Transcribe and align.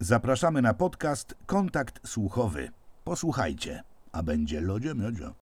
Zapraszamy 0.00 0.62
na 0.62 0.74
podcast 0.74 1.34
Kontakt 1.46 2.08
Słuchowy. 2.08 2.70
Posłuchajcie, 3.04 3.82
a 4.12 4.22
będzie 4.22 4.60
lodzie 4.60 4.94
miodzio. 4.94 5.34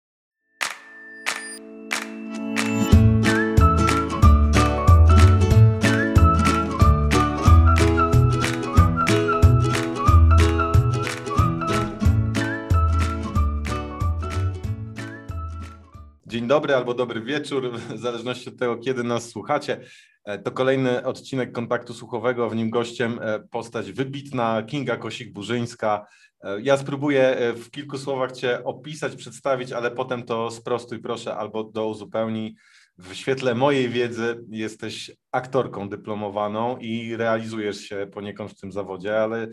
Dzień 16.27 16.48
dobry 16.48 16.76
albo 16.76 16.94
dobry 16.94 17.22
wieczór, 17.22 17.72
w 17.72 17.98
zależności 17.98 18.49
od 18.49 18.58
tego, 18.58 18.77
kiedy 18.77 19.03
nas 19.03 19.30
słuchacie. 19.30 19.81
E, 20.26 20.38
to 20.39 20.52
kolejny 20.52 21.05
odcinek 21.05 21.52
kontaktu 21.52 21.94
słuchowego. 21.94 22.49
W 22.49 22.55
nim 22.55 22.70
gościem 22.70 23.20
e, 23.21 23.39
postać 23.39 23.91
wybitna 23.91 24.63
Kinga 24.63 24.98
Kosik-Burzyńska. 24.98 26.05
E, 26.44 26.62
ja 26.62 26.77
spróbuję 26.77 27.54
w 27.55 27.72
kilku 27.72 27.98
słowach 27.98 28.31
Cię 28.31 28.64
opisać, 28.64 29.16
przedstawić, 29.16 29.72
ale 29.72 29.91
potem 29.91 30.23
to 30.23 30.52
sprostuj 30.52 31.00
proszę 31.00 31.36
albo 31.36 31.64
do 31.64 31.88
uzupełnij. 31.88 32.55
W 32.98 33.14
świetle 33.14 33.55
mojej 33.55 33.90
wiedzy 33.90 34.44
jesteś 34.50 35.12
aktorką 35.31 35.90
dyplomowaną 35.90 36.78
i 36.78 37.16
realizujesz 37.16 37.78
się 37.78 38.08
poniekąd 38.14 38.52
w 38.52 38.59
tym 38.59 38.72
zawodzie, 38.72 39.22
ale 39.22 39.48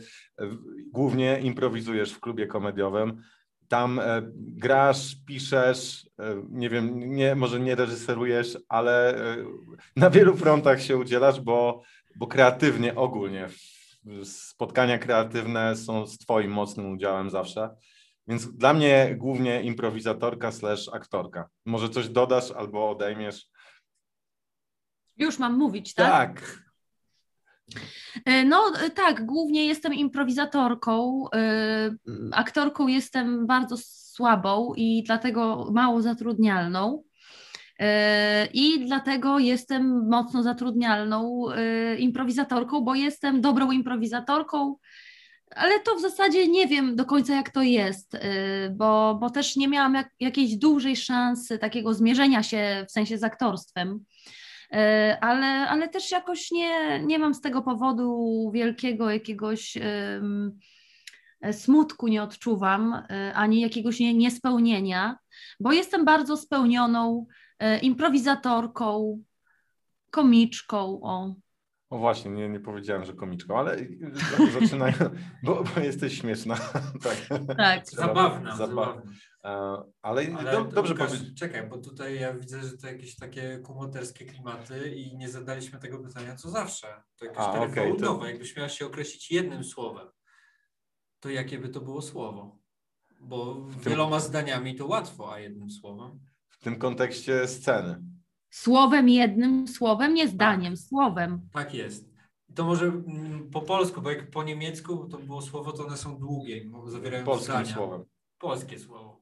głównie 0.92 1.40
improwizujesz 1.40 2.12
w 2.12 2.20
klubie 2.20 2.46
komediowym. 2.46 3.22
Tam 3.72 3.98
e, 3.98 4.22
grasz, 4.34 5.16
piszesz, 5.26 6.06
e, 6.18 6.42
nie 6.50 6.70
wiem, 6.70 7.14
nie, 7.14 7.34
może 7.34 7.60
nie 7.60 7.74
reżyserujesz, 7.74 8.58
ale 8.68 9.16
e, 9.16 9.36
na 9.96 10.10
wielu 10.10 10.36
frontach 10.36 10.82
się 10.82 10.96
udzielasz, 10.96 11.40
bo, 11.40 11.82
bo 12.16 12.26
kreatywnie 12.26 12.94
ogólnie 12.94 13.48
spotkania 14.24 14.98
kreatywne 14.98 15.76
są 15.76 16.06
z 16.06 16.18
Twoim 16.18 16.50
mocnym 16.50 16.92
udziałem 16.92 17.30
zawsze. 17.30 17.70
Więc 18.28 18.56
dla 18.56 18.74
mnie 18.74 19.14
głównie 19.18 19.62
improwizatorka 19.62 20.52
slash 20.52 20.88
aktorka. 20.88 21.48
Może 21.66 21.88
coś 21.88 22.08
dodasz 22.08 22.50
albo 22.50 22.90
odejmiesz? 22.90 23.46
Już 25.16 25.38
mam 25.38 25.58
mówić, 25.58 25.94
tak? 25.94 26.40
Tak. 26.40 26.62
E, 28.24 28.44
no 28.44 28.72
tak, 28.94 29.26
głównie 29.26 29.66
jestem 29.66 29.94
improwizatorką. 29.94 31.24
E, 31.34 31.94
aktorką 32.32 32.86
jestem 32.88 33.46
bardzo 33.46 33.76
słabą 33.78 34.72
i 34.76 35.02
dlatego 35.06 35.68
mało 35.72 36.02
zatrudnialną. 36.02 37.02
E, 37.78 38.46
I 38.46 38.86
dlatego 38.86 39.38
jestem 39.38 40.08
mocno 40.08 40.42
zatrudnialną 40.42 41.46
improwizatorką, 41.98 42.80
bo 42.80 42.94
jestem 42.94 43.40
dobrą 43.40 43.70
improwizatorką, 43.70 44.76
ale 45.50 45.80
to 45.80 45.96
w 45.96 46.00
zasadzie 46.00 46.48
nie 46.48 46.66
wiem 46.66 46.96
do 46.96 47.04
końca, 47.04 47.34
jak 47.34 47.50
to 47.50 47.62
jest, 47.62 48.16
bo, 48.70 49.18
bo 49.20 49.30
też 49.30 49.56
nie 49.56 49.68
miałam 49.68 49.94
jak, 49.94 50.10
jakiejś 50.20 50.56
dużej 50.56 50.96
szansy 50.96 51.58
takiego 51.58 51.94
zmierzenia 51.94 52.42
się 52.42 52.84
w 52.88 52.92
sensie 52.92 53.18
z 53.18 53.24
aktorstwem. 53.24 54.04
E, 54.72 55.18
ale, 55.20 55.46
ale 55.46 55.88
też 55.88 56.10
jakoś 56.10 56.50
nie, 56.50 57.02
nie 57.02 57.18
mam 57.18 57.34
z 57.34 57.40
tego 57.40 57.62
powodu 57.62 58.50
wielkiego 58.54 59.10
jakiegoś 59.10 59.76
smutku 61.52 62.08
nie 62.08 62.22
odczuwam, 62.22 63.02
e, 63.10 63.34
ani 63.34 63.60
jakiegoś 63.60 64.00
nie, 64.00 64.14
niespełnienia, 64.14 65.18
bo 65.60 65.72
jestem 65.72 66.04
bardzo 66.04 66.36
spełnioną 66.36 67.26
e, 67.58 67.78
improwizatorką, 67.78 69.22
komiczką. 70.10 71.00
O. 71.02 71.34
O 71.90 71.98
właśnie, 71.98 72.30
nie, 72.30 72.48
nie 72.48 72.60
powiedziałem, 72.60 73.04
że 73.04 73.12
komiczką, 73.12 73.58
ale 73.58 73.76
zaczynają, 74.60 74.94
bo, 75.42 75.64
bo 75.74 75.80
jesteś 75.80 76.20
śmieszna. 76.20 76.56
tak. 77.04 77.28
tak. 77.56 77.86
Zabawna. 77.86 78.56
zabawna. 78.56 79.02
Ale, 79.42 80.26
Ale 80.36 80.52
do, 80.52 80.64
dobrze 80.64 80.94
powiedzieć. 80.94 81.38
Czekaj, 81.38 81.68
bo 81.68 81.78
tutaj 81.78 82.20
ja 82.20 82.34
widzę, 82.34 82.62
że 82.62 82.78
to 82.78 82.86
jakieś 82.86 83.16
takie 83.16 83.58
kumoterskie 83.58 84.24
klimaty 84.24 84.94
i 84.94 85.16
nie 85.16 85.28
zadaliśmy 85.28 85.78
tego 85.78 85.98
pytania 85.98 86.36
co 86.36 86.50
zawsze. 86.50 87.02
To 87.16 87.24
jakieś 87.24 87.40
A, 87.40 87.60
okay, 87.60 87.96
to... 87.96 88.26
Jakbyś 88.26 88.56
miała 88.56 88.68
się 88.68 88.86
określić 88.86 89.30
jednym 89.30 89.64
słowem, 89.64 90.08
to 91.20 91.28
jakie 91.28 91.58
by 91.58 91.68
to 91.68 91.80
było 91.80 92.02
słowo? 92.02 92.58
Bo 93.20 93.54
tym... 93.54 93.90
wieloma 93.92 94.20
zdaniami 94.20 94.74
to 94.74 94.86
łatwo, 94.86 95.32
a 95.32 95.38
jednym 95.38 95.70
słowem? 95.70 96.20
W 96.48 96.58
tym 96.64 96.76
kontekście 96.76 97.48
sceny. 97.48 98.02
Słowem 98.50 99.08
jednym, 99.08 99.68
słowem, 99.68 100.14
nie 100.14 100.28
zdaniem, 100.28 100.74
tak. 100.74 100.84
słowem. 100.84 101.48
Tak 101.52 101.74
jest. 101.74 102.12
To 102.54 102.64
może 102.64 102.86
mm, 102.86 103.50
po 103.50 103.60
polsku, 103.60 104.02
bo 104.02 104.10
jak 104.10 104.30
po 104.30 104.42
niemiecku 104.42 105.08
to 105.08 105.18
było 105.18 105.42
słowo, 105.42 105.72
to 105.72 105.86
one 105.86 105.96
są 105.96 106.18
długie, 106.18 106.70
zawierają 106.86 107.24
Polskim 107.24 107.54
zdania. 107.54 107.74
słowem. 107.74 108.04
Polskie 108.38 108.78
słowo. 108.78 109.21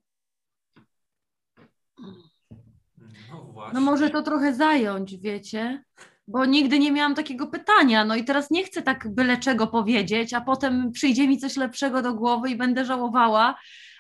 No, 3.31 3.43
właśnie. 3.53 3.75
no 3.75 3.81
może 3.81 4.11
to 4.11 4.23
trochę 4.23 4.55
zająć, 4.55 5.17
wiecie? 5.17 5.85
Bo 6.29 6.45
nigdy 6.45 6.79
nie 6.79 6.93
miałam 6.93 7.15
takiego 7.15 7.47
pytania, 7.47 8.05
no 8.05 8.17
i 8.17 8.25
teraz 8.25 8.51
nie 8.51 8.65
chcę 8.65 8.83
tak 8.83 9.15
byle 9.15 9.37
czego 9.37 9.67
powiedzieć, 9.67 10.35
a 10.35 10.41
potem 10.41 10.93
przyjdzie 10.93 11.29
mi 11.29 11.39
coś 11.39 11.57
lepszego 11.57 12.03
do 12.03 12.15
głowy 12.15 12.51
i 12.51 12.57
będę 12.57 12.85
żałowała, 12.85 13.55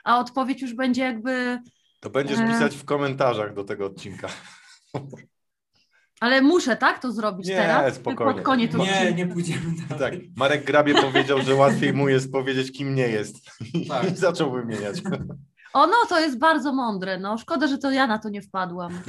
a 0.04 0.18
odpowiedź 0.18 0.62
już 0.62 0.74
będzie 0.74 1.02
jakby... 1.02 1.58
To 2.00 2.10
będziesz 2.10 2.38
e... 2.38 2.48
pisać 2.48 2.76
w 2.76 2.84
komentarzach 2.84 3.54
do 3.54 3.64
tego 3.64 3.86
odcinka. 3.86 4.28
Ale 6.20 6.42
muszę, 6.42 6.76
tak, 6.76 6.98
to 6.98 7.12
zrobić 7.12 7.48
nie, 7.48 7.56
teraz? 7.56 7.94
spokojnie. 7.94 8.34
Pod 8.34 8.42
koniec 8.42 8.74
nie, 8.74 9.12
nie 9.12 9.26
pójdziemy 9.26 9.74
dalej. 9.88 10.20
Tak, 10.20 10.36
Marek 10.36 10.64
Grabie 10.64 10.94
powiedział, 10.94 11.42
że 11.42 11.54
łatwiej 11.54 11.92
mu 11.92 12.08
jest 12.08 12.32
powiedzieć, 12.32 12.72
kim 12.72 12.94
nie 12.94 13.08
jest. 13.08 13.36
Tak. 13.88 14.12
I 14.12 14.16
zaczął 14.16 14.52
wymieniać. 14.52 15.02
O 15.72 15.86
no, 15.86 15.96
to 16.08 16.20
jest 16.20 16.38
bardzo 16.38 16.72
mądre. 16.72 17.18
No, 17.18 17.38
szkoda, 17.38 17.66
że 17.66 17.78
to 17.78 17.90
ja 17.90 18.06
na 18.06 18.18
to 18.18 18.28
nie 18.28 18.42
wpadłam. 18.42 18.92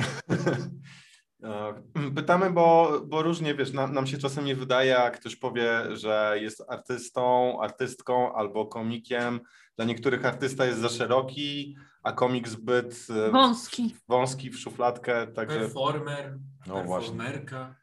Pytamy, 2.16 2.52
bo, 2.52 3.02
bo 3.06 3.22
różnie, 3.22 3.56
wiesz, 3.56 3.74
nam, 3.74 3.94
nam 3.94 4.08
się 4.08 4.18
czasem 4.18 4.46
nie 4.46 4.56
wydaje, 4.56 4.90
jak 4.90 5.20
ktoś 5.20 5.36
powie, 5.36 5.98
że 5.98 6.38
jest 6.42 6.64
artystą, 6.68 7.58
artystką 7.62 8.36
albo 8.36 8.66
komikiem. 8.66 9.40
Dla 9.76 9.86
niektórych 9.86 10.26
artysta 10.26 10.66
jest 10.66 10.80
za 10.80 10.90
szeroki, 10.90 11.76
a 12.04 12.12
komik 12.12 12.48
zbyt 12.48 13.08
e, 13.10 13.32
wąski, 13.32 13.96
wąski 14.08 14.50
w 14.50 14.60
szufladkę. 14.60 15.28
Także... 15.28 15.60
Performer, 15.60 16.40
no 16.68 16.76
performerka, 16.76 17.76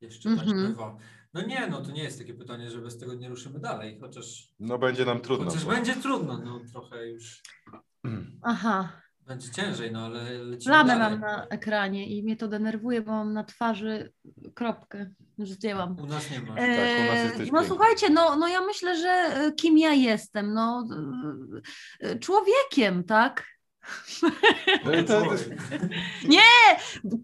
jeszcze 0.00 0.28
mm 0.28 0.40
-hmm. 0.40 0.68
bywa. 0.68 0.96
No 1.34 1.42
nie, 1.42 1.66
no 1.66 1.82
to 1.82 1.90
nie 1.90 2.02
jest 2.02 2.18
takie 2.18 2.34
pytanie, 2.34 2.70
że 2.70 2.78
bez 2.78 2.98
tego 2.98 3.14
nie 3.14 3.28
ruszymy 3.28 3.60
dalej, 3.60 3.98
chociaż... 4.00 4.48
No 4.60 4.78
będzie 4.78 5.04
nam 5.04 5.20
trudno. 5.20 5.44
Chociaż 5.44 5.64
bo... 5.64 5.70
będzie 5.70 5.94
trudno, 5.94 6.38
no 6.38 6.60
trochę 6.72 7.08
już... 7.08 7.42
Aha. 8.42 9.02
Będzie 9.26 9.50
ciężej, 9.50 9.92
no 9.92 10.04
ale 10.04 10.22
lecimy 10.32 10.74
Plamę 10.74 10.98
mam 10.98 11.20
na 11.20 11.46
ekranie 11.46 12.06
i 12.06 12.22
mnie 12.22 12.36
to 12.36 12.48
denerwuje, 12.48 13.02
bo 13.02 13.12
mam 13.12 13.32
na 13.32 13.44
twarzy 13.44 14.12
kropkę. 14.54 15.10
Już 15.38 15.50
zdjęłam. 15.50 15.96
U 16.00 16.06
nas 16.06 16.30
nie 16.30 16.40
ma. 16.40 16.56
E, 16.56 16.76
tak, 16.76 17.38
u 17.38 17.40
nas 17.40 17.52
no 17.52 17.64
słuchajcie, 17.64 18.10
no, 18.10 18.36
no 18.36 18.48
ja 18.48 18.60
myślę, 18.60 18.96
że 18.96 19.08
e, 19.08 19.52
kim 19.52 19.78
ja 19.78 19.92
jestem? 19.92 20.54
No 20.54 20.88
e, 22.00 22.18
człowiekiem, 22.18 23.04
tak? 23.04 23.46
No 24.84 25.02
to... 25.06 25.22
Nie! 26.28 26.40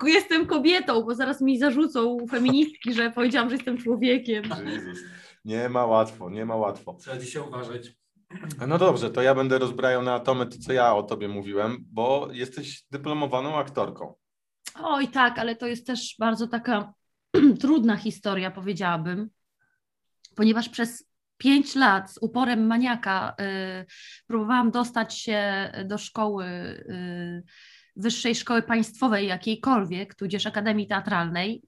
Jestem 0.04 0.46
kobietą, 0.46 1.02
bo 1.02 1.14
zaraz 1.14 1.40
mi 1.40 1.58
zarzucą 1.58 2.16
feministki, 2.30 2.94
że 2.94 3.10
powiedziałam, 3.10 3.50
że 3.50 3.56
jestem 3.56 3.78
człowiekiem. 3.78 4.44
Jezus. 4.64 4.98
Nie 5.44 5.68
ma 5.68 5.86
łatwo, 5.86 6.30
nie 6.30 6.44
ma 6.44 6.56
łatwo. 6.56 6.94
Trzeba 6.94 7.16
dzisiaj 7.16 7.42
uważać. 7.42 7.98
No 8.66 8.78
dobrze, 8.78 9.10
to 9.10 9.22
ja 9.22 9.34
będę 9.34 9.58
rozbrajał 9.58 10.02
na 10.02 10.14
atomy 10.14 10.46
to, 10.46 10.58
co 10.58 10.72
ja 10.72 10.94
o 10.94 11.02
tobie 11.02 11.28
mówiłem, 11.28 11.84
bo 11.92 12.28
jesteś 12.32 12.82
dyplomowaną 12.90 13.56
aktorką. 13.56 14.14
Oj 14.74 15.08
tak, 15.08 15.38
ale 15.38 15.56
to 15.56 15.66
jest 15.66 15.86
też 15.86 16.14
bardzo 16.18 16.48
taka 16.48 16.92
trudna 17.60 17.96
historia, 17.96 18.50
powiedziałabym, 18.50 19.30
ponieważ 20.36 20.68
przez 20.68 21.08
pięć 21.36 21.74
lat 21.74 22.12
z 22.12 22.18
uporem 22.18 22.66
maniaka 22.66 23.36
y, 23.40 23.86
próbowałam 24.26 24.70
dostać 24.70 25.18
się 25.18 25.70
do 25.84 25.98
szkoły, 25.98 26.46
y, 26.46 27.42
wyższej 27.96 28.34
szkoły 28.34 28.62
państwowej 28.62 29.26
jakiejkolwiek, 29.26 30.14
tudzież 30.14 30.46
Akademii 30.46 30.86
Teatralnej, 30.86 31.62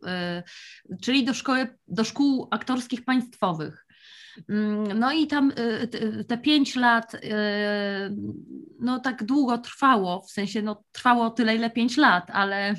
y, 0.93 0.99
czyli 1.03 1.25
do, 1.25 1.35
szkoły, 1.35 1.79
do 1.89 2.05
szkół 2.05 2.49
aktorskich 2.51 3.05
państwowych. 3.05 3.87
Mm, 4.49 4.99
no 4.99 5.13
i 5.13 5.27
tam 5.27 5.51
y, 5.51 6.25
te 6.25 6.39
pięć 6.39 6.77
lat, 6.77 7.15
y, 7.15 7.19
no 8.81 9.01
tak 9.01 9.25
długo 9.25 9.59
trwało, 9.59 10.23
w 10.23 10.31
sensie 10.31 10.63
no 10.63 10.85
trwało 10.93 11.31
tyle, 11.31 11.57
ile 11.57 11.71
pięć 11.71 11.97
lat, 11.97 12.31
ale 12.31 12.75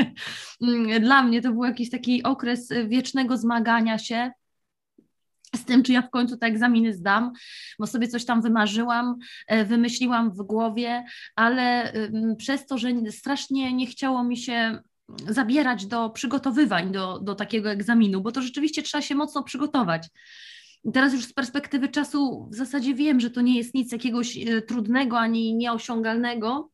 dla 1.00 1.22
mnie 1.22 1.42
to 1.42 1.52
był 1.52 1.64
jakiś 1.64 1.90
taki 1.90 2.22
okres 2.22 2.68
wiecznego 2.88 3.36
zmagania 3.36 3.98
się 3.98 4.30
z 5.56 5.64
tym, 5.64 5.82
czy 5.82 5.92
ja 5.92 6.02
w 6.02 6.10
końcu 6.10 6.36
te 6.36 6.46
egzaminy 6.46 6.94
zdam, 6.94 7.32
bo 7.78 7.86
sobie 7.86 8.08
coś 8.08 8.24
tam 8.24 8.42
wymarzyłam, 8.42 9.16
e, 9.46 9.64
wymyśliłam 9.64 10.30
w 10.30 10.42
głowie, 10.42 11.04
ale 11.36 11.92
przez 12.38 12.66
to, 12.66 12.78
że 12.78 12.88
strasznie 13.10 13.72
nie 13.72 13.86
chciało 13.86 14.24
mi 14.24 14.36
się 14.36 14.82
zabierać 15.28 15.86
do 15.86 16.10
przygotowywań 16.10 16.92
do, 16.92 17.18
do 17.18 17.34
takiego 17.34 17.70
egzaminu, 17.70 18.20
bo 18.20 18.32
to 18.32 18.42
rzeczywiście 18.42 18.82
trzeba 18.82 19.02
się 19.02 19.14
mocno 19.14 19.42
przygotować. 19.42 20.08
Teraz 20.94 21.12
już 21.12 21.24
z 21.24 21.32
perspektywy 21.32 21.88
czasu 21.88 22.48
w 22.50 22.54
zasadzie 22.54 22.94
wiem, 22.94 23.20
że 23.20 23.30
to 23.30 23.40
nie 23.40 23.56
jest 23.56 23.74
nic 23.74 23.92
jakiegoś 23.92 24.38
e, 24.38 24.62
trudnego 24.62 25.18
ani 25.18 25.54
nieosiągalnego. 25.54 26.70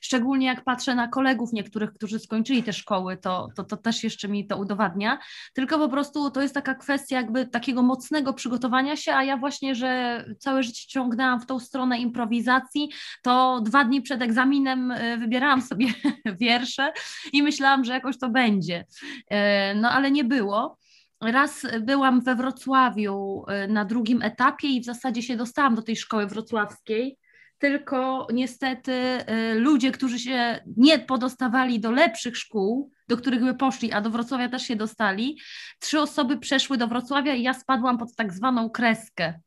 Szczególnie 0.00 0.46
jak 0.46 0.64
patrzę 0.64 0.94
na 0.94 1.08
kolegów 1.08 1.52
niektórych, 1.52 1.92
którzy 1.92 2.18
skończyli 2.18 2.62
te 2.62 2.72
szkoły, 2.72 3.16
to, 3.16 3.48
to, 3.56 3.64
to 3.64 3.76
też 3.76 4.04
jeszcze 4.04 4.28
mi 4.28 4.46
to 4.46 4.58
udowadnia. 4.58 5.18
Tylko 5.54 5.78
po 5.78 5.88
prostu 5.88 6.30
to 6.30 6.42
jest 6.42 6.54
taka 6.54 6.74
kwestia 6.74 7.16
jakby 7.16 7.46
takiego 7.46 7.82
mocnego 7.82 8.32
przygotowania 8.32 8.96
się, 8.96 9.14
a 9.14 9.24
ja 9.24 9.36
właśnie, 9.36 9.74
że 9.74 10.24
całe 10.38 10.62
życie 10.62 10.88
ciągnęłam 10.88 11.40
w 11.40 11.46
tą 11.46 11.58
stronę 11.58 11.98
improwizacji, 11.98 12.88
to 13.22 13.60
dwa 13.60 13.84
dni 13.84 14.02
przed 14.02 14.22
egzaminem 14.22 14.90
e, 14.90 15.18
wybierałam 15.18 15.62
sobie 15.62 15.86
wiersze 16.40 16.92
i 17.32 17.42
myślałam, 17.42 17.84
że 17.84 17.92
jakoś 17.92 18.18
to 18.18 18.30
będzie. 18.30 18.86
E, 19.30 19.74
no 19.74 19.90
ale 19.90 20.10
nie 20.10 20.24
było. 20.24 20.81
Raz 21.22 21.66
byłam 21.80 22.20
we 22.20 22.36
Wrocławiu 22.36 23.44
y, 23.64 23.68
na 23.68 23.84
drugim 23.84 24.22
etapie 24.22 24.68
i 24.68 24.80
w 24.80 24.84
zasadzie 24.84 25.22
się 25.22 25.36
dostałam 25.36 25.74
do 25.74 25.82
tej 25.82 25.96
szkoły 25.96 26.26
wrocławskiej, 26.26 27.18
tylko 27.58 28.26
niestety 28.32 28.92
y, 28.92 29.54
ludzie, 29.54 29.92
którzy 29.92 30.18
się 30.18 30.64
nie 30.76 30.98
podostawali 30.98 31.80
do 31.80 31.90
lepszych 31.90 32.36
szkół, 32.36 32.90
do 33.08 33.16
których 33.16 33.44
by 33.44 33.54
poszli, 33.54 33.92
a 33.92 34.00
do 34.00 34.10
Wrocławia 34.10 34.48
też 34.48 34.62
się 34.62 34.76
dostali, 34.76 35.38
trzy 35.78 36.00
osoby 36.00 36.38
przeszły 36.38 36.76
do 36.76 36.88
Wrocławia 36.88 37.34
i 37.34 37.42
ja 37.42 37.54
spadłam 37.54 37.98
pod 37.98 38.14
tak 38.16 38.32
zwaną 38.32 38.70
kreskę. 38.70 39.40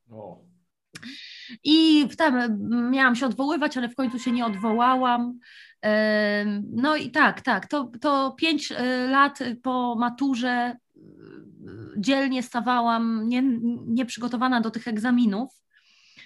I 1.63 2.07
tam 2.18 2.60
miałam 2.92 3.16
się 3.16 3.25
odwoływać, 3.25 3.77
ale 3.77 3.89
w 3.89 3.95
końcu 3.95 4.19
się 4.19 4.31
nie 4.31 4.45
odwołałam. 4.45 5.39
No 6.72 6.95
i 6.95 7.12
tak, 7.12 7.42
tak, 7.42 7.68
to, 7.68 7.92
to 8.01 8.36
pięć 8.38 8.72
y, 8.72 8.75
lat 9.07 9.39
po 9.63 9.95
maturze 10.00 10.75
dzielnie 11.97 12.44
stawałam 12.44 13.29
nie, 13.29 13.44
nieprzygotowana 13.88 14.62
do 14.62 14.71
tych 14.71 14.88
egzaminów 14.88 15.65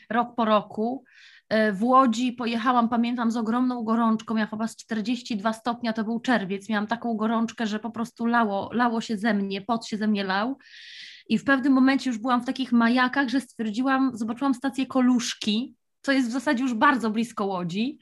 rok 0.09 0.35
po 0.35 0.45
roku. 0.45 1.03
E, 1.49 1.73
w 1.73 1.83
Łodzi 1.83 2.33
pojechałam, 2.33 2.89
pamiętam, 2.89 3.31
z 3.31 3.37
ogromną 3.37 3.83
gorączką, 3.83 4.37
ja 4.37 4.47
chyba 4.47 4.67
z 4.67 4.75
42 4.75 5.53
stopnia, 5.53 5.93
to 5.93 6.03
był 6.03 6.19
czerwiec, 6.19 6.69
miałam 6.69 6.87
taką 6.87 7.13
gorączkę, 7.13 7.67
że 7.67 7.79
po 7.79 7.91
prostu 7.91 8.25
lało, 8.25 8.69
lało 8.73 9.01
się 9.01 9.17
ze 9.17 9.33
mnie, 9.33 9.61
pot 9.61 9.87
się 9.87 9.97
ze 9.97 10.07
mnie 10.07 10.23
lał. 10.23 10.57
I 11.29 11.37
w 11.37 11.43
pewnym 11.43 11.73
momencie 11.73 12.09
już 12.09 12.19
byłam 12.19 12.41
w 12.41 12.45
takich 12.45 12.71
majakach, 12.71 13.29
że 13.29 13.41
stwierdziłam, 13.41 14.11
zobaczyłam 14.13 14.53
stację 14.53 14.85
Koluszki, 14.85 15.75
co 16.01 16.11
jest 16.11 16.29
w 16.29 16.31
zasadzie 16.31 16.63
już 16.63 16.73
bardzo 16.73 17.09
blisko 17.09 17.45
Łodzi, 17.45 17.97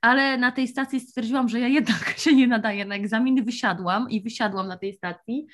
ale 0.00 0.38
na 0.38 0.52
tej 0.52 0.68
stacji 0.68 1.00
stwierdziłam, 1.00 1.48
że 1.48 1.60
ja 1.60 1.68
jednak 1.68 2.14
się 2.24 2.34
nie 2.34 2.48
nadaję 2.48 2.84
na 2.84 2.94
egzamin, 2.94 3.44
wysiadłam 3.44 4.10
i 4.10 4.22
wysiadłam 4.22 4.68
na 4.68 4.76
tej 4.76 4.94
stacji 4.94 5.46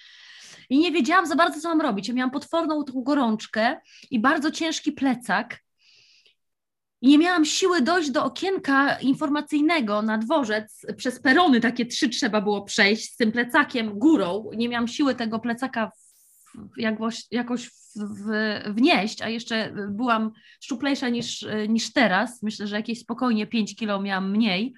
i 0.69 0.79
nie 0.79 0.93
wiedziałam 0.93 1.27
za 1.27 1.37
bardzo, 1.37 1.61
co 1.61 1.69
mam 1.69 1.81
robić. 1.81 2.09
Ja 2.09 2.15
miałam 2.15 2.31
potworną 2.31 2.85
tą 2.85 3.03
gorączkę 3.03 3.77
i 4.11 4.21
bardzo 4.21 4.51
ciężki 4.51 4.93
plecak. 4.93 5.61
I 7.01 7.09
nie 7.09 7.19
miałam 7.19 7.45
siły 7.45 7.81
dojść 7.81 8.11
do 8.11 8.25
okienka 8.25 8.99
informacyjnego 8.99 10.03
na 10.03 10.19
dworzec. 10.19 10.87
Przez 10.97 11.21
perony 11.21 11.61
takie 11.61 11.87
trzy 11.87 12.09
trzeba 12.09 12.41
było 12.41 12.63
przejść 12.63 13.13
z 13.13 13.17
tym 13.17 13.33
plecakiem 13.33 13.99
górą. 13.99 14.51
Nie 14.57 14.69
miałam 14.69 14.89
siły 14.89 15.15
tego 15.15 15.39
plecaka 15.39 15.93
jakoś, 16.77 17.25
jakoś 17.31 17.71
w, 17.97 18.31
wnieść, 18.75 19.23
a 19.23 19.29
jeszcze 19.29 19.73
byłam 19.91 20.33
szczuplejsza 20.61 21.09
niż, 21.09 21.47
niż 21.69 21.93
teraz. 21.93 22.43
Myślę, 22.43 22.67
że 22.67 22.77
jakieś 22.77 23.01
spokojnie 23.01 23.47
5 23.47 23.77
kilo 23.77 24.03
miałam 24.03 24.31
mniej. 24.31 24.75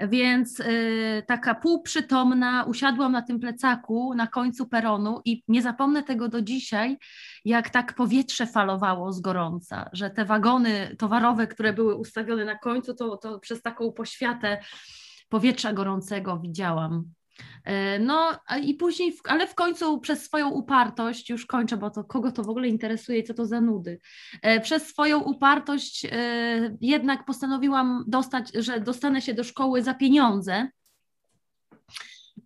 Więc 0.00 0.60
y, 0.60 1.22
taka 1.26 1.54
półprzytomna, 1.54 2.64
usiadłam 2.64 3.12
na 3.12 3.22
tym 3.22 3.40
plecaku 3.40 4.14
na 4.14 4.26
końcu 4.26 4.66
peronu 4.66 5.20
i 5.24 5.42
nie 5.48 5.62
zapomnę 5.62 6.02
tego 6.02 6.28
do 6.28 6.42
dzisiaj, 6.42 6.98
jak 7.44 7.70
tak 7.70 7.94
powietrze 7.94 8.46
falowało 8.46 9.12
z 9.12 9.20
gorąca, 9.20 9.90
że 9.92 10.10
te 10.10 10.24
wagony 10.24 10.96
towarowe, 10.98 11.46
które 11.46 11.72
były 11.72 11.94
ustawione 11.94 12.44
na 12.44 12.58
końcu, 12.58 12.94
to, 12.94 13.16
to 13.16 13.38
przez 13.38 13.62
taką 13.62 13.92
poświatę 13.92 14.60
powietrza 15.28 15.72
gorącego 15.72 16.38
widziałam. 16.38 17.04
E, 17.64 17.98
no 17.98 18.38
i 18.62 18.74
później, 18.74 19.16
ale 19.24 19.46
w 19.46 19.54
końcu 19.54 20.00
przez 20.00 20.24
swoją 20.24 20.50
upartość, 20.50 21.30
już 21.30 21.46
kończę, 21.46 21.76
bo 21.76 21.90
to 21.90 22.04
kogo 22.04 22.32
to 22.32 22.42
w 22.42 22.48
ogóle 22.48 22.68
interesuje 22.68 23.22
co 23.22 23.34
to 23.34 23.46
za 23.46 23.60
nudy, 23.60 23.98
e, 24.42 24.60
przez 24.60 24.86
swoją 24.86 25.20
upartość 25.20 26.04
e, 26.04 26.76
jednak 26.80 27.24
postanowiłam 27.24 28.04
dostać, 28.06 28.52
że 28.54 28.80
dostanę 28.80 29.22
się 29.22 29.34
do 29.34 29.44
szkoły 29.44 29.82
za 29.82 29.94
pieniądze, 29.94 30.68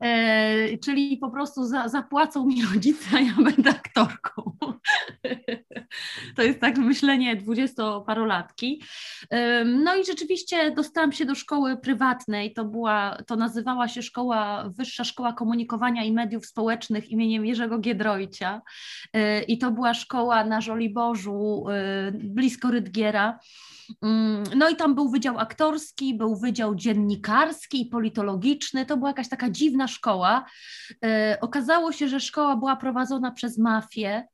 E, 0.01 0.79
czyli 0.79 1.17
po 1.17 1.31
prostu 1.31 1.65
za, 1.65 1.89
zapłacą 1.89 2.47
mi 2.47 2.63
rodzice, 2.75 3.17
a 3.17 3.21
ja 3.21 3.35
będę 3.45 3.71
aktorką. 3.71 4.53
to 6.37 6.43
jest 6.43 6.61
tak 6.61 6.79
myślenie 6.79 7.37
dwudziestoparolatki. 7.37 8.83
E, 9.31 9.65
no 9.65 9.97
i 9.97 10.05
rzeczywiście 10.05 10.71
dostałam 10.71 11.13
się 11.13 11.25
do 11.25 11.35
szkoły 11.35 11.77
prywatnej, 11.77 12.53
to 12.53 12.65
była, 12.65 13.19
to 13.27 13.37
nazywała 13.37 13.89
się 13.89 14.03
szkoła, 14.03 14.71
Wyższa 14.77 15.05
Szkoła 15.05 15.33
Komunikowania 15.33 16.05
i 16.05 16.13
Mediów 16.13 16.47
Społecznych 16.47 17.11
imieniem 17.11 17.47
Jerzego 17.47 17.79
Giedroycia 17.79 18.63
e, 19.13 19.43
i 19.43 19.59
to 19.59 19.71
była 19.71 19.95
szkoła 19.95 20.45
na 20.45 20.61
Żoliborzu, 20.61 21.65
e, 21.69 22.13
blisko 22.13 22.71
Rydgiera. 22.71 23.39
Mm, 24.03 24.45
no 24.57 24.69
i 24.69 24.77
tam 24.77 24.95
był 24.95 25.11
wydział 25.11 25.39
aktorski, 25.39 26.15
był 26.15 26.37
wydział 26.37 26.75
dziennikarski 26.75 27.83
i 27.83 27.87
politologiczny. 27.87 28.87
To 28.87 28.97
była 28.97 29.11
jakaś 29.11 29.29
taka 29.29 29.51
dziwna 29.51 29.89
szkoła. 29.89 30.45
E, 31.05 31.39
okazało 31.41 31.93
się, 31.93 32.09
że 32.09 32.21
szkoła 32.21 32.57
była 32.57 32.77
prowadzona 32.77 33.31
przez 33.31 33.59
mafię. 33.59 34.27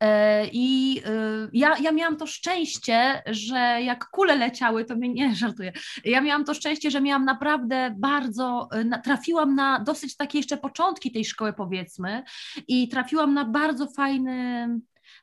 E, 0.00 0.46
I 0.52 0.98
e, 1.06 1.10
ja, 1.52 1.78
ja 1.78 1.92
miałam 1.92 2.16
to 2.16 2.26
szczęście, 2.26 3.22
że 3.26 3.56
jak 3.82 4.08
kule 4.10 4.36
leciały, 4.36 4.84
to 4.84 4.96
mnie 4.96 5.08
nie 5.08 5.34
żartuję. 5.34 5.72
Ja 6.04 6.20
miałam 6.20 6.44
to 6.44 6.54
szczęście, 6.54 6.90
że 6.90 7.00
miałam 7.00 7.24
naprawdę 7.24 7.94
bardzo, 7.98 8.68
trafiłam 9.04 9.54
na 9.54 9.80
dosyć 9.80 10.16
takie 10.16 10.38
jeszcze 10.38 10.56
początki 10.56 11.12
tej 11.12 11.24
szkoły, 11.24 11.52
powiedzmy, 11.52 12.22
i 12.68 12.88
trafiłam 12.88 13.34
na 13.34 13.44
bardzo 13.44 13.86
fajny, 13.86 14.68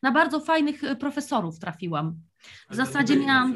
na 0.03 0.11
bardzo 0.11 0.39
fajnych 0.39 0.81
profesorów 0.99 1.59
trafiłam. 1.59 2.28
W 2.69 2.75
zasadzie 2.75 3.15
miałam. 3.17 3.55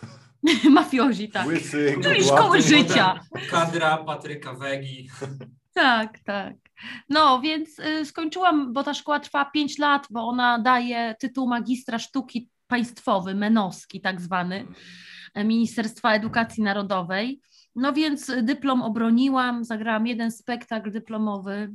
Mafiozi, 0.70 1.28
tak. 1.28 1.46
Łysy, 1.46 1.96
Czyli 2.02 2.24
szkoły 2.24 2.62
życia. 2.62 3.20
Kadra 3.50 3.96
Patryka 3.96 4.54
Wegi. 4.54 5.08
Tak, 5.72 6.18
tak. 6.18 6.54
No, 7.08 7.40
więc 7.40 7.78
y, 7.78 8.04
skończyłam, 8.04 8.72
bo 8.72 8.82
ta 8.82 8.94
szkoła 8.94 9.20
trwa 9.20 9.44
5 9.44 9.78
lat, 9.78 10.06
bo 10.10 10.28
ona 10.28 10.58
daje 10.58 11.14
tytuł 11.20 11.48
magistra 11.48 11.98
sztuki 11.98 12.50
państwowy, 12.66 13.34
menowski 13.34 14.00
tak 14.00 14.20
zwany, 14.20 14.66
Ministerstwa 15.44 16.12
Edukacji 16.12 16.62
Narodowej. 16.62 17.40
No 17.74 17.92
więc 17.92 18.32
dyplom 18.42 18.82
obroniłam, 18.82 19.64
zagrałam 19.64 20.06
jeden 20.06 20.30
spektakl 20.32 20.90
dyplomowy 20.90 21.74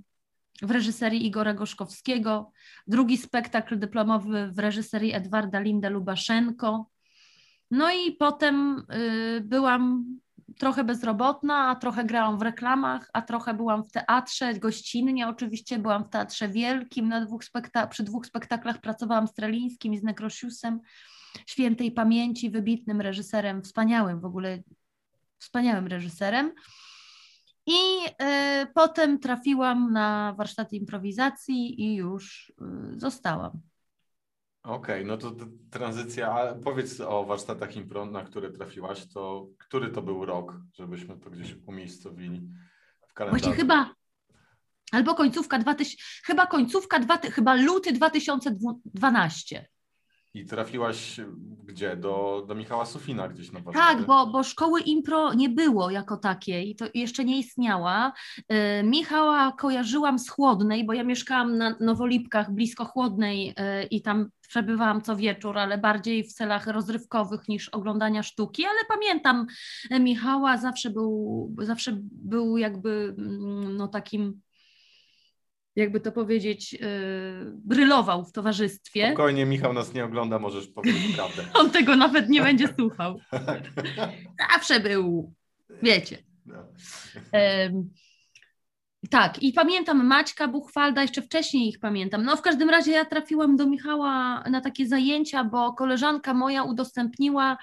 w 0.61 0.71
reżyserii 0.71 1.27
Igora 1.27 1.53
Gorzkowskiego, 1.53 2.51
drugi 2.87 3.17
spektakl 3.17 3.79
dyplomowy 3.79 4.51
w 4.51 4.59
reżyserii 4.59 5.13
Edwarda 5.13 5.59
Linda 5.59 5.89
Lubaszenko. 5.89 6.89
No 7.71 7.91
i 7.91 8.11
potem 8.11 8.85
y, 8.93 9.41
byłam 9.45 10.05
trochę 10.59 10.83
bezrobotna, 10.83 11.69
a 11.69 11.75
trochę 11.75 12.05
grałam 12.05 12.39
w 12.39 12.41
reklamach, 12.41 13.09
a 13.13 13.21
trochę 13.21 13.53
byłam 13.53 13.83
w 13.83 13.91
teatrze 13.91 14.53
gościnnie. 14.53 15.27
Oczywiście 15.27 15.79
byłam 15.79 16.03
w 16.03 16.09
Teatrze 16.09 16.49
Wielkim, 16.49 17.09
na 17.09 17.25
dwóch 17.25 17.43
spekta- 17.43 17.87
przy 17.87 18.03
dwóch 18.03 18.25
spektaklach 18.25 18.81
pracowałam 18.81 19.27
z 19.27 19.33
Trelińskim 19.33 19.93
i 19.93 19.97
z 19.97 20.03
Nekrosiusem, 20.03 20.79
świętej 21.45 21.91
pamięci, 21.91 22.49
wybitnym 22.49 23.01
reżyserem, 23.01 23.61
wspaniałym 23.61 24.19
w 24.19 24.25
ogóle, 24.25 24.59
wspaniałym 25.39 25.87
reżyserem. 25.87 26.51
I 27.65 28.05
y, 28.05 28.67
potem 28.73 29.19
trafiłam 29.19 29.93
na 29.93 30.33
warsztaty 30.37 30.75
improwizacji 30.75 31.81
i 31.81 31.95
już 31.95 32.53
y, 32.95 32.99
zostałam. 32.99 33.61
Okej, 34.63 35.03
okay, 35.03 35.05
no 35.05 35.17
to, 35.17 35.31
tranzycja, 35.71 36.31
a 36.31 36.55
powiedz 36.55 36.99
o 36.99 37.25
warsztatach 37.25 37.75
impro, 37.75 38.05
na 38.05 38.23
które 38.23 38.51
trafiłaś, 38.51 39.07
to 39.13 39.47
który 39.57 39.89
to 39.89 40.01
był 40.01 40.25
rok, 40.25 40.57
żebyśmy 40.73 41.19
to 41.19 41.29
gdzieś 41.29 41.55
umiejscowili 41.65 42.49
w 43.07 43.13
kalendarzu? 43.13 43.45
Właśnie 43.45 43.61
chyba, 43.61 43.95
albo 44.91 45.15
końcówka 45.15 45.59
2000, 45.59 45.97
chyba 46.23 46.47
końcówka, 46.47 46.99
dwa, 46.99 47.17
chyba 47.17 47.55
luty 47.55 47.93
2012. 47.93 49.67
I 50.33 50.45
trafiłaś 50.45 51.19
gdzie? 51.71 51.95
Do, 51.95 52.45
do 52.47 52.55
Michała 52.55 52.85
Sufina 52.85 53.27
gdzieś 53.27 53.51
na 53.51 53.59
warsztaty? 53.59 53.97
Tak, 53.97 54.05
bo, 54.05 54.27
bo 54.27 54.43
szkoły 54.43 54.81
impro 54.81 55.33
nie 55.33 55.49
było 55.49 55.89
jako 55.89 56.17
takiej, 56.17 56.75
to 56.75 56.85
jeszcze 56.93 57.25
nie 57.25 57.39
istniała. 57.39 58.13
Y, 58.39 58.83
Michała 58.83 59.51
kojarzyłam 59.51 60.19
z 60.19 60.29
Chłodnej, 60.29 60.85
bo 60.85 60.93
ja 60.93 61.03
mieszkałam 61.03 61.57
na 61.57 61.75
Nowolipkach 61.79 62.51
blisko 62.51 62.85
Chłodnej 62.85 63.49
y, 63.49 63.53
i 63.83 64.01
tam 64.01 64.29
przebywałam 64.47 65.01
co 65.01 65.15
wieczór, 65.15 65.57
ale 65.57 65.77
bardziej 65.77 66.23
w 66.23 66.33
celach 66.33 66.67
rozrywkowych 66.67 67.47
niż 67.47 67.69
oglądania 67.69 68.23
sztuki, 68.23 68.65
ale 68.65 68.79
pamiętam 68.87 69.45
Michała, 69.99 70.57
zawsze 70.57 70.89
był, 70.89 71.55
zawsze 71.61 71.97
był 72.11 72.57
jakby 72.57 73.15
mm, 73.17 73.77
no 73.77 73.87
takim 73.87 74.41
jakby 75.75 75.99
to 75.99 76.11
powiedzieć, 76.11 76.73
yy, 76.73 76.79
brylował 77.53 78.25
w 78.25 78.31
towarzystwie. 78.31 79.07
Spokojnie, 79.07 79.45
Michał 79.45 79.73
nas 79.73 79.93
nie 79.93 80.05
ogląda, 80.05 80.39
możesz 80.39 80.67
powiedzieć 80.67 81.15
prawdę. 81.15 81.43
On 81.59 81.71
tego 81.71 81.95
nawet 81.95 82.29
nie 82.29 82.41
będzie 82.41 82.67
słuchał. 82.79 83.19
Zawsze 84.53 84.79
był, 84.79 85.33
wiecie. 85.83 86.17
No. 86.45 86.67
Tak, 89.11 89.43
i 89.43 89.53
pamiętam 89.53 90.05
Maćka 90.05 90.47
Buchwalda, 90.47 91.01
jeszcze 91.01 91.21
wcześniej 91.21 91.67
ich 91.67 91.79
pamiętam. 91.79 92.23
No 92.23 92.37
w 92.37 92.41
każdym 92.41 92.69
razie 92.69 92.91
ja 92.91 93.05
trafiłam 93.05 93.55
do 93.55 93.67
Michała 93.67 94.43
na 94.49 94.61
takie 94.61 94.87
zajęcia, 94.87 95.43
bo 95.43 95.73
koleżanka 95.73 96.33
moja 96.33 96.63
udostępniła 96.63 97.57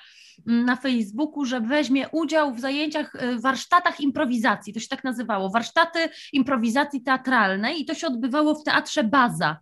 na 0.47 0.77
Facebooku, 0.77 1.45
że 1.45 1.61
weźmie 1.61 2.09
udział 2.09 2.55
w 2.55 2.61
zajęciach, 2.61 3.15
y, 3.15 3.41
warsztatach 3.41 4.01
improwizacji, 4.01 4.75
to 4.75 4.81
się 4.81 4.89
tak 4.89 5.05
nazywało, 5.05 5.51
warsztaty 5.51 5.99
improwizacji 6.33 7.03
teatralnej 7.03 7.81
i 7.81 7.85
to 7.85 7.95
się 7.95 8.07
odbywało 8.07 8.55
w 8.55 8.65
Teatrze 8.65 9.05
Baza 9.05 9.59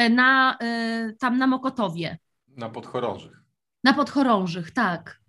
y, 0.00 0.10
na, 0.10 0.58
y, 0.62 1.16
tam 1.20 1.38
na 1.38 1.46
Mokotowie. 1.46 2.18
Na 2.56 2.68
Podchorążych. 2.68 3.42
Na 3.84 3.92
Podchorążych, 3.92 4.70
tak. 4.70 5.20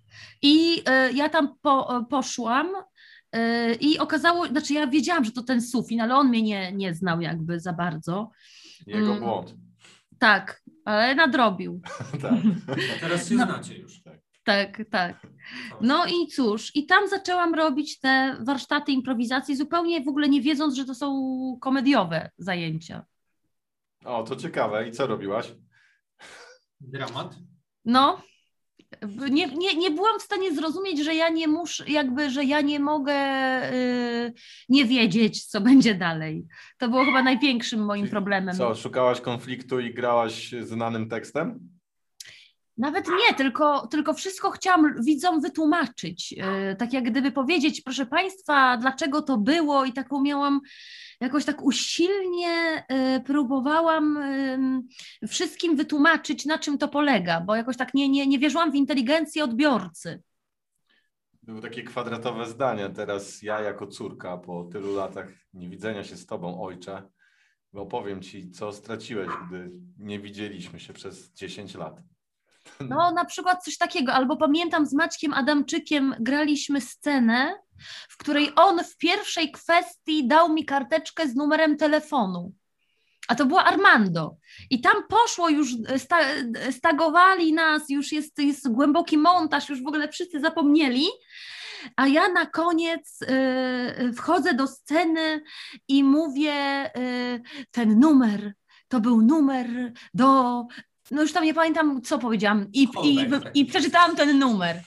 I 0.41 0.83
ja 1.13 1.29
tam 1.29 1.55
po, 1.61 2.05
poszłam 2.09 2.67
i 3.79 3.99
okazało, 3.99 4.47
znaczy 4.47 4.73
ja 4.73 4.87
wiedziałam, 4.87 5.23
że 5.23 5.31
to 5.31 5.43
ten 5.43 5.61
Sufin, 5.61 6.01
ale 6.01 6.15
on 6.15 6.29
mnie 6.29 6.41
nie, 6.41 6.71
nie 6.71 6.93
znał 6.93 7.21
jakby 7.21 7.59
za 7.59 7.73
bardzo. 7.73 8.31
Jego 8.87 9.07
mm. 9.07 9.19
błąd. 9.19 9.55
Tak, 10.19 10.61
ale 10.85 11.15
nadrobił. 11.15 11.81
tak. 12.21 12.33
Teraz 13.01 13.29
się 13.29 13.35
no. 13.35 13.45
znacie 13.45 13.77
już. 13.77 14.03
Tak 14.03 14.25
tak, 14.45 14.81
tak. 14.91 15.27
No 15.81 16.05
i 16.05 16.27
cóż, 16.27 16.75
i 16.75 16.85
tam 16.85 17.07
zaczęłam 17.07 17.53
robić 17.55 17.99
te 17.99 18.37
warsztaty 18.45 18.91
improwizacji, 18.91 19.55
zupełnie 19.55 20.01
w 20.01 20.07
ogóle 20.07 20.29
nie 20.29 20.41
wiedząc, 20.41 20.75
że 20.75 20.85
to 20.85 20.95
są 20.95 21.57
komediowe 21.61 22.29
zajęcia. 22.37 23.05
O, 24.05 24.23
to 24.23 24.35
ciekawe. 24.35 24.87
I 24.87 24.91
co 24.91 25.07
robiłaś? 25.07 25.53
Dramat? 26.79 27.35
No, 27.85 28.21
nie, 29.31 29.47
nie, 29.47 29.75
nie 29.75 29.91
byłam 29.91 30.19
w 30.19 30.23
stanie 30.23 30.55
zrozumieć, 30.55 31.03
że 31.03 31.15
ja 31.15 31.29
nie 31.29 31.47
muszę, 31.47 31.83
jakby, 31.87 32.29
że 32.29 32.43
ja 32.43 32.61
nie 32.61 32.79
mogę 32.79 33.13
yy, 33.71 34.33
nie 34.69 34.85
wiedzieć, 34.85 35.45
co 35.45 35.61
będzie 35.61 35.95
dalej. 35.95 36.45
To 36.77 36.89
było 36.89 37.05
chyba 37.05 37.23
największym 37.23 37.85
moim 37.85 38.01
Czyli 38.01 38.11
problemem. 38.11 38.55
Co, 38.55 38.75
szukałaś 38.75 39.21
konfliktu 39.21 39.79
i 39.79 39.93
grałaś 39.93 40.51
znanym 40.61 41.09
tekstem? 41.09 41.75
Nawet 42.77 43.07
nie, 43.07 43.35
tylko, 43.37 43.87
tylko 43.87 44.13
wszystko 44.13 44.51
chciałam 44.51 44.95
widzom 45.03 45.41
wytłumaczyć. 45.41 46.35
E, 46.37 46.75
tak 46.75 46.93
jak 46.93 47.03
gdyby 47.03 47.31
powiedzieć, 47.31 47.81
proszę 47.81 48.05
Państwa, 48.05 48.77
dlaczego 48.77 49.21
to 49.21 49.37
było, 49.37 49.85
i 49.85 49.93
taką 49.93 50.21
miałam 50.21 50.61
jakoś 51.19 51.45
tak 51.45 51.61
usilnie 51.61 52.85
e, 52.87 53.19
próbowałam 53.19 54.19
wszystkim 55.27 55.75
wytłumaczyć, 55.75 56.45
na 56.45 56.59
czym 56.59 56.77
to 56.77 56.87
polega, 56.87 57.41
bo 57.41 57.55
jakoś 57.55 57.77
tak 57.77 57.93
nie, 57.93 58.09
nie, 58.09 58.27
nie 58.27 58.39
wierzyłam 58.39 58.71
w 58.71 58.75
inteligencję 58.75 59.43
odbiorcy. 59.43 60.21
Były 61.43 61.61
takie 61.61 61.83
kwadratowe 61.83 62.45
zdania. 62.45 62.89
Teraz 62.89 63.41
ja, 63.41 63.61
jako 63.61 63.87
córka, 63.87 64.37
po 64.37 64.63
tylu 64.63 64.95
latach 64.95 65.27
niewidzenia 65.53 66.03
się 66.03 66.17
z 66.17 66.25
Tobą, 66.25 66.63
ojcze, 66.63 67.09
opowiem 67.73 68.21
Ci, 68.21 68.51
co 68.51 68.71
straciłeś, 68.73 69.29
gdy 69.47 69.71
nie 69.97 70.19
widzieliśmy 70.19 70.79
się 70.79 70.93
przez 70.93 71.33
10 71.33 71.75
lat. 71.75 72.01
No, 72.79 73.11
na 73.11 73.25
przykład 73.25 73.63
coś 73.63 73.77
takiego. 73.77 74.13
Albo 74.13 74.37
pamiętam 74.37 74.85
z 74.85 74.93
Maćkiem 74.93 75.33
Adamczykiem 75.33 76.15
graliśmy 76.19 76.81
scenę, 76.81 77.59
w 78.09 78.17
której 78.17 78.51
on 78.55 78.83
w 78.83 78.97
pierwszej 78.97 79.51
kwestii 79.51 80.27
dał 80.27 80.53
mi 80.53 80.65
karteczkę 80.65 81.27
z 81.27 81.35
numerem 81.35 81.77
telefonu. 81.77 82.53
A 83.27 83.35
to 83.35 83.45
była 83.45 83.63
Armando. 83.63 84.37
I 84.69 84.81
tam 84.81 85.07
poszło 85.07 85.49
już, 85.49 85.69
sta, 85.97 86.19
stagowali 86.71 87.53
nas, 87.53 87.89
już 87.89 88.11
jest, 88.11 88.39
jest 88.39 88.71
głęboki 88.71 89.17
montaż, 89.17 89.69
już 89.69 89.83
w 89.83 89.87
ogóle 89.87 90.09
wszyscy 90.09 90.39
zapomnieli. 90.39 91.05
A 91.95 92.07
ja 92.07 92.27
na 92.29 92.45
koniec 92.45 93.21
y, 93.21 94.13
wchodzę 94.13 94.53
do 94.53 94.67
sceny 94.67 95.43
i 95.87 96.03
mówię: 96.03 96.85
y, 96.97 97.41
ten 97.71 97.99
numer 97.99 98.53
to 98.87 98.99
był 98.99 99.21
numer 99.21 99.91
do 100.13 100.63
no 101.11 101.21
już 101.21 101.33
tam 101.33 101.43
nie 101.43 101.53
pamiętam, 101.53 102.01
co 102.01 102.19
powiedziałam. 102.19 102.67
I, 102.73 102.87
i, 103.03 103.19
I 103.53 103.65
przeczytałam 103.65 104.15
ten 104.15 104.39
numer. 104.39 104.81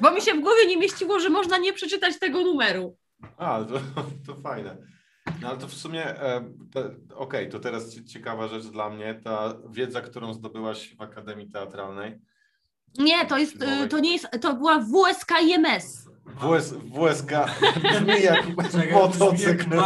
Bo 0.00 0.10
mi 0.10 0.20
się 0.20 0.34
w 0.34 0.40
głowie 0.40 0.66
nie 0.66 0.76
mieściło, 0.76 1.20
że 1.20 1.30
można 1.30 1.58
nie 1.58 1.72
przeczytać 1.72 2.18
tego 2.18 2.40
numeru. 2.40 2.96
A, 3.38 3.64
to, 3.64 3.80
to 4.26 4.40
fajne. 4.42 4.76
No 5.42 5.48
ale 5.48 5.58
to 5.58 5.68
w 5.68 5.74
sumie, 5.74 6.20
e, 6.20 6.36
okej, 6.36 7.04
okay, 7.16 7.46
to 7.46 7.58
teraz 7.58 8.04
ciekawa 8.04 8.48
rzecz 8.48 8.64
dla 8.64 8.90
mnie, 8.90 9.20
ta 9.24 9.54
wiedza, 9.70 10.00
którą 10.00 10.34
zdobyłaś 10.34 10.96
w 10.96 11.02
Akademii 11.02 11.50
Teatralnej. 11.50 12.18
Nie, 12.98 13.26
to 13.26 13.38
jest, 13.38 13.62
e, 13.62 13.88
to 13.88 13.98
nie 13.98 14.12
jest, 14.12 14.28
to 14.40 14.54
była 14.54 14.80
WSK 14.80 15.30
IMS. 15.42 16.08
WS, 16.26 16.74
WSK 16.74 17.32
brzmi 17.82 18.22
jak 18.22 18.46
motocykl. 18.92 19.70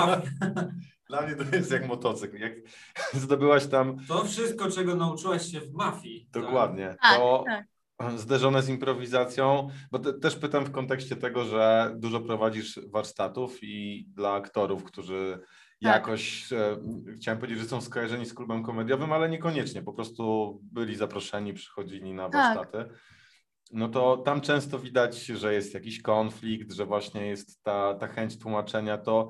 Dla 1.08 1.22
mnie 1.22 1.36
to 1.36 1.56
jest 1.56 1.70
jak 1.70 1.88
motocykl. 1.88 2.38
Jak 2.38 2.52
zdobyłaś 3.24 3.66
tam. 3.66 3.96
To 4.08 4.24
wszystko, 4.24 4.70
czego 4.70 4.94
nauczyłaś 4.94 5.52
się 5.52 5.60
w 5.60 5.72
mafii. 5.72 6.28
Dokładnie. 6.32 6.96
Tak? 7.02 7.16
To 7.18 7.44
tak, 7.46 7.64
tak. 7.96 8.18
zderzone 8.18 8.62
z 8.62 8.68
improwizacją, 8.68 9.68
bo 9.90 9.98
te, 9.98 10.12
też 10.12 10.36
pytam 10.36 10.64
w 10.64 10.72
kontekście 10.72 11.16
tego, 11.16 11.44
że 11.44 11.94
dużo 11.96 12.20
prowadzisz 12.20 12.80
warsztatów 12.92 13.58
i 13.62 14.06
dla 14.08 14.32
aktorów, 14.32 14.84
którzy 14.84 15.38
tak. 15.82 15.94
jakoś, 15.94 16.52
e, 16.52 16.76
chciałem 17.16 17.38
powiedzieć, 17.38 17.58
że 17.58 17.68
są 17.68 17.80
skojarzeni 17.80 18.26
z 18.26 18.34
klubem 18.34 18.62
komediowym, 18.62 19.12
ale 19.12 19.28
niekoniecznie, 19.28 19.82
po 19.82 19.92
prostu 19.92 20.58
byli 20.62 20.96
zaproszeni, 20.96 21.54
przychodzili 21.54 22.14
na 22.14 22.28
tak. 22.28 22.32
warsztaty. 22.32 22.94
No 23.72 23.88
to 23.88 24.16
tam 24.16 24.40
często 24.40 24.78
widać, 24.78 25.26
że 25.26 25.54
jest 25.54 25.74
jakiś 25.74 26.02
konflikt, 26.02 26.72
że 26.72 26.86
właśnie 26.86 27.26
jest 27.26 27.62
ta, 27.62 27.94
ta 27.94 28.06
chęć 28.06 28.38
tłumaczenia. 28.38 28.98
To 28.98 29.28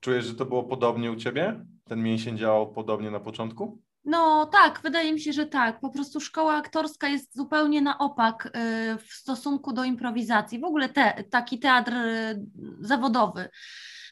Czujesz, 0.00 0.24
że 0.24 0.34
to 0.34 0.44
było 0.44 0.62
podobnie 0.62 1.12
u 1.12 1.16
ciebie? 1.16 1.64
Ten 1.84 2.02
mięsień 2.02 2.38
działał 2.38 2.72
podobnie 2.72 3.10
na 3.10 3.20
początku? 3.20 3.82
No 4.04 4.46
tak, 4.46 4.80
wydaje 4.82 5.12
mi 5.12 5.20
się, 5.20 5.32
że 5.32 5.46
tak. 5.46 5.80
Po 5.80 5.90
prostu 5.90 6.20
szkoła 6.20 6.54
aktorska 6.54 7.08
jest 7.08 7.36
zupełnie 7.36 7.82
na 7.82 7.98
opak 7.98 8.46
y, 8.46 8.50
w 8.98 9.12
stosunku 9.12 9.72
do 9.72 9.84
improwizacji. 9.84 10.60
W 10.60 10.64
ogóle 10.64 10.88
te, 10.88 11.24
taki 11.30 11.58
teatr 11.58 11.92
y, 11.92 12.46
zawodowy. 12.80 13.48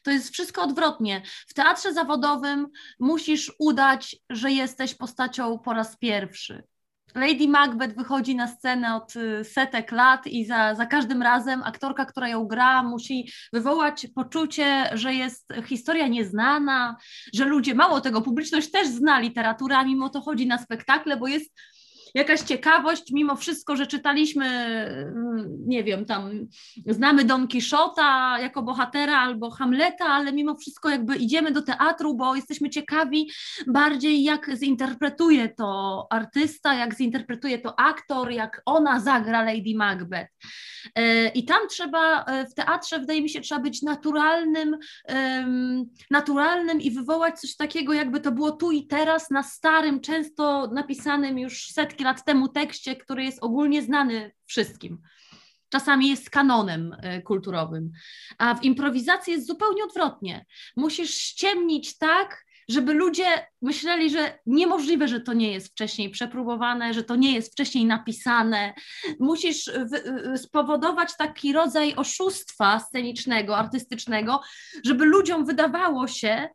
To 0.02 0.10
jest 0.10 0.32
wszystko 0.32 0.62
odwrotnie. 0.62 1.22
W 1.48 1.54
teatrze 1.54 1.92
zawodowym 1.92 2.68
musisz 3.00 3.52
udać, 3.58 4.16
że 4.30 4.52
jesteś 4.52 4.94
postacią 4.94 5.58
po 5.58 5.72
raz 5.72 5.96
pierwszy. 5.96 6.64
Lady 7.14 7.48
Macbeth 7.48 7.94
wychodzi 7.94 8.36
na 8.36 8.46
scenę 8.46 8.96
od 8.96 9.16
y, 9.16 9.44
setek 9.44 9.92
lat 9.92 10.26
i 10.26 10.44
za, 10.44 10.74
za 10.74 10.86
każdym 10.86 11.22
razem 11.22 11.62
aktorka, 11.62 12.04
która 12.04 12.28
ją 12.28 12.46
gra, 12.46 12.82
musi 12.82 13.30
wywołać 13.52 14.06
poczucie, 14.14 14.90
że 14.92 15.14
jest 15.14 15.52
historia 15.66 16.08
nieznana, 16.08 16.96
że 17.34 17.44
ludzie, 17.44 17.74
mało 17.74 18.00
tego, 18.00 18.22
publiczność 18.22 18.70
też 18.70 18.88
zna 18.88 19.20
literaturę, 19.20 19.76
a 19.76 19.84
mimo 19.84 20.08
to 20.08 20.20
chodzi 20.20 20.46
na 20.46 20.58
spektakle, 20.58 21.16
bo 21.16 21.28
jest 21.28 21.52
jakaś 22.14 22.40
ciekawość, 22.40 23.12
mimo 23.12 23.36
wszystko, 23.36 23.76
że 23.76 23.86
czytaliśmy, 23.86 24.46
mm, 24.46 25.58
nie 25.66 25.84
wiem, 25.84 26.04
tam 26.04 26.30
znamy 26.86 27.24
Don 27.24 27.48
Quixota 27.48 28.38
jako 28.40 28.62
bohatera 28.62 29.18
albo 29.18 29.50
Hamleta, 29.50 30.04
ale 30.04 30.32
mimo 30.32 30.56
wszystko 30.56 30.90
jakby 30.90 31.16
idziemy 31.16 31.52
do 31.52 31.62
teatru, 31.62 32.14
bo 32.14 32.34
jesteśmy 32.34 32.70
ciekawi 32.70 33.30
bardziej 33.66 34.22
jak 34.22 34.56
zinterpretuje 34.56 35.48
to 35.48 36.06
artysta, 36.10 36.74
jak 36.74 36.94
zinterpretuje 36.94 37.58
to 37.58 37.80
aktor, 37.80 38.30
jak 38.30 38.62
ona 38.66 39.00
zagra 39.00 39.42
Lady 39.42 39.74
Macbeth. 39.76 40.30
E, 40.94 41.28
I 41.28 41.44
tam 41.44 41.68
trzeba, 41.68 42.24
e, 42.24 42.46
w 42.46 42.54
teatrze 42.54 42.98
wydaje 42.98 43.22
mi 43.22 43.30
się, 43.30 43.40
trzeba 43.40 43.60
być 43.60 43.82
naturalnym, 43.82 44.78
naturalnym 46.10 46.80
i 46.80 46.90
wywołać 46.90 47.40
coś 47.40 47.56
takiego, 47.56 47.92
jakby 47.92 48.20
to 48.20 48.32
było 48.32 48.52
tu 48.52 48.72
i 48.72 48.86
teraz 48.86 49.30
na 49.30 49.42
starym, 49.42 50.00
często 50.00 50.66
napisanym 50.72 51.38
już 51.38 51.66
setki 51.66 51.97
lat 52.00 52.24
temu 52.24 52.48
tekście, 52.48 52.96
który 52.96 53.24
jest 53.24 53.42
ogólnie 53.42 53.82
znany 53.82 54.32
wszystkim. 54.46 55.02
Czasami 55.68 56.08
jest 56.08 56.30
kanonem 56.30 56.96
e, 57.00 57.22
kulturowym. 57.22 57.92
A 58.38 58.54
w 58.54 58.64
improwizacji 58.64 59.32
jest 59.32 59.46
zupełnie 59.46 59.84
odwrotnie. 59.84 60.46
Musisz 60.76 61.14
ściemnić 61.14 61.98
tak, 61.98 62.44
żeby 62.68 62.94
ludzie 62.94 63.46
myśleli, 63.62 64.10
że 64.10 64.38
niemożliwe, 64.46 65.08
że 65.08 65.20
to 65.20 65.32
nie 65.32 65.52
jest 65.52 65.68
wcześniej 65.68 66.10
przepróbowane, 66.10 66.94
że 66.94 67.04
to 67.04 67.16
nie 67.16 67.34
jest 67.34 67.52
wcześniej 67.52 67.84
napisane. 67.84 68.74
Musisz 69.20 69.70
spowodować 70.36 71.16
taki 71.18 71.52
rodzaj 71.52 71.94
oszustwa 71.96 72.80
scenicznego, 72.80 73.56
artystycznego, 73.56 74.40
żeby 74.84 75.04
ludziom 75.04 75.44
wydawało 75.46 76.08
się, 76.08 76.48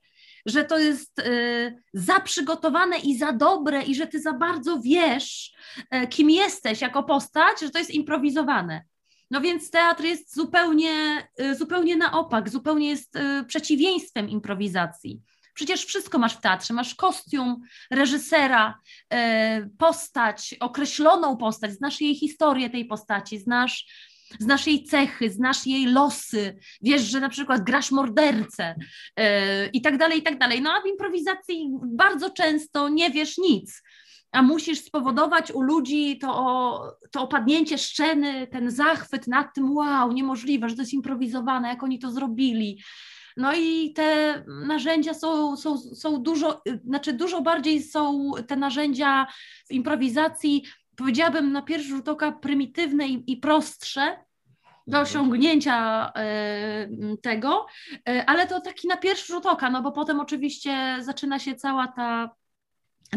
że 0.45 0.63
to 0.63 0.77
jest 0.77 1.19
y, 1.19 1.81
za 1.93 2.19
przygotowane 2.19 2.97
i 2.97 3.17
za 3.17 3.31
dobre 3.31 3.83
i 3.83 3.95
że 3.95 4.07
ty 4.07 4.21
za 4.21 4.33
bardzo 4.33 4.79
wiesz, 4.79 5.53
y, 5.95 6.07
kim 6.07 6.29
jesteś 6.29 6.81
jako 6.81 7.03
postać, 7.03 7.59
że 7.61 7.69
to 7.69 7.79
jest 7.79 7.91
improwizowane. 7.91 8.83
No 9.31 9.41
więc 9.41 9.71
teatr 9.71 10.03
jest 10.03 10.35
zupełnie, 10.35 11.27
y, 11.41 11.55
zupełnie 11.55 11.95
na 11.95 12.19
opak, 12.19 12.49
zupełnie 12.49 12.89
jest 12.89 13.17
przeciwieństwem 13.47 14.29
improwizacji. 14.29 15.21
Przecież 15.53 15.85
wszystko 15.85 16.17
masz 16.19 16.37
w 16.37 16.41
teatrze. 16.41 16.73
Masz 16.73 16.95
kostium, 16.95 17.61
reżysera, 17.91 18.79
e, 19.13 19.69
postać, 19.77 20.55
określoną 20.59 21.37
postać, 21.37 21.73
znasz 21.73 22.01
jej 22.01 22.15
historię 22.15 22.69
tej 22.69 22.85
postaci, 22.85 23.39
znasz, 23.39 23.85
znasz 24.39 24.67
jej 24.67 24.83
cechy, 24.83 25.29
znasz 25.29 25.65
jej 25.65 25.85
losy, 25.85 26.57
wiesz, 26.81 27.01
że 27.01 27.19
na 27.19 27.29
przykład 27.29 27.63
grasz 27.63 27.91
mordercę 27.91 28.75
e, 29.15 29.67
i 29.67 29.81
tak 29.81 29.97
dalej, 29.97 30.19
i 30.19 30.23
tak 30.23 30.39
dalej. 30.39 30.61
No 30.61 30.69
a 30.71 30.81
w 30.81 30.87
improwizacji 30.87 31.69
bardzo 31.83 32.29
często 32.29 32.89
nie 32.89 33.09
wiesz 33.09 33.37
nic 33.37 33.81
a 34.33 34.41
musisz 34.41 34.79
spowodować 34.79 35.51
u 35.51 35.61
ludzi 35.61 36.17
to, 36.17 36.97
to 37.11 37.21
opadnięcie 37.21 37.77
szczeny, 37.77 38.47
ten 38.47 38.71
zachwyt 38.71 39.27
nad 39.27 39.53
tym, 39.55 39.75
wow, 39.75 40.11
niemożliwe, 40.11 40.69
że 40.69 40.75
to 40.75 40.81
jest 40.81 40.93
improwizowane, 40.93 41.67
jak 41.67 41.83
oni 41.83 41.99
to 41.99 42.11
zrobili. 42.11 42.81
No 43.37 43.53
i 43.55 43.93
te 43.93 44.43
narzędzia 44.47 45.13
są, 45.13 45.57
są, 45.57 45.77
są 45.77 46.23
dużo, 46.23 46.61
znaczy 46.85 47.13
dużo 47.13 47.41
bardziej 47.41 47.83
są 47.83 48.31
te 48.47 48.55
narzędzia 48.55 49.27
w 49.69 49.71
improwizacji, 49.71 50.63
powiedziałabym 50.95 51.51
na 51.51 51.61
pierwszy 51.61 51.89
rzut 51.89 52.09
oka 52.09 52.31
prymitywne 52.31 53.07
i, 53.07 53.31
i 53.31 53.37
prostsze, 53.37 54.17
do 54.87 54.97
mhm. 54.97 55.03
osiągnięcia 55.03 56.07
y, 56.09 57.17
tego, 57.17 57.65
y, 58.09 58.25
ale 58.25 58.47
to 58.47 58.61
taki 58.61 58.87
na 58.87 58.97
pierwszy 58.97 59.33
rzut 59.33 59.45
oka, 59.45 59.69
no 59.69 59.81
bo 59.81 59.91
potem 59.91 60.19
oczywiście 60.19 60.97
zaczyna 61.01 61.39
się 61.39 61.55
cała 61.55 61.87
ta 61.87 62.29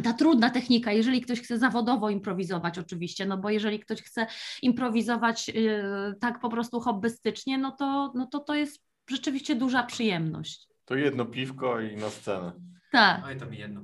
ta 0.02 0.12
trudna 0.12 0.50
technika, 0.50 0.92
jeżeli 0.92 1.20
ktoś 1.20 1.40
chce 1.40 1.58
zawodowo 1.58 2.10
improwizować 2.10 2.78
oczywiście, 2.78 3.26
no 3.26 3.38
bo 3.38 3.50
jeżeli 3.50 3.80
ktoś 3.80 4.02
chce 4.02 4.26
improwizować 4.62 5.48
yy, 5.48 6.14
tak 6.20 6.40
po 6.40 6.48
prostu 6.48 6.80
hobbystycznie, 6.80 7.58
no 7.58 7.72
to, 7.72 8.12
no 8.14 8.26
to 8.26 8.40
to 8.40 8.54
jest 8.54 8.82
rzeczywiście 9.10 9.54
duża 9.54 9.82
przyjemność. 9.82 10.68
To 10.84 10.94
jedno 10.94 11.24
piwko 11.24 11.80
i 11.80 11.96
na 11.96 12.10
scenę. 12.10 12.52
Tak. 12.92 13.38
To 13.38 13.46
mi 13.46 13.58
jedno. 13.58 13.80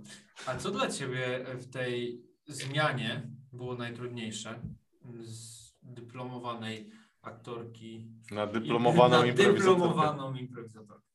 A 0.46 0.56
co 0.56 0.70
dla 0.70 0.88
Ciebie 0.90 1.44
w 1.54 1.70
tej 1.70 2.22
zmianie 2.46 3.22
było 3.52 3.74
najtrudniejsze 3.74 4.60
z 5.20 5.72
dyplomowanej 5.82 6.90
aktorki 7.22 8.08
na 8.30 8.46
dyplomowaną, 8.46 9.16
na 9.26 9.32
dyplomowaną 9.32 10.34
improwizatorkę? 10.34 11.06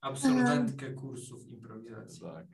Absolwentkę 0.00 0.90
kursów 0.90 1.48
improwizacji. 1.48 2.20
Tak. 2.20 2.46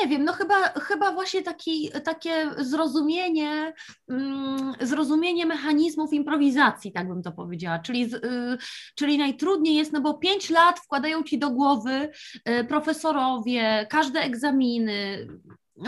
Nie 0.00 0.08
wiem, 0.08 0.24
no 0.24 0.32
chyba, 0.32 0.68
chyba 0.68 1.12
właśnie 1.12 1.42
taki, 1.42 1.90
takie 2.04 2.50
zrozumienie, 2.58 3.72
mm, 4.08 4.72
zrozumienie 4.80 5.46
mechanizmów 5.46 6.12
improwizacji, 6.12 6.92
tak 6.92 7.08
bym 7.08 7.22
to 7.22 7.32
powiedziała. 7.32 7.78
Czyli, 7.78 8.14
y, 8.14 8.58
czyli 8.94 9.18
najtrudniej 9.18 9.74
jest, 9.74 9.92
no 9.92 10.00
bo 10.00 10.14
pięć 10.14 10.50
lat 10.50 10.80
wkładają 10.80 11.22
ci 11.22 11.38
do 11.38 11.50
głowy 11.50 12.10
y, 12.48 12.64
profesorowie, 12.64 13.86
każde 13.90 14.20
egzaminy, 14.20 15.28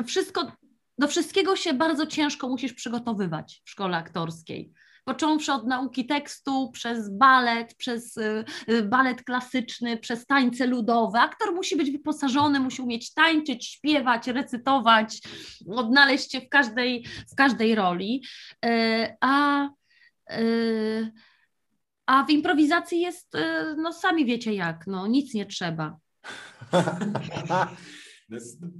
wszystko, 0.06 0.52
do 0.98 1.08
wszystkiego 1.08 1.56
się 1.56 1.74
bardzo 1.74 2.06
ciężko 2.06 2.48
musisz 2.48 2.72
przygotowywać 2.72 3.62
w 3.64 3.70
szkole 3.70 3.96
aktorskiej 3.96 4.72
począwszy 5.04 5.52
od 5.52 5.66
nauki 5.66 6.06
tekstu, 6.06 6.70
przez 6.70 7.10
balet, 7.10 7.74
przez 7.74 8.16
y, 8.16 8.44
y, 8.68 8.82
balet 8.82 9.22
klasyczny, 9.22 9.96
przez 9.96 10.26
tańce 10.26 10.66
ludowe. 10.66 11.20
Aktor 11.20 11.54
musi 11.54 11.76
być 11.76 11.90
wyposażony, 11.90 12.60
musi 12.60 12.82
umieć 12.82 13.14
tańczyć, 13.14 13.66
śpiewać, 13.66 14.26
recytować, 14.26 15.20
odnaleźć 15.68 16.32
się 16.32 16.40
w 16.40 16.48
każdej, 16.48 17.06
w 17.32 17.34
każdej 17.34 17.74
roli. 17.74 18.24
Y, 18.64 19.16
a 19.20 19.68
a 22.06 22.24
w 22.24 22.30
improwizacji 22.30 23.00
jest, 23.00 23.32
no 23.76 23.92
sami 23.92 24.24
wiecie 24.24 24.54
jak, 24.54 24.86
no 24.86 25.06
nic 25.06 25.34
nie 25.34 25.46
trzeba. 25.46 25.96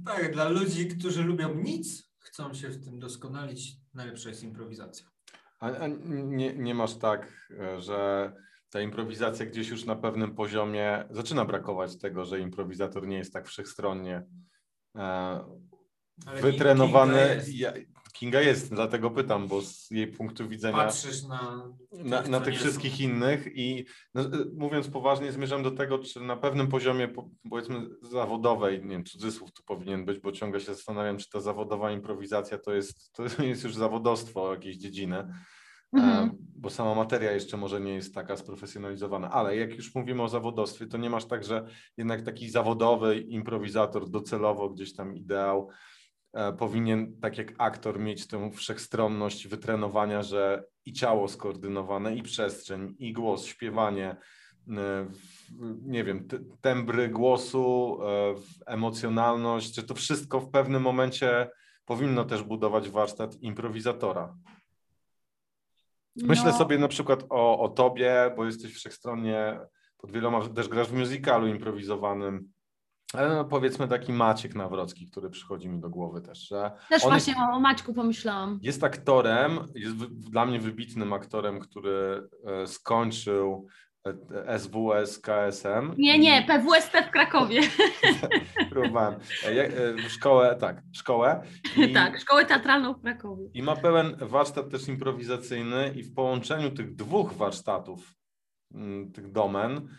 tak, 0.05 0.33
dla 0.33 0.49
ludzi, 0.49 0.87
którzy 0.87 1.23
lubią 1.23 1.55
nic, 1.55 2.13
chcą 2.19 2.53
się 2.53 2.69
w 2.69 2.85
tym 2.85 2.99
doskonalić, 2.99 3.77
najlepsza 3.93 4.29
jest 4.29 4.43
improwizacja. 4.43 5.05
A, 5.59 5.65
a 5.65 5.87
nie, 6.07 6.53
nie 6.53 6.75
masz 6.75 6.97
tak, 6.97 7.49
e, 7.59 7.81
że 7.81 8.31
ta 8.69 8.81
improwizacja 8.81 9.45
gdzieś 9.45 9.69
już 9.69 9.85
na 9.85 9.95
pewnym 9.95 10.35
poziomie 10.35 11.05
zaczyna 11.11 11.45
brakować 11.45 11.99
tego, 11.99 12.25
że 12.25 12.39
improwizator 12.39 13.07
nie 13.07 13.17
jest 13.17 13.33
tak 13.33 13.47
wszechstronnie 13.47 14.23
e, 14.95 15.39
wytrenowany. 16.41 17.41
Ja, 17.47 17.73
Kinga 18.23 18.41
jest, 18.41 18.69
dlatego 18.69 19.11
pytam, 19.11 19.47
bo 19.47 19.61
z 19.61 19.91
jej 19.91 20.07
punktu 20.07 20.49
widzenia. 20.49 20.77
Patrzysz 20.77 21.23
na, 21.23 21.73
na, 21.91 22.21
na 22.21 22.39
tych 22.39 22.55
wszystkich 22.55 22.99
innych 23.01 23.57
i 23.57 23.85
no, 24.13 24.21
e, 24.21 24.27
mówiąc 24.57 24.87
poważnie, 24.87 25.31
zmierzam 25.31 25.63
do 25.63 25.71
tego, 25.71 25.99
czy 25.99 26.19
na 26.19 26.37
pewnym 26.37 26.67
poziomie, 26.67 27.07
powiedzmy, 27.49 27.89
zawodowej, 28.01 28.81
nie 28.81 28.89
wiem, 28.89 29.05
cudzysłów 29.05 29.51
tu 29.53 29.63
powinien 29.63 30.05
być, 30.05 30.19
bo 30.19 30.31
ciągle 30.31 30.59
się 30.59 30.65
zastanawiam, 30.65 31.17
czy 31.17 31.29
ta 31.29 31.39
zawodowa 31.39 31.91
improwizacja 31.91 32.57
to 32.57 32.73
jest, 32.73 33.11
to 33.11 33.23
jest 33.43 33.63
już 33.63 33.75
zawodowstwo 33.75 34.53
jakiejś 34.53 34.77
dziedziny 34.77 35.27
mhm. 35.93 36.31
bo 36.55 36.69
sama 36.69 36.95
materia 36.95 37.31
jeszcze 37.31 37.57
może 37.57 37.81
nie 37.81 37.93
jest 37.93 38.13
taka 38.13 38.37
sprofesjonalizowana, 38.37 39.31
ale 39.31 39.57
jak 39.57 39.75
już 39.75 39.95
mówimy 39.95 40.23
o 40.23 40.29
zawodowstwie, 40.29 40.87
to 40.87 40.97
nie 40.97 41.09
masz 41.09 41.25
tak, 41.25 41.43
że 41.43 41.67
jednak 41.97 42.21
taki 42.21 42.49
zawodowy 42.49 43.19
improwizator 43.19 44.09
docelowo 44.09 44.69
gdzieś 44.69 44.95
tam 44.95 45.15
ideał 45.15 45.69
powinien, 46.57 47.19
tak 47.21 47.37
jak 47.37 47.53
aktor, 47.57 47.99
mieć 47.99 48.27
tę 48.27 48.51
wszechstronność 48.51 49.47
wytrenowania, 49.47 50.23
że 50.23 50.63
i 50.85 50.93
ciało 50.93 51.27
skoordynowane, 51.27 52.15
i 52.15 52.23
przestrzeń, 52.23 52.95
i 52.99 53.13
głos, 53.13 53.45
śpiewanie, 53.45 54.15
e, 54.69 55.07
nie 55.85 56.03
wiem, 56.03 56.27
tembry 56.61 57.09
głosu, 57.09 57.97
e, 58.03 58.35
emocjonalność, 58.65 59.75
że 59.75 59.83
to 59.83 59.95
wszystko 59.95 60.39
w 60.39 60.49
pewnym 60.49 60.81
momencie 60.81 61.49
powinno 61.85 62.25
też 62.25 62.43
budować 62.43 62.89
warsztat 62.89 63.41
improwizatora. 63.41 64.35
Myślę 66.15 66.51
no. 66.51 66.57
sobie 66.57 66.77
na 66.77 66.87
przykład 66.87 67.23
o, 67.29 67.59
o 67.59 67.69
tobie, 67.69 68.33
bo 68.35 68.45
jesteś 68.45 68.73
wszechstronnie 68.73 69.59
pod 69.97 70.11
wieloma, 70.11 70.49
też 70.49 70.67
grasz 70.67 70.87
w 70.87 70.93
musicalu 70.99 71.47
improwizowanym. 71.47 72.51
Ale 73.13 73.35
no 73.35 73.45
powiedzmy 73.45 73.87
taki 73.87 74.13
Maciek 74.13 74.55
Nawrocki, 74.55 75.07
który 75.07 75.29
przychodzi 75.29 75.69
mi 75.69 75.79
do 75.79 75.89
głowy 75.89 76.21
też, 76.21 76.47
że. 76.47 76.71
Też 76.89 77.03
właśnie 77.03 77.33
jest, 77.33 77.45
o 77.53 77.59
Maćku 77.59 77.93
pomyślałam. 77.93 78.59
Jest 78.61 78.83
aktorem, 78.83 79.59
jest 79.75 79.95
dla 80.05 80.45
mnie 80.45 80.59
wybitnym 80.59 81.13
aktorem, 81.13 81.59
który 81.59 82.29
e, 82.45 82.67
skończył 82.67 83.67
SWS 84.57 85.19
KSM. 85.19 85.93
Nie, 85.97 86.19
nie, 86.19 86.45
PWSP 86.47 87.03
w 87.03 87.11
Krakowie. 87.11 87.61
Próbowałem. 88.71 89.19
E, 89.45 89.47
e, 89.47 90.09
szkołę, 90.09 90.55
tak, 90.59 90.81
szkołę. 90.93 91.43
I, 91.77 91.93
tak, 91.93 92.19
szkołę 92.19 92.45
teatralną 92.45 92.93
w 92.93 93.01
Krakowie. 93.01 93.49
I 93.53 93.63
ma 93.63 93.75
pełen 93.75 94.15
warsztat 94.21 94.69
też 94.69 94.87
improwizacyjny 94.87 95.93
i 95.95 96.03
w 96.03 96.13
połączeniu 96.13 96.71
tych 96.71 96.95
dwóch 96.95 97.33
warsztatów, 97.33 98.15
mm, 98.73 99.11
tych 99.11 99.31
domen, 99.31 99.89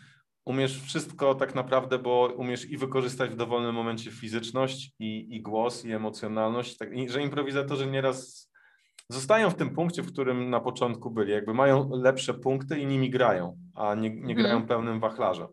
umiesz 0.45 0.81
wszystko 0.81 1.35
tak 1.35 1.55
naprawdę, 1.55 1.99
bo 1.99 2.33
umiesz 2.37 2.65
i 2.65 2.77
wykorzystać 2.77 3.31
w 3.31 3.35
dowolnym 3.35 3.75
momencie 3.75 4.11
fizyczność 4.11 4.91
i, 4.99 5.35
i 5.35 5.41
głos, 5.41 5.85
i 5.85 5.91
emocjonalność, 5.91 6.77
tak, 6.77 6.93
i, 6.93 7.09
że 7.09 7.21
improwizatorzy 7.21 7.87
nieraz 7.87 8.49
zostają 9.09 9.49
w 9.49 9.55
tym 9.55 9.69
punkcie, 9.75 10.01
w 10.01 10.11
którym 10.11 10.49
na 10.49 10.59
początku 10.59 11.11
byli. 11.11 11.31
Jakby 11.31 11.53
mają 11.53 11.89
lepsze 11.89 12.33
punkty 12.33 12.79
i 12.79 12.85
nimi 12.85 13.09
grają, 13.09 13.57
a 13.75 13.95
nie, 13.95 14.09
nie 14.09 14.35
grają 14.35 14.49
hmm. 14.49 14.67
pełnym 14.67 14.99
wachlarzem. 14.99 15.47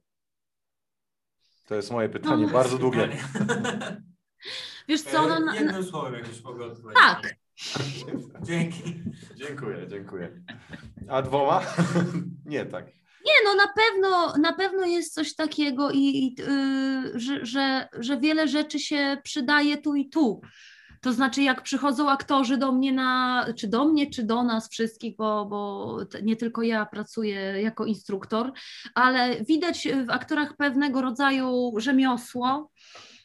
To 1.67 1.75
jest 1.75 1.91
moje 1.91 2.09
pytanie, 2.09 2.47
no, 2.47 2.53
bardzo 2.53 2.79
długie. 2.79 3.09
Wiesz 4.89 5.03
co, 5.03 5.29
no, 5.29 5.41
no, 5.41 5.55
Jednym 5.55 5.85
słowem 5.85 6.15
jakbyś 6.15 6.45
mogła 6.45 6.67
odpowiedzieć. 6.67 7.03
Tak. 7.03 7.37
Dzięki. 8.43 9.03
Dziękuję, 9.35 9.87
dziękuję. 9.89 10.43
A 11.09 11.23
dwoma? 11.23 11.63
nie 12.45 12.67
tak. 12.67 13.02
Nie, 13.27 13.33
no 13.45 13.55
na 13.55 13.73
pewno, 13.77 14.37
na 14.37 14.53
pewno 14.53 14.87
jest 14.87 15.15
coś 15.15 15.35
takiego, 15.35 15.91
i, 15.91 16.35
yy, 16.39 17.21
że, 17.21 17.47
że, 17.47 17.89
że 17.99 18.17
wiele 18.21 18.49
rzeczy 18.49 18.79
się 18.79 19.17
przydaje 19.25 19.79
tu 19.79 19.95
i 19.95 20.09
tu. 20.09 20.41
To 21.03 21.13
znaczy, 21.13 21.43
jak 21.43 21.63
przychodzą 21.63 22.11
aktorzy 22.11 22.57
do 22.57 22.73
mnie 22.73 22.93
na, 22.93 23.47
czy 23.57 23.69
do 23.69 23.85
mnie, 23.85 24.11
czy 24.11 24.23
do 24.23 24.43
nas 24.43 24.69
wszystkich, 24.69 25.17
bo, 25.17 25.47
bo 25.47 25.97
nie 26.23 26.37
tylko 26.37 26.63
ja 26.63 26.87
pracuję 26.87 27.63
jako 27.63 27.85
instruktor, 27.85 28.53
ale 28.95 29.45
widać 29.45 29.89
w 30.07 30.11
aktorach 30.11 30.57
pewnego 30.57 31.03
rodzaju 31.03 31.73
rzemiosło, 31.77 32.71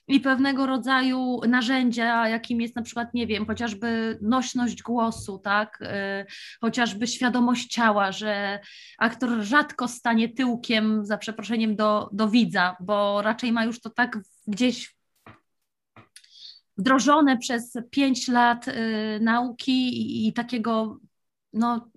i 0.08 0.20
pewnego 0.20 0.66
rodzaju 0.66 1.40
narzędzia, 1.48 2.30
jakim 2.30 2.62
jest 2.62 2.76
na 2.76 2.82
przykład, 2.82 3.14
nie 3.14 3.28
wiem, 3.28 3.46
chociażby 3.46 4.20
nośność 4.22 4.84
głosu, 4.84 5.40
tak, 5.40 5.78
yy, 5.82 5.88
chociażby 6.62 7.08
świadomość 7.08 7.68
ciała, 7.68 8.12
że 8.12 8.60
aktor 8.98 9.42
rzadko 9.42 9.88
stanie 9.88 10.30
tyłkiem, 10.30 11.06
za 11.06 11.18
przeproszeniem, 11.18 11.76
do, 11.76 12.10
do 12.12 12.30
widza, 12.30 12.76
bo 12.80 13.22
raczej 13.22 13.52
ma 13.52 13.66
już 13.66 13.82
to 13.82 13.90
tak 13.90 14.20
gdzieś 14.48 14.98
wdrożone 16.78 17.38
przez 17.38 17.78
pięć 17.92 18.28
lat 18.28 18.68
y, 18.68 18.74
nauki 19.22 20.28
i, 20.28 20.34
takiego 20.34 21.00
no, 21.54 21.90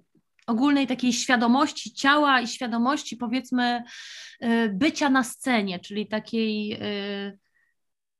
ogólnej 0.46 0.86
takiej 0.86 1.12
świadomości 1.12 1.94
ciała 1.94 2.40
i 2.40 2.48
świadomości 2.48 3.16
powiedzmy 3.16 3.82
y, 4.44 4.68
bycia 4.74 5.10
na 5.10 5.24
scenie, 5.24 5.78
czyli 5.78 6.06
takiej, 6.06 6.72
y, 6.72 7.38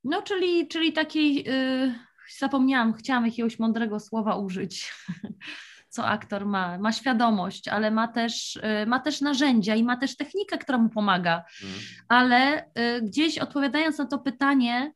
no 0.03 0.21
czyli, 0.21 0.67
czyli 0.67 0.93
takiej, 0.93 1.49
y, 1.49 1.95
zapomniałam, 2.39 2.93
chciałam 2.93 3.25
jakiegoś 3.25 3.59
mądrego 3.59 3.99
słowa 3.99 4.35
użyć. 4.35 4.93
co 5.89 6.05
aktor 6.05 6.45
ma. 6.45 6.77
Ma 6.77 6.91
świadomość, 6.91 7.67
ale 7.67 7.91
ma 7.91 8.07
też, 8.07 8.59
ma 8.87 8.99
też 8.99 9.21
narzędzia 9.21 9.75
i 9.75 9.83
ma 9.83 9.97
też 9.97 10.17
technikę, 10.17 10.57
która 10.57 10.77
mu 10.77 10.89
pomaga. 10.89 11.43
Mm. 11.63 11.75
Ale 12.07 12.65
gdzieś 13.01 13.37
odpowiadając 13.37 13.97
na 13.97 14.05
to 14.05 14.19
pytanie, 14.19 14.93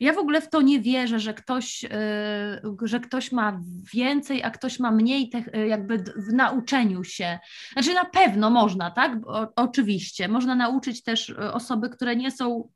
ja 0.00 0.12
w 0.12 0.18
ogóle 0.18 0.40
w 0.40 0.50
to 0.50 0.62
nie 0.62 0.80
wierzę, 0.80 1.20
że 1.20 1.34
ktoś, 1.34 1.84
y, 1.84 1.88
że 2.82 3.00
ktoś 3.00 3.32
ma 3.32 3.60
więcej, 3.94 4.42
a 4.42 4.50
ktoś 4.50 4.80
ma 4.80 4.90
mniej 4.90 5.30
y, 5.56 5.66
jakby 5.66 5.98
w 5.98 6.32
nauczeniu 6.32 7.04
się. 7.04 7.38
Znaczy 7.72 7.94
na 7.94 8.04
pewno 8.04 8.50
można, 8.50 8.90
tak? 8.90 9.12
O, 9.26 9.52
oczywiście. 9.56 10.28
Można 10.28 10.54
nauczyć 10.54 11.02
też 11.02 11.28
y, 11.28 11.52
osoby, 11.52 11.90
które 11.90 12.16
nie 12.16 12.30
są 12.30 12.68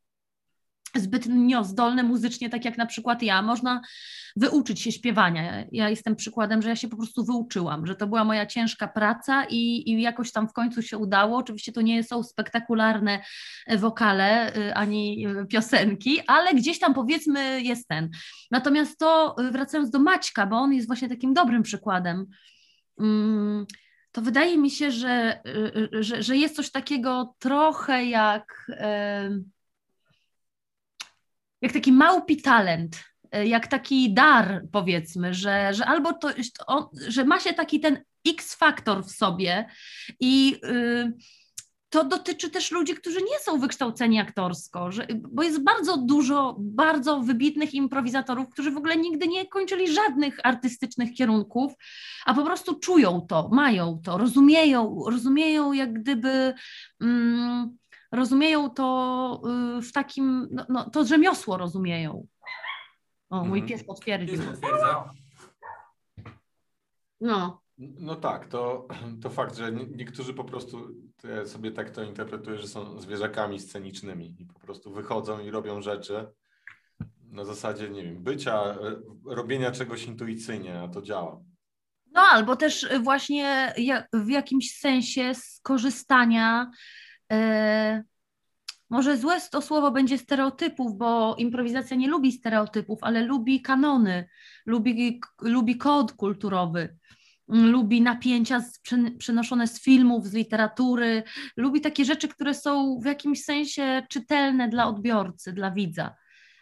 zbytnio 0.97 1.65
zdolne 1.65 2.03
muzycznie, 2.03 2.51
tak 2.51 2.65
jak 2.65 2.79
na 2.79 2.87
przykład 2.87 3.23
ja. 3.23 3.43
Można 3.43 3.81
wyuczyć 4.37 4.81
się 4.81 4.93
śpiewania. 4.93 5.65
Ja 5.73 5.91
jestem 5.91 6.17
przykładem, 6.17 6.63
że 6.63 6.69
ja 6.69 6.77
się 6.77 6.89
po 6.89 6.97
prostu 6.97 7.25
wyuczyłam, 7.25 7.87
że 7.87 7.95
to 7.95 8.07
była 8.07 8.25
moja 8.25 8.47
ciężka 8.47 8.89
praca 8.89 9.45
i, 9.45 9.91
i 9.91 10.03
jakoś 10.03 10.33
tam 10.33 10.49
w 10.49 10.53
końcu 10.53 10.83
się 10.83 10.99
udało. 10.99 11.39
Oczywiście 11.39 11.73
to 11.73 11.81
nie 11.81 12.05
są 12.05 12.23
spektakularne 12.23 13.21
wokale 13.77 14.57
y, 14.57 14.75
ani 14.75 15.27
piosenki, 15.49 16.21
ale 16.27 16.55
gdzieś 16.55 16.79
tam 16.79 16.95
powiedzmy 16.95 17.63
jest 17.63 17.89
ten. 17.89 18.11
Natomiast 18.51 18.99
to 18.99 19.37
wracając 19.53 19.91
do 19.91 19.99
Maćka, 19.99 20.47
bo 20.47 20.57
on 20.57 20.73
jest 20.73 20.87
właśnie 20.87 21.09
takim 21.09 21.35
dobrym 21.35 21.63
przykładem. 21.63 22.27
Mm, 23.01 23.67
to 24.13 24.23
wydaje 24.23 24.59
mi 24.59 24.71
się, 24.71 24.91
że, 24.91 25.41
że, 26.01 26.23
że 26.23 26.37
jest 26.37 26.57
coś 26.57 26.71
takiego 26.71 27.35
trochę 27.39 28.05
jak 28.05 28.67
jak 31.61 31.73
taki 31.73 31.93
małpi 31.93 32.43
talent, 32.43 33.05
e, 33.33 33.47
jak 33.47 33.67
taki 33.67 34.15
dar, 34.15 34.63
powiedzmy, 34.73 35.35
że, 35.35 35.75
że 35.75 35.87
albo 35.87 36.13
to, 36.13 36.29
że 37.09 37.25
ma 37.25 37.41
się 37.41 37.55
taki 37.55 37.81
ten 37.81 38.01
X-faktor 38.29 39.05
w 39.05 39.11
sobie 39.11 39.67
i 40.21 40.61
yy, 40.63 41.13
to 41.91 42.05
dotyczy 42.05 42.51
też 42.51 42.71
ludzi, 42.71 42.95
którzy 42.95 43.23
nie 43.23 43.39
są 43.41 43.59
wykształceni 43.59 44.21
aktorsko, 44.21 44.93
że, 44.93 45.07
bo 45.15 45.43
jest 45.43 45.65
bardzo 45.65 45.97
dużo 45.97 46.57
bardzo 46.59 47.21
wybitnych 47.21 47.75
improwizatorów, 47.75 48.49
którzy 48.51 48.71
w 48.71 48.77
ogóle 48.77 48.97
nigdy 48.97 49.29
nie 49.29 49.47
kończyli 49.47 49.93
żadnych 49.93 50.39
artystycznych 50.45 51.15
kierunków, 51.15 51.73
a 52.27 52.35
po 52.35 52.45
prostu 52.45 52.79
czują 52.79 53.21
to, 53.29 53.49
mają 53.53 54.01
to, 54.05 54.19
rozumieją, 54.19 55.05
rozumieją 55.11 55.73
jak 55.73 55.93
gdyby. 55.93 56.55
Mm, 57.01 57.77
rozumieją 58.13 58.71
to 58.71 59.41
y, 59.79 59.83
w 59.83 59.93
takim, 59.93 60.49
no, 60.51 60.67
no 60.69 60.91
to 60.91 61.05
rzemiosło 61.05 61.57
rozumieją. 61.57 62.27
O, 63.31 63.45
mój 63.45 63.59
mhm. 63.59 63.67
pies 63.69 63.87
potwierdził. 63.87 64.43
No. 67.21 67.63
No 67.79 68.17
tak, 68.17 68.47
to, 68.49 68.89
to 69.23 69.31
fakt, 69.31 69.57
że 69.57 69.73
niektórzy 69.73 70.35
po 70.35 70.45
prostu 70.45 70.95
ja 71.25 71.47
sobie 71.47 71.71
tak 71.73 71.91
to 71.91 72.03
interpretuję, 72.03 72.59
że 72.59 72.69
są 72.69 73.01
zwierzakami 73.01 73.61
scenicznymi 73.61 74.37
i 74.39 74.47
po 74.47 74.61
prostu 74.61 74.93
wychodzą 74.93 75.41
i 75.41 75.51
robią 75.51 75.83
rzeczy 75.83 76.27
na 77.31 77.45
zasadzie, 77.45 77.91
nie 77.91 78.03
wiem, 78.03 78.23
bycia, 78.23 78.65
e, 78.65 78.77
robienia 79.25 79.73
czegoś 79.73 80.05
intuicyjnie, 80.05 80.81
a 80.81 80.89
to 80.89 81.03
działa. 81.03 81.41
No 82.13 82.21
albo 82.21 82.57
też 82.57 82.89
właśnie 83.03 83.75
w 84.13 84.29
jakimś 84.29 84.79
sensie 84.79 85.33
skorzystania 85.35 86.71
może 88.91 89.17
złe 89.17 89.41
to 89.51 89.63
słowo 89.63 89.91
będzie 89.91 90.19
stereotypów, 90.19 90.99
bo 90.99 91.37
improwizacja 91.39 91.97
nie 91.97 92.09
lubi 92.09 92.33
stereotypów, 92.33 92.99
ale 93.03 93.23
lubi 93.23 93.63
kanony, 93.63 94.29
lubi, 94.67 95.21
lubi 95.43 95.77
kod 95.77 96.13
kulturowy, 96.13 96.97
mm, 97.49 97.71
lubi 97.71 98.03
napięcia 98.03 98.61
z, 98.61 98.81
przenoszone 99.19 99.67
z 99.67 99.83
filmów, 99.83 100.27
z 100.27 100.35
literatury, 100.35 101.23
lubi 101.57 101.81
takie 101.81 102.05
rzeczy, 102.05 102.29
które 102.29 102.55
są 102.55 103.01
w 103.01 103.05
jakimś 103.05 103.45
sensie 103.45 104.03
czytelne 104.09 104.69
dla 104.69 104.87
odbiorcy, 104.87 105.53
dla 105.53 105.71
widza. 105.71 106.15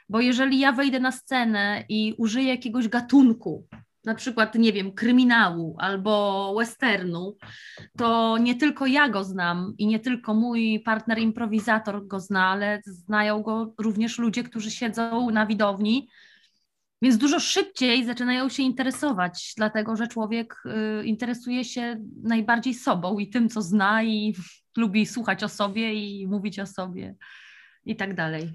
Bo 0.09 0.21
jeżeli 0.21 0.59
ja 0.59 0.73
wejdę 0.73 1.01
na 1.01 1.13
scenę 1.13 1.85
i 1.89 2.15
użyję 2.19 2.49
jakiegoś 2.49 2.89
gatunku, 2.89 3.67
na 4.07 4.15
przykład, 4.15 4.55
nie 4.55 4.73
wiem, 4.73 4.93
kryminału 4.93 5.77
albo 5.79 6.55
westernu, 6.59 7.37
to 7.99 8.39
nie 8.39 8.55
tylko 8.55 8.87
ja 8.87 9.09
go 9.09 9.25
znam 9.25 9.75
i 9.79 9.87
nie 9.87 10.01
tylko 10.01 10.35
mój 10.35 10.81
partner 10.85 11.19
improwizator 11.19 12.07
go 12.07 12.21
zna, 12.21 12.47
ale 12.47 12.81
znają 12.85 13.43
go 13.43 13.75
również 13.79 14.19
ludzie, 14.19 14.45
którzy 14.45 14.71
siedzą 14.71 15.31
na 15.31 15.47
widowni, 15.47 16.09
więc 17.03 17.19
dużo 17.19 17.41
szybciej 17.41 18.05
zaczynają 18.05 18.49
się 18.49 18.63
interesować, 18.63 19.55
dlatego 19.57 19.97
że 19.97 20.09
człowiek 20.09 20.63
y, 21.01 21.05
interesuje 21.05 21.65
się 21.65 22.01
najbardziej 22.23 22.75
sobą 22.75 23.19
i 23.19 23.29
tym, 23.29 23.49
co 23.49 23.63
zna 23.63 24.03
i 24.03 24.35
lubi 24.77 25.07
słuchać 25.07 25.45
o 25.45 25.49
sobie 25.49 25.95
i 25.95 26.27
mówić 26.27 26.59
o 26.59 26.67
sobie 26.67 27.15
i 27.85 27.97
tak 27.97 28.15
dalej. 28.15 28.53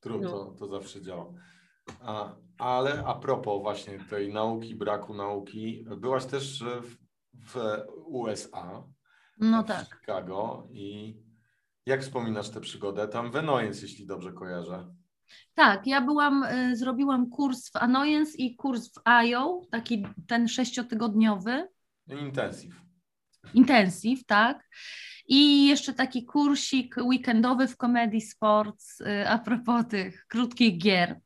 Trudno, 0.00 0.30
no. 0.30 0.54
to 0.58 0.66
zawsze 0.66 1.02
działa. 1.02 1.32
A, 2.00 2.36
ale 2.60 3.04
a 3.06 3.14
propos 3.14 3.62
właśnie 3.62 3.98
tej 4.10 4.32
nauki, 4.32 4.74
braku 4.74 5.14
nauki, 5.14 5.84
byłaś 5.96 6.26
też 6.26 6.64
w, 6.82 6.96
w 7.34 7.56
USA, 8.06 8.84
no 9.38 9.62
w 9.62 9.66
tak. 9.66 9.98
Chicago 10.00 10.68
i 10.70 11.16
jak 11.86 12.02
wspominasz 12.02 12.50
tę 12.50 12.60
przygodę? 12.60 13.08
Tam 13.08 13.30
w 13.30 13.36
Annoyance, 13.36 13.82
jeśli 13.82 14.06
dobrze 14.06 14.32
kojarzę. 14.32 14.94
Tak, 15.54 15.86
ja 15.86 16.00
byłam, 16.00 16.42
y, 16.42 16.76
zrobiłam 16.76 17.30
kurs 17.30 17.70
w 17.70 17.76
Annoyance 17.76 18.38
i 18.38 18.56
kurs 18.56 18.92
w 18.92 19.00
IO, 19.04 19.60
taki 19.70 20.06
ten 20.26 20.48
sześciotygodniowy. 20.48 21.68
Intensive. 22.08 22.76
Intensive, 23.54 24.24
tak. 24.26 24.68
I 25.26 25.68
jeszcze 25.68 25.94
taki 25.94 26.24
kursik 26.24 26.96
weekendowy 26.96 27.68
w 27.68 27.76
Comedy 27.76 28.20
Sports 28.20 29.00
y, 29.00 29.28
a 29.28 29.38
propos 29.38 29.84
tych 29.88 30.26
krótkich 30.26 30.78
gier. 30.78 31.20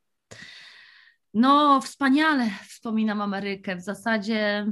No, 1.35 1.81
wspaniale 1.81 2.49
wspominam 2.69 3.21
Amerykę. 3.21 3.75
W 3.75 3.81
zasadzie 3.81 4.67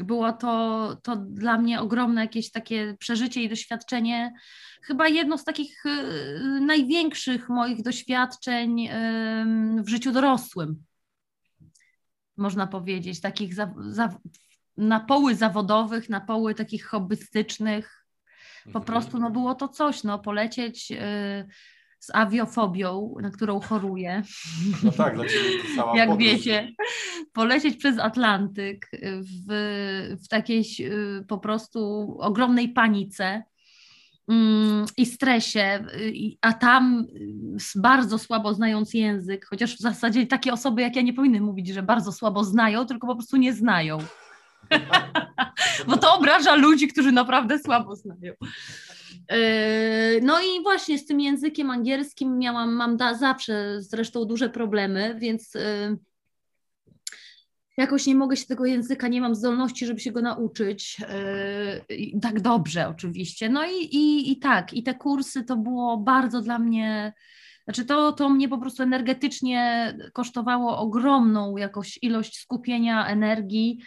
było 0.00 0.32
to, 0.32 0.96
to 1.02 1.16
dla 1.16 1.58
mnie 1.58 1.80
ogromne 1.80 2.20
jakieś 2.20 2.50
takie 2.50 2.96
przeżycie 2.98 3.42
i 3.42 3.48
doświadczenie. 3.48 4.32
Chyba 4.82 5.08
jedno 5.08 5.38
z 5.38 5.44
takich 5.44 5.86
y, 5.86 6.60
największych 6.60 7.48
moich 7.48 7.82
doświadczeń 7.82 8.88
w 9.78 9.88
życiu 9.88 10.12
dorosłym. 10.12 10.84
Można 12.36 12.66
powiedzieć, 12.66 13.20
takich 13.20 13.54
za, 13.54 13.74
za, 13.88 14.18
na 14.76 15.00
poły 15.00 15.34
zawodowych, 15.34 16.08
na 16.08 16.20
poły 16.20 16.54
takich 16.54 16.84
hobbystycznych. 16.84 18.04
Po 18.64 18.68
mhm. 18.68 18.84
prostu 18.84 19.18
no, 19.18 19.30
było 19.30 19.54
to 19.54 19.68
coś, 19.68 20.04
no, 20.04 20.18
polecieć. 20.18 20.92
Y, 20.92 21.48
z 22.02 22.10
awiofobią, 22.14 23.14
na 23.22 23.30
którą 23.30 23.60
choruję. 23.60 24.22
No 24.84 24.92
tak, 24.92 25.16
to 25.16 25.22
cała 25.76 25.96
Jak 25.98 26.08
podróż. 26.08 26.28
wiecie, 26.28 26.72
polecieć 27.32 27.76
przez 27.76 27.98
Atlantyk 27.98 28.90
w, 29.02 30.16
w 30.24 30.28
takiej 30.28 30.64
y, 30.80 31.24
po 31.28 31.38
prostu 31.38 31.80
ogromnej 32.20 32.68
panice 32.68 33.42
mm, 34.28 34.86
i 34.96 35.06
stresie, 35.06 35.84
a 36.40 36.52
tam 36.52 37.06
bardzo 37.76 38.18
słabo 38.18 38.54
znając 38.54 38.94
język, 38.94 39.46
chociaż 39.46 39.76
w 39.76 39.80
zasadzie 39.80 40.26
takie 40.26 40.52
osoby 40.52 40.82
jak 40.82 40.96
ja 40.96 41.02
nie 41.02 41.12
powinny 41.12 41.40
mówić, 41.40 41.68
że 41.68 41.82
bardzo 41.82 42.12
słabo 42.12 42.44
znają, 42.44 42.86
tylko 42.86 43.06
po 43.06 43.14
prostu 43.14 43.36
nie 43.36 43.52
znają. 43.52 43.98
Bo 45.88 45.96
to 45.96 46.14
obraża 46.14 46.54
ludzi, 46.54 46.88
którzy 46.88 47.12
naprawdę 47.12 47.58
słabo 47.58 47.96
znają. 47.96 48.32
Yy, 49.30 50.20
no 50.22 50.40
i 50.40 50.62
właśnie 50.62 50.98
z 50.98 51.06
tym 51.06 51.20
językiem 51.20 51.70
angielskim 51.70 52.38
miałam, 52.38 52.72
mam 52.72 52.96
da, 52.96 53.14
zawsze 53.14 53.82
zresztą 53.82 54.24
duże 54.24 54.50
problemy, 54.50 55.16
więc 55.18 55.54
yy, 55.54 55.98
jakoś 57.76 58.06
nie 58.06 58.14
mogę 58.14 58.36
się 58.36 58.46
tego 58.46 58.66
języka, 58.66 59.08
nie 59.08 59.20
mam 59.20 59.34
zdolności, 59.34 59.86
żeby 59.86 60.00
się 60.00 60.12
go 60.12 60.22
nauczyć 60.22 60.96
yy, 61.88 62.20
tak 62.20 62.40
dobrze 62.40 62.88
oczywiście. 62.88 63.48
No 63.48 63.64
i, 63.64 63.84
i, 63.84 64.32
i 64.32 64.38
tak, 64.38 64.74
i 64.74 64.82
te 64.82 64.94
kursy 64.94 65.44
to 65.44 65.56
było 65.56 65.96
bardzo 65.96 66.40
dla 66.40 66.58
mnie, 66.58 67.12
znaczy 67.64 67.84
to, 67.84 68.12
to 68.12 68.28
mnie 68.28 68.48
po 68.48 68.58
prostu 68.58 68.82
energetycznie 68.82 69.92
kosztowało 70.12 70.78
ogromną 70.78 71.56
jakoś 71.56 71.98
ilość 72.02 72.38
skupienia 72.38 73.06
energii, 73.06 73.78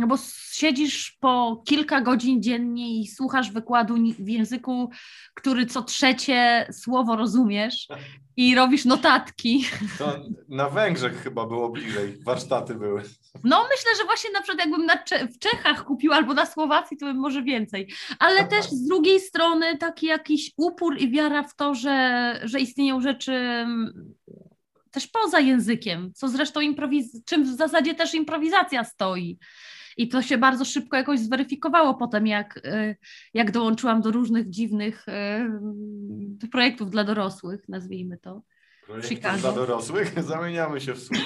no 0.00 0.06
bo 0.06 0.16
siedzisz 0.52 1.16
po 1.20 1.62
kilka 1.66 2.00
godzin 2.00 2.42
dziennie 2.42 3.00
i 3.00 3.08
słuchasz 3.08 3.50
wykładu 3.50 3.94
w 4.18 4.28
języku, 4.28 4.90
który 5.34 5.66
co 5.66 5.82
trzecie 5.82 6.68
słowo 6.72 7.16
rozumiesz 7.16 7.88
i 8.36 8.54
robisz 8.54 8.84
notatki. 8.84 9.64
To 9.98 10.16
na 10.48 10.68
Węgrzech 10.68 11.22
chyba 11.22 11.46
było 11.46 11.68
bliżej, 11.68 12.18
warsztaty 12.24 12.74
były. 12.74 13.02
No 13.44 13.62
myślę, 13.70 13.90
że 13.98 14.04
właśnie 14.04 14.30
na 14.30 14.42
przykład 14.42 14.66
jakbym 14.66 14.86
na 14.86 15.02
Cze 15.02 15.28
w 15.28 15.38
Czechach 15.38 15.84
kupiła 15.84 16.16
albo 16.16 16.34
na 16.34 16.46
Słowacji, 16.46 16.96
to 16.96 17.06
bym 17.06 17.16
może 17.16 17.42
więcej. 17.42 17.92
Ale 18.18 18.44
też 18.44 18.64
z 18.64 18.86
drugiej 18.88 19.20
strony 19.20 19.78
taki 19.78 20.06
jakiś 20.06 20.52
upór 20.56 20.98
i 20.98 21.10
wiara 21.10 21.42
w 21.42 21.56
to, 21.56 21.74
że, 21.74 22.40
że 22.44 22.60
istnieją 22.60 23.00
rzeczy 23.00 23.32
mm, 23.32 24.14
też 24.90 25.06
poza 25.06 25.40
językiem, 25.40 26.12
co 26.14 26.28
zresztą 26.28 26.60
improwiz- 26.60 27.24
czym 27.26 27.44
w 27.44 27.56
zasadzie 27.56 27.94
też 27.94 28.14
improwizacja 28.14 28.84
stoi. 28.84 29.38
I 30.00 30.08
to 30.08 30.22
się 30.22 30.38
bardzo 30.38 30.64
szybko 30.64 30.96
jakoś 30.96 31.20
zweryfikowało 31.20 31.94
potem, 31.94 32.26
jak, 32.26 32.56
y, 32.56 32.96
jak 33.34 33.50
dołączyłam 33.50 34.00
do 34.00 34.10
różnych 34.10 34.50
dziwnych 34.50 35.06
y, 36.42 36.48
projektów 36.48 36.90
dla 36.90 37.04
dorosłych, 37.04 37.68
nazwijmy 37.68 38.18
to. 38.18 38.42
Projektów 38.86 39.40
dla 39.40 39.52
dorosłych? 39.52 40.22
Zamieniamy 40.24 40.80
się 40.80 40.94
w 40.94 41.02
słowo. 41.02 41.22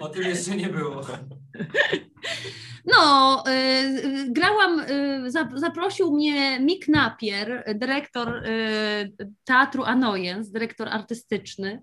o 0.00 0.08
tym 0.08 0.22
jeszcze 0.22 0.56
nie 0.56 0.68
było. 0.68 1.00
No, 2.84 3.44
y, 3.48 4.32
grałam, 4.32 4.80
zaprosił 5.54 6.12
mnie 6.12 6.60
Mick 6.60 6.88
Napier, 6.88 7.64
dyrektor 7.74 8.42
teatru 9.44 9.84
Annoyance, 9.84 10.50
dyrektor 10.52 10.88
artystyczny, 10.88 11.82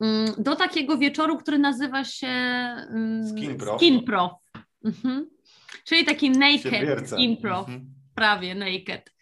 mm, 0.00 0.34
do 0.38 0.56
takiego 0.56 0.98
wieczoru, 0.98 1.38
który 1.38 1.58
nazywa 1.58 2.04
się 2.04 2.26
mm, 2.26 3.28
Skin 3.28 3.56
Prof. 3.56 3.80
Skin 3.80 4.04
Prof. 4.04 4.32
Mhm. 4.84 5.30
Czyli 5.84 6.04
taki 6.04 6.30
naked 6.30 7.12
improv, 7.18 7.68
mhm. 7.68 7.94
prawie 8.14 8.54
naked. 8.54 9.14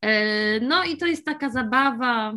E, 0.00 0.60
no 0.60 0.84
i 0.84 0.96
to 0.96 1.06
jest 1.06 1.24
taka 1.24 1.50
zabawa, 1.50 2.34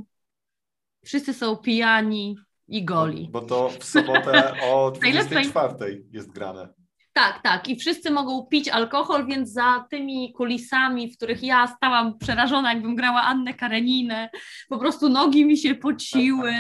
wszyscy 1.06 1.34
są 1.34 1.58
pijani 1.58 2.36
i 2.68 2.86
goli. 2.86 3.30
Bo, 3.32 3.42
bo 3.42 3.48
to 3.48 3.70
w 3.70 3.84
sobotę 3.84 4.54
o 4.62 4.92
24 4.96 6.04
jest 6.12 6.32
grane. 6.32 6.83
Tak, 7.14 7.42
tak. 7.42 7.68
I 7.68 7.76
wszyscy 7.76 8.12
mogą 8.12 8.46
pić 8.46 8.68
alkohol, 8.68 9.28
więc 9.28 9.52
za 9.52 9.86
tymi 9.90 10.34
kulisami, 10.34 11.12
w 11.12 11.18
których 11.18 11.44
ja 11.44 11.68
stałam 11.68 12.18
przerażona, 12.18 12.74
jakbym 12.74 12.96
grała 12.96 13.22
Annę 13.22 13.54
Kareninę, 13.54 14.30
po 14.70 14.78
prostu 14.78 15.10
nogi 15.10 15.46
mi 15.46 15.58
się 15.58 15.76
pociły 15.76 16.54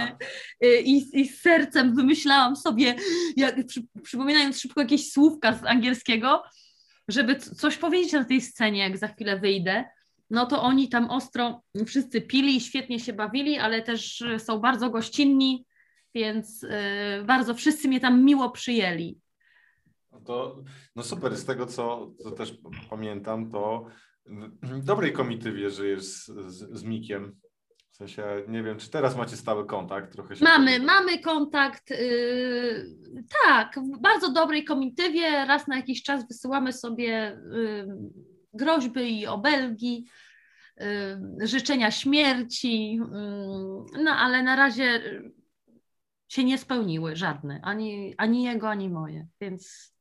i, 0.84 1.06
i 1.14 1.28
z 1.28 1.42
sercem 1.42 1.96
wymyślałam 1.96 2.56
sobie, 2.56 2.96
jak, 3.38 3.66
przy, 3.68 3.82
przypominając 4.04 4.62
szybko 4.62 4.82
jakieś 4.82 5.12
słówka 5.12 5.54
z 5.54 5.66
angielskiego, 5.66 6.44
żeby 7.08 7.36
coś 7.36 7.78
powiedzieć 7.78 8.14
na 8.14 8.26
tej 8.26 8.42
scenie, 8.42 8.80
jak 8.80 8.98
za 8.98 9.08
chwilę 9.08 9.40
wyjdę. 9.40 9.86
No 10.30 10.46
to 10.46 10.62
oni 10.62 10.90
tam 10.90 11.10
ostro 11.10 11.64
wszyscy 11.86 12.22
pili 12.22 12.62
świetnie 12.62 13.00
się 13.00 13.14
bawili, 13.14 13.58
ale 13.60 13.82
też 13.82 14.24
są 14.38 14.60
bardzo 14.60 14.90
gościnni, 14.90 15.66
więc 16.16 16.64
y, 16.64 16.70
bardzo 17.26 17.54
wszyscy 17.54 17.88
mnie 17.88 18.00
tam 18.00 18.24
miło 18.24 18.50
przyjęli. 18.50 19.23
No 20.14 20.22
to 20.22 20.64
no 20.96 21.04
super, 21.04 21.38
z 21.38 21.46
tego 21.46 21.66
co, 21.66 22.12
co 22.24 22.32
też 22.32 22.58
pamiętam, 22.90 23.52
to 23.52 23.86
w 24.62 24.84
dobrej 24.84 25.14
komitywie 25.14 25.70
żyjesz 25.70 26.04
z, 26.04 26.26
z, 26.26 26.80
z 26.80 26.84
Mikiem. 26.84 27.36
W 27.92 27.96
sensie, 27.96 28.24
nie 28.48 28.64
wiem, 28.64 28.78
czy 28.78 28.90
teraz 28.90 29.18
macie 29.18 29.38
stały 29.38 29.66
kontakt? 29.66 30.14
Trochę 30.14 30.36
się 30.36 30.44
mamy, 30.44 30.80
mamy 30.80 31.20
kontakt. 31.20 31.90
Yy, 31.90 32.86
tak, 33.46 33.76
w 33.96 34.02
bardzo 34.02 34.32
dobrej 34.32 34.66
komitywie. 34.66 35.46
Raz 35.46 35.68
na 35.68 35.76
jakiś 35.76 36.04
czas 36.04 36.28
wysyłamy 36.28 36.74
sobie 36.74 37.42
yy, 37.52 37.88
groźby 38.54 39.20
i 39.20 39.28
obelgi, 39.28 40.06
yy, 40.78 41.48
życzenia 41.48 41.92
śmierci, 41.92 42.96
yy, 42.96 44.04
no 44.04 44.12
ale 44.12 44.44
na 44.44 44.56
razie 44.56 45.02
się 46.28 46.44
nie 46.44 46.58
spełniły 46.58 47.16
żadne, 47.16 47.60
ani, 47.64 48.14
ani 48.18 48.44
jego, 48.44 48.70
ani 48.70 48.90
moje, 48.90 49.28
więc 49.42 49.94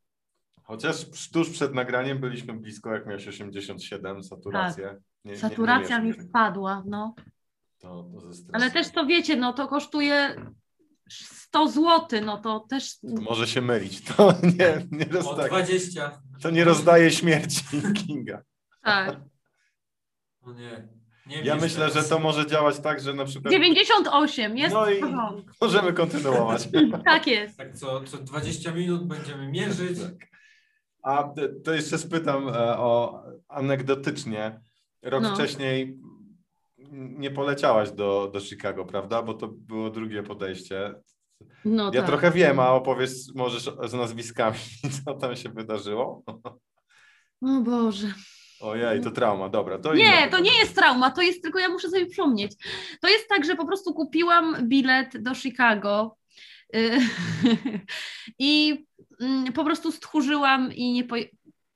Chociaż 0.73 1.07
tuż 1.33 1.51
przed 1.51 1.75
nagraniem 1.75 2.19
byliśmy 2.19 2.53
blisko, 2.53 2.93
jak 2.93 3.07
miałeś 3.07 3.29
87, 3.29 4.23
saturację. 4.23 4.89
Tak. 4.89 4.99
Nie, 5.25 5.37
Saturacja 5.37 5.99
nie, 5.99 6.05
nie 6.05 6.11
mi 6.11 6.19
wpadła, 6.19 6.83
no. 6.87 7.15
To, 7.79 7.89
to 7.89 8.31
Ale 8.53 8.71
też 8.71 8.91
to 8.91 9.07
wiecie, 9.07 9.37
no 9.37 9.53
to 9.53 9.69
kosztuje 9.69 10.37
100 11.11 11.69
zł, 11.69 12.21
no 12.25 12.39
to 12.39 12.61
też... 12.61 12.99
To 12.99 13.23
może 13.23 13.47
się 13.47 13.61
mylić, 13.61 14.05
to 14.05 14.35
nie, 14.59 14.87
nie 14.91 15.05
rozdaje... 15.05 15.49
20. 15.49 16.23
To 16.43 16.51
nie 16.51 16.65
rozdaje 16.65 17.11
śmierci 17.11 17.65
Kinga. 18.07 18.43
Tak. 18.83 19.21
No 20.47 20.53
nie. 20.53 20.89
nie 21.27 21.43
ja 21.43 21.55
myślę, 21.57 21.89
teraz. 21.89 21.95
że 21.95 22.03
to 22.03 22.19
może 22.19 22.47
działać 22.47 22.81
tak, 22.81 23.01
że 23.01 23.15
na 23.15 23.25
przykład... 23.25 23.53
98, 23.53 24.59
jest 24.59 24.75
No 24.75 24.91
i 24.91 25.01
możemy 25.61 25.93
kontynuować. 25.93 26.69
tak 27.05 27.27
jest. 27.27 27.59
Tak 27.59 27.77
co, 27.77 28.05
co 28.05 28.19
20 28.19 28.73
minut 28.73 29.07
będziemy 29.07 29.49
mierzyć. 29.49 29.99
Tak. 30.01 30.32
A 31.03 31.35
to 31.65 31.75
jeszcze 31.75 31.99
spytam 31.99 32.49
e, 32.49 32.79
o 32.79 33.23
anegdotycznie. 33.49 34.61
Rok 35.03 35.23
no. 35.23 35.35
wcześniej 35.35 35.99
nie 36.93 37.31
poleciałaś 37.31 37.91
do, 37.91 38.31
do 38.33 38.41
Chicago, 38.41 38.85
prawda? 38.85 39.23
Bo 39.23 39.35
to 39.35 39.49
było 39.49 39.91
drugie 39.91 40.23
podejście. 40.23 40.95
No 41.65 41.91
ja 41.95 42.01
tak. 42.01 42.07
trochę 42.07 42.31
wiem, 42.31 42.61
a 42.61 42.73
opowiedz 42.73 43.35
możesz 43.35 43.63
z 43.63 43.93
nazwiskami, 43.93 44.59
co 45.05 45.15
tam 45.15 45.37
się 45.37 45.49
wydarzyło. 45.49 46.23
O 47.43 47.61
Boże. 47.61 48.15
Ojej, 48.61 49.01
to 49.01 49.11
trauma, 49.11 49.49
dobra. 49.49 49.79
To 49.79 49.95
nie, 49.95 50.29
to 50.31 50.41
nie 50.41 50.59
jest 50.59 50.75
trauma, 50.75 51.11
to 51.11 51.23
jest 51.23 51.43
tylko, 51.43 51.59
ja 51.59 51.69
muszę 51.69 51.91
sobie 51.91 52.07
przypomnieć. 52.07 52.53
To 53.01 53.09
jest 53.09 53.29
tak, 53.29 53.45
że 53.45 53.57
po 53.57 53.67
prostu 53.67 53.95
kupiłam 53.95 54.57
bilet 54.69 55.23
do 55.23 55.35
Chicago 55.35 56.17
y, 56.77 56.99
i 58.39 58.85
po 59.55 59.65
prostu 59.65 59.93
stchórzyłam 59.93 60.73
i 60.73 60.93
nie, 60.93 61.05
po, 61.05 61.17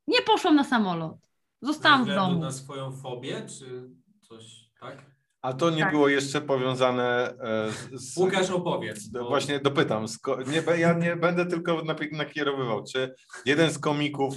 nie 0.07 0.23
poszłam 0.27 0.57
na 0.57 0.65
samolot. 0.65 1.17
Zostałam 1.63 2.05
w 2.05 2.09
domu. 2.09 2.39
na 2.39 2.53
swoją 2.53 2.93
fobię, 2.93 3.47
czy 3.59 3.91
coś, 4.29 4.71
tak? 4.81 5.17
A 5.43 5.53
to 5.53 5.71
nie 5.71 5.83
tak. 5.83 5.93
było 5.93 6.09
jeszcze 6.09 6.41
powiązane 6.41 7.35
e, 7.41 7.73
z... 7.93 8.17
Łukasz 8.17 8.51
opowiedz. 8.51 9.07
Bo... 9.09 9.29
Właśnie 9.29 9.61
dopytam. 9.61 10.07
Nie, 10.47 10.77
ja 10.77 10.93
nie 10.93 11.17
będę 11.17 11.47
tylko 11.47 11.83
nakierowywał. 12.13 12.85
Czy 12.85 13.15
jeden 13.45 13.71
z 13.71 13.79
komików, 13.79 14.35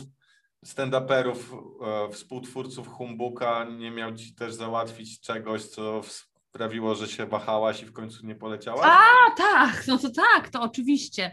stand-uperów, 0.65 1.35
e, 1.81 2.11
współtwórców 2.11 2.87
Humbuka 2.87 3.63
nie 3.63 3.91
miał 3.91 4.15
ci 4.15 4.35
też 4.35 4.53
załatwić 4.53 5.21
czegoś, 5.21 5.63
co 5.65 6.01
sprawiło, 6.49 6.95
że 6.95 7.07
się 7.07 7.25
wahałaś 7.25 7.83
i 7.83 7.85
w 7.85 7.93
końcu 7.93 8.25
nie 8.25 8.35
poleciałaś? 8.35 8.91
A, 8.91 9.35
tak, 9.37 9.83
no 9.87 9.97
to 9.97 10.09
tak, 10.09 10.49
to 10.49 10.61
oczywiście. 10.61 11.31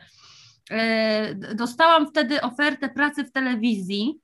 E, 0.70 1.34
dostałam 1.34 2.06
wtedy 2.06 2.40
ofertę 2.40 2.88
pracy 2.88 3.24
w 3.24 3.32
telewizji, 3.32 4.20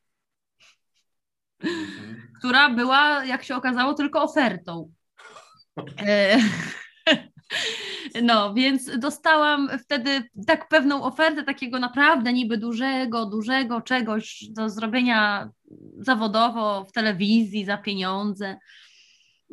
mhm. 1.60 2.32
która 2.38 2.70
była, 2.70 3.24
jak 3.24 3.44
się 3.44 3.56
okazało, 3.56 3.94
tylko 3.94 4.22
ofertą. 4.22 4.92
E, 5.98 6.38
no, 8.22 8.54
więc 8.54 8.98
dostałam 8.98 9.78
wtedy 9.78 10.22
tak 10.46 10.68
pewną 10.68 11.02
ofertę 11.02 11.42
takiego 11.42 11.78
naprawdę 11.78 12.32
niby 12.32 12.58
dużego, 12.58 13.26
dużego 13.26 13.80
czegoś 13.80 14.44
do 14.50 14.68
zrobienia 14.68 15.50
zawodowo 15.98 16.84
w 16.84 16.92
telewizji 16.92 17.64
za 17.64 17.76
pieniądze. 17.76 18.58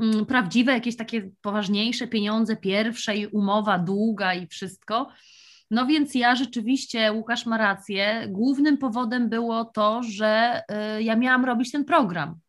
Mm, 0.01 0.25
prawdziwe, 0.25 0.71
jakieś 0.71 0.95
takie 0.97 1.29
poważniejsze 1.41 2.07
pieniądze, 2.07 2.55
pierwsze 2.55 3.17
i 3.17 3.27
umowa 3.27 3.79
długa 3.79 4.33
i 4.33 4.47
wszystko. 4.47 5.07
No 5.71 5.85
więc 5.85 6.15
ja 6.15 6.35
rzeczywiście, 6.35 7.13
Łukasz 7.13 7.45
ma 7.45 7.57
rację, 7.57 8.27
głównym 8.29 8.77
powodem 8.77 9.29
było 9.29 9.65
to, 9.65 10.03
że 10.03 10.61
y, 10.97 11.03
ja 11.03 11.15
miałam 11.15 11.45
robić 11.45 11.71
ten 11.71 11.85
program. 11.85 12.39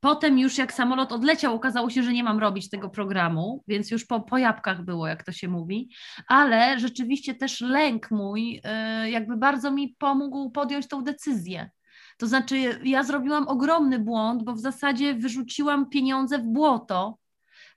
Potem 0.00 0.38
już 0.38 0.58
jak 0.58 0.72
samolot 0.72 1.12
odleciał, 1.12 1.54
okazało 1.54 1.90
się, 1.90 2.02
że 2.02 2.12
nie 2.12 2.24
mam 2.24 2.38
robić 2.38 2.70
tego 2.70 2.90
programu, 2.90 3.64
więc 3.68 3.90
już 3.90 4.04
po, 4.06 4.20
po 4.20 4.38
jabłkach 4.38 4.84
było, 4.84 5.06
jak 5.06 5.24
to 5.24 5.32
się 5.32 5.48
mówi, 5.48 5.90
ale 6.28 6.78
rzeczywiście 6.78 7.34
też 7.34 7.60
lęk 7.60 8.10
mój 8.10 8.60
y, 9.04 9.10
jakby 9.10 9.36
bardzo 9.36 9.70
mi 9.70 9.96
pomógł 9.98 10.50
podjąć 10.50 10.88
tą 10.88 11.02
decyzję. 11.02 11.70
To 12.18 12.26
znaczy, 12.26 12.80
ja 12.84 13.02
zrobiłam 13.02 13.48
ogromny 13.48 13.98
błąd, 13.98 14.42
bo 14.42 14.52
w 14.52 14.60
zasadzie 14.60 15.14
wyrzuciłam 15.14 15.88
pieniądze 15.88 16.38
w 16.38 16.44
błoto, 16.44 17.18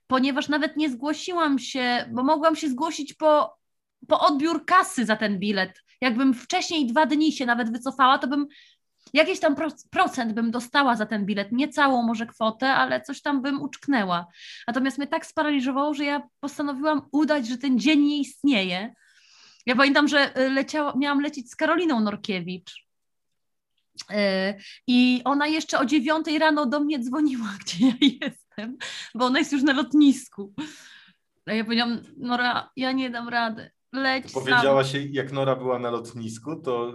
ponieważ 0.06 0.48
nawet 0.48 0.76
nie 0.76 0.90
zgłosiłam 0.90 1.58
się, 1.58 2.04
bo 2.12 2.22
mogłam 2.22 2.56
się 2.56 2.68
zgłosić 2.68 3.14
po 3.14 3.57
po 4.08 4.20
odbiór 4.20 4.64
kasy 4.64 5.04
za 5.04 5.16
ten 5.16 5.38
bilet. 5.38 5.82
Jakbym 6.00 6.34
wcześniej 6.34 6.86
dwa 6.86 7.06
dni 7.06 7.32
się 7.32 7.46
nawet 7.46 7.72
wycofała, 7.72 8.18
to 8.18 8.28
bym 8.28 8.46
jakiś 9.12 9.40
tam 9.40 9.56
procent 9.90 10.32
bym 10.32 10.50
dostała 10.50 10.96
za 10.96 11.06
ten 11.06 11.26
bilet. 11.26 11.52
Nie 11.52 11.68
całą 11.68 12.02
może 12.02 12.26
kwotę, 12.26 12.68
ale 12.68 13.00
coś 13.00 13.22
tam 13.22 13.42
bym 13.42 13.62
uczknęła. 13.62 14.26
Natomiast 14.66 14.98
mnie 14.98 15.06
tak 15.06 15.26
sparaliżowało, 15.26 15.94
że 15.94 16.04
ja 16.04 16.22
postanowiłam 16.40 17.02
udać, 17.12 17.46
że 17.46 17.58
ten 17.58 17.78
dzień 17.78 18.00
nie 18.00 18.18
istnieje. 18.18 18.94
Ja 19.66 19.76
pamiętam, 19.76 20.08
że 20.08 20.40
y, 20.40 20.50
leciała, 20.50 20.94
miałam 20.96 21.20
lecieć 21.20 21.50
z 21.50 21.56
Karoliną 21.56 22.00
Norkiewicz. 22.00 22.88
I 24.86 25.22
ona 25.24 25.46
jeszcze 25.46 25.78
o 25.78 25.84
dziewiątej 25.84 26.38
rano 26.38 26.66
do 26.66 26.80
mnie 26.80 26.98
dzwoniła, 26.98 27.54
gdzie 27.60 27.86
ja 27.86 27.94
jestem, 28.00 28.76
bo 29.14 29.26
ona 29.26 29.38
jest 29.38 29.52
już 29.52 29.62
na 29.62 29.72
lotnisku. 29.72 30.54
A 31.46 31.52
ja 31.52 31.64
powiedziałam, 31.64 32.02
Nora, 32.16 32.70
ja 32.76 32.92
nie 32.92 33.10
dam 33.10 33.28
rady. 33.28 33.70
Leć 33.92 34.32
Powiedziała 34.32 34.84
się, 34.84 34.98
jak 34.98 35.32
Nora 35.32 35.56
była 35.56 35.78
na 35.78 35.90
lotnisku, 35.90 36.56
to 36.56 36.92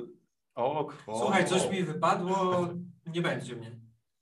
o, 0.55 0.87
o, 1.07 1.19
Słuchaj, 1.19 1.45
coś 1.45 1.69
mi 1.69 1.83
wypadło, 1.83 2.67
nie 3.05 3.21
będzie 3.21 3.55
mnie. 3.55 3.71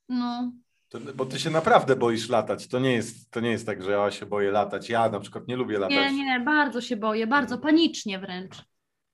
No. 0.10 0.52
To, 0.90 1.00
bo 1.16 1.26
ty 1.26 1.40
się 1.40 1.50
naprawdę 1.50 1.96
boisz 1.96 2.30
latać. 2.30 2.68
To 2.68 2.80
nie, 2.80 2.94
jest, 2.94 3.32
to 3.32 3.40
nie 3.40 3.52
jest 3.52 3.66
tak, 3.66 3.84
że 3.84 3.92
ja 3.92 4.12
się 4.12 4.26
boję 4.26 4.52
latać. 4.52 4.90
Ja 4.90 5.10
na 5.10 5.20
przykład 5.20 5.48
nie 5.48 5.56
lubię 5.56 5.80
latać. 5.80 5.98
Nie, 5.98 6.14
nie, 6.14 6.40
bardzo 6.40 6.82
się 6.82 6.96
boję, 6.96 7.28
bardzo 7.28 7.58
panicznie 7.58 8.20
wręcz. 8.20 8.64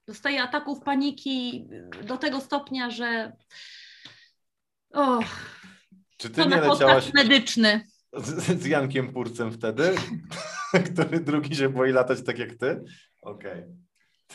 Dostaję 0.07 0.43
ataków 0.43 0.81
paniki 0.81 1.67
do 2.03 2.17
tego 2.17 2.41
stopnia, 2.41 2.89
że. 2.89 3.33
Oh, 4.93 5.27
Czy 6.17 6.29
ty 6.29 6.45
nie 6.45 6.61
leciałaś 6.61 7.13
medyczny. 7.13 7.87
Z, 8.13 8.61
z 8.61 8.65
Jankiem 8.65 9.13
Purcem 9.13 9.51
wtedy, 9.51 9.95
który 10.93 11.19
drugi 11.19 11.55
się 11.55 11.69
boi 11.69 11.91
latać 11.91 12.23
tak 12.23 12.39
jak 12.39 12.55
ty? 12.55 12.83
Okej. 13.21 13.51
Okay. 13.51 13.87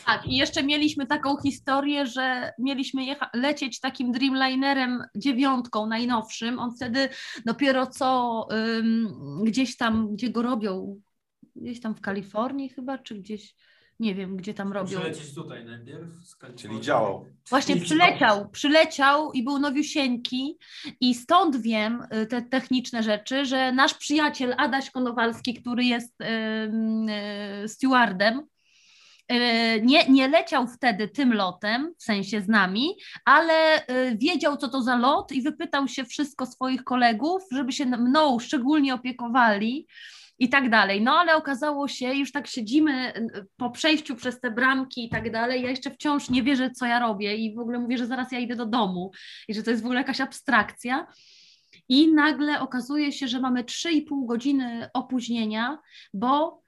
Tak, 0.05 0.27
i 0.27 0.35
jeszcze 0.35 0.63
mieliśmy 0.63 1.07
taką 1.07 1.37
historię, 1.37 2.05
że 2.05 2.51
mieliśmy 2.59 3.01
lecieć 3.33 3.79
takim 3.79 4.11
Dreamlinerem 4.11 5.03
dziewiątką 5.15 5.85
najnowszym. 5.87 6.59
On 6.59 6.75
wtedy 6.75 7.09
dopiero 7.45 7.87
co 7.87 8.47
ym, 8.51 9.43
gdzieś 9.43 9.77
tam, 9.77 10.13
gdzie 10.13 10.29
go 10.29 10.41
robią, 10.41 11.01
gdzieś 11.55 11.81
tam 11.81 11.95
w 11.95 12.01
Kalifornii 12.01 12.69
chyba, 12.69 12.97
czy 12.97 13.15
gdzieś 13.15 13.55
nie 14.03 14.15
wiem, 14.15 14.37
gdzie 14.37 14.53
tam 14.53 14.73
robią. 14.73 14.99
Przylecieć 14.99 15.35
tutaj 15.35 15.65
najpierw. 15.65 16.07
Czyli 16.55 16.81
działał. 16.81 17.25
Właśnie 17.49 17.75
przyleciał, 17.75 18.49
przyleciał 18.49 19.31
i 19.31 19.43
był 19.43 19.59
nowiusieńki 19.59 20.57
i 20.99 21.15
stąd 21.15 21.61
wiem 21.61 22.03
y, 22.13 22.25
te 22.25 22.41
techniczne 22.41 23.03
rzeczy, 23.03 23.45
że 23.45 23.71
nasz 23.71 23.93
przyjaciel 23.93 24.55
Adaś 24.57 24.91
Konowalski, 24.91 25.53
który 25.53 25.85
jest 25.85 26.13
yy, 26.19 27.67
stewardem, 27.67 28.39
y, 29.31 29.35
nie, 29.83 30.07
nie 30.09 30.27
leciał 30.27 30.67
wtedy 30.67 31.07
tym 31.07 31.33
lotem, 31.33 31.93
w 31.97 32.03
sensie 32.03 32.41
z 32.41 32.47
nami, 32.47 32.89
ale 33.25 33.85
wiedział, 34.15 34.57
co 34.57 34.67
to 34.67 34.81
za 34.81 34.95
lot 34.95 35.31
i 35.31 35.41
wypytał 35.41 35.87
się 35.87 36.05
wszystko 36.05 36.45
swoich 36.45 36.83
kolegów, 36.83 37.43
żeby 37.51 37.71
się 37.71 37.85
mną 37.85 38.39
szczególnie 38.39 38.93
opiekowali 38.93 39.87
i 40.43 40.49
tak 40.49 40.69
dalej. 40.69 41.01
No 41.01 41.11
ale 41.19 41.35
okazało 41.35 41.87
się, 41.87 42.13
już 42.13 42.31
tak 42.31 42.47
siedzimy 42.47 43.13
po 43.57 43.69
przejściu 43.69 44.15
przez 44.15 44.39
te 44.39 44.51
bramki 44.51 45.05
i 45.05 45.09
tak 45.09 45.31
dalej, 45.31 45.63
ja 45.63 45.69
jeszcze 45.69 45.91
wciąż 45.91 46.29
nie 46.29 46.43
wierzę, 46.43 46.71
co 46.71 46.85
ja 46.85 46.99
robię 46.99 47.35
i 47.35 47.55
w 47.55 47.59
ogóle 47.59 47.79
mówię, 47.79 47.97
że 47.97 48.07
zaraz 48.07 48.31
ja 48.31 48.39
idę 48.39 48.55
do 48.55 48.65
domu 48.65 49.11
i 49.47 49.53
że 49.53 49.63
to 49.63 49.71
jest 49.71 49.83
w 49.83 49.85
ogóle 49.85 49.99
jakaś 49.99 50.21
abstrakcja. 50.21 51.07
I 51.89 52.13
nagle 52.13 52.59
okazuje 52.59 53.11
się, 53.11 53.27
że 53.27 53.39
mamy 53.39 53.63
3,5 53.63 54.25
godziny 54.25 54.89
opóźnienia, 54.93 55.79
bo 56.13 56.61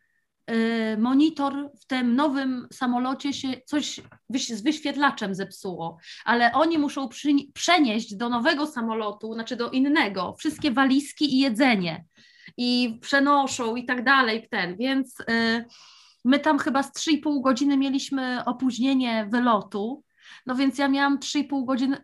y, 0.51 0.97
monitor 0.99 1.71
w 1.81 1.85
tym 1.85 2.15
nowym 2.15 2.67
samolocie 2.73 3.33
się 3.33 3.47
coś 3.65 4.01
z 4.29 4.61
wyświetlaczem 4.61 5.35
zepsuło, 5.35 5.97
ale 6.25 6.51
oni 6.51 6.77
muszą 6.77 7.09
przenieść 7.53 8.15
do 8.15 8.29
nowego 8.29 8.67
samolotu, 8.67 9.33
znaczy 9.33 9.55
do 9.55 9.69
innego, 9.69 10.35
wszystkie 10.39 10.71
walizki 10.71 11.35
i 11.35 11.39
jedzenie 11.39 12.05
i 12.57 12.99
przenoszą 13.01 13.75
i 13.75 13.85
tak 13.85 14.03
dalej, 14.03 14.47
ten, 14.51 14.77
więc 14.77 15.19
y, 15.19 15.65
my 16.25 16.39
tam 16.39 16.59
chyba 16.59 16.83
z 16.83 16.91
3,5 16.91 17.41
godziny 17.41 17.77
mieliśmy 17.77 18.45
opóźnienie 18.45 19.27
wylotu, 19.31 20.03
no 20.45 20.55
więc 20.55 20.77
ja 20.77 20.87
miałam 20.87 21.19
3,5 21.19 21.65
godziny, 21.65 21.97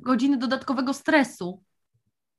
godziny 0.00 0.36
dodatkowego 0.36 0.94
stresu 0.94 1.62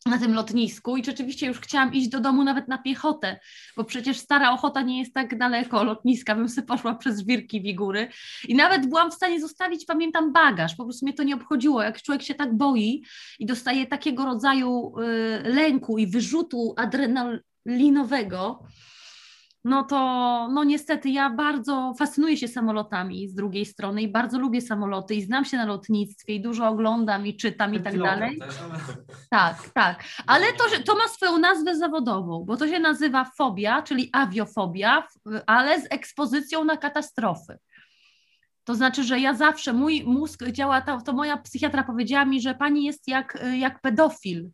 na 0.06 0.18
tym 0.18 0.34
lotnisku 0.34 0.98
i 0.98 1.06
rzeczywiście 1.06 1.48
już 1.48 1.60
chciałam 1.60 1.94
iść 1.94 2.10
do 2.10 2.20
domu 2.20 2.44
nawet 2.44 2.68
na 2.68 2.78
piechotę, 2.78 3.40
bo 3.78 3.84
przecież 3.84 4.18
Stara 4.18 4.52
Ochota 4.52 4.82
nie 4.82 5.00
jest 5.00 5.14
tak 5.14 5.38
daleko 5.38 5.84
lotniska, 5.84 6.36
bym 6.36 6.50
sobie 6.50 6.68
poszła 6.68 6.96
przez 6.96 7.20
żwirki 7.20 7.62
Wigury 7.62 8.08
i 8.48 8.56
nawet 8.56 8.90
byłam 8.90 9.12
w 9.12 9.14
stanie 9.14 9.42
zostawić, 9.42 9.86
pamiętam, 9.86 10.34
bagaż, 10.34 10.76
po 10.76 10.84
prostu 10.84 11.06
mnie 11.06 11.14
to 11.14 11.24
nie 11.24 11.36
obchodziło, 11.36 11.84
jak 11.84 12.02
człowiek 12.02 12.24
się 12.24 12.36
tak 12.36 12.58
boi 12.58 13.04
i 13.40 13.46
dostaje 13.46 13.88
takiego 13.88 14.26
rodzaju 14.26 14.94
y, 15.00 15.50
lęku 15.50 15.98
i 15.98 16.08
wyrzutu 16.08 16.74
adrenal, 16.78 17.42
linowego, 17.66 18.64
no 19.64 19.84
to 19.84 19.98
no 20.54 20.64
niestety 20.64 21.10
ja 21.10 21.30
bardzo 21.30 21.94
fascynuję 22.00 22.38
się 22.38 22.48
samolotami 22.48 23.28
z 23.28 23.36
drugiej 23.36 23.66
strony 23.66 24.02
i 24.02 24.08
bardzo 24.08 24.40
lubię 24.40 24.62
samoloty 24.62 25.16
i 25.16 25.22
znam 25.22 25.46
się 25.46 25.58
na 25.58 25.66
lotnictwie 25.66 26.36
i 26.36 26.42
dużo 26.42 26.68
oglądam 26.68 27.28
i 27.28 27.38
czytam 27.38 27.74
i 27.74 27.82
tak 27.82 27.98
dalej. 27.98 28.40
Tak, 29.30 29.70
tak. 29.74 30.04
Ale 30.28 30.54
to, 30.54 30.64
to 30.86 30.96
ma 30.96 31.08
swoją 31.08 31.38
nazwę 31.38 31.76
zawodową, 31.76 32.44
bo 32.46 32.58
to 32.58 32.68
się 32.68 32.80
nazywa 32.80 33.26
fobia, 33.38 33.82
czyli 33.82 34.10
awiofobia, 34.14 35.08
ale 35.46 35.82
z 35.82 35.88
ekspozycją 35.90 36.64
na 36.64 36.78
katastrofy. 36.78 37.58
To 38.64 38.76
znaczy, 38.76 39.04
że 39.04 39.20
ja 39.20 39.34
zawsze, 39.34 39.74
mój 39.74 40.04
mózg 40.04 40.44
działa, 40.44 40.82
to, 40.82 41.02
to 41.02 41.14
moja 41.14 41.38
psychiatra 41.38 41.84
powiedziała 41.84 42.26
mi, 42.26 42.42
że 42.42 42.56
pani 42.56 42.86
jest 42.86 43.08
jak, 43.08 43.46
jak 43.58 43.82
pedofil. 43.82 44.50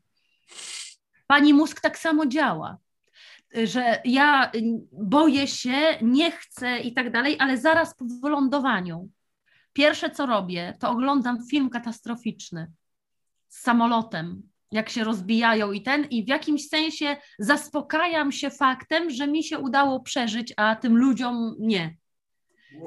Pani 1.28 1.54
mózg 1.54 1.82
tak 1.82 1.98
samo 1.98 2.26
działa 2.26 2.78
że 3.64 4.02
ja 4.06 4.52
boję 4.92 5.48
się, 5.48 5.98
nie 6.02 6.32
chcę 6.32 6.80
i 6.80 6.94
tak 6.94 7.12
dalej, 7.12 7.36
ale 7.40 7.58
zaraz 7.58 7.96
po 7.96 8.06
wylądowaniu 8.22 9.10
pierwsze 9.74 10.10
co 10.10 10.26
robię, 10.26 10.74
to 10.80 10.90
oglądam 10.90 11.48
film 11.48 11.70
katastroficzny 11.70 12.72
z 13.48 13.60
samolotem, 13.60 14.42
jak 14.72 14.90
się 14.90 15.04
rozbijają 15.04 15.72
i 15.72 15.82
ten, 15.82 16.06
i 16.06 16.26
w 16.26 16.28
jakimś 16.28 16.68
sensie 16.68 17.18
zaspokajam 17.40 18.32
się 18.32 18.50
faktem, 18.50 19.10
że 19.10 19.28
mi 19.28 19.44
się 19.44 19.60
udało 19.60 20.00
przeżyć, 20.00 20.54
a 20.58 20.76
tym 20.76 20.98
ludziom 20.98 21.56
nie. 21.60 21.96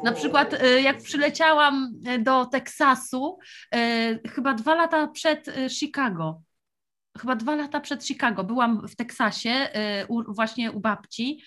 Na 0.05 0.13
przykład, 0.13 0.63
y, 0.63 0.83
jak 0.83 1.03
przyleciałam 1.03 1.93
do 2.19 2.47
Teksasu, 2.47 3.39
y, 3.75 4.29
chyba 4.29 4.55
dwa 4.55 4.75
lata 4.75 5.07
przed 5.07 5.49
y, 5.49 5.71
Chicago, 5.71 6.43
chyba 7.19 7.37
dwa 7.37 7.55
lata 7.55 7.81
przed 7.81 8.05
Chicago, 8.05 8.45
byłam 8.45 8.89
w 8.89 8.97
Teksasie, 8.97 9.69
y, 10.03 10.07
u, 10.07 10.35
właśnie 10.35 10.73
u 10.73 10.81
babci. 10.81 11.43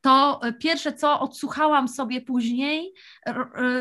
To 0.00 0.40
pierwsze, 0.60 0.92
co 0.92 1.20
odsłuchałam 1.20 1.88
sobie 1.88 2.20
później, 2.20 2.92
y, 3.28 3.32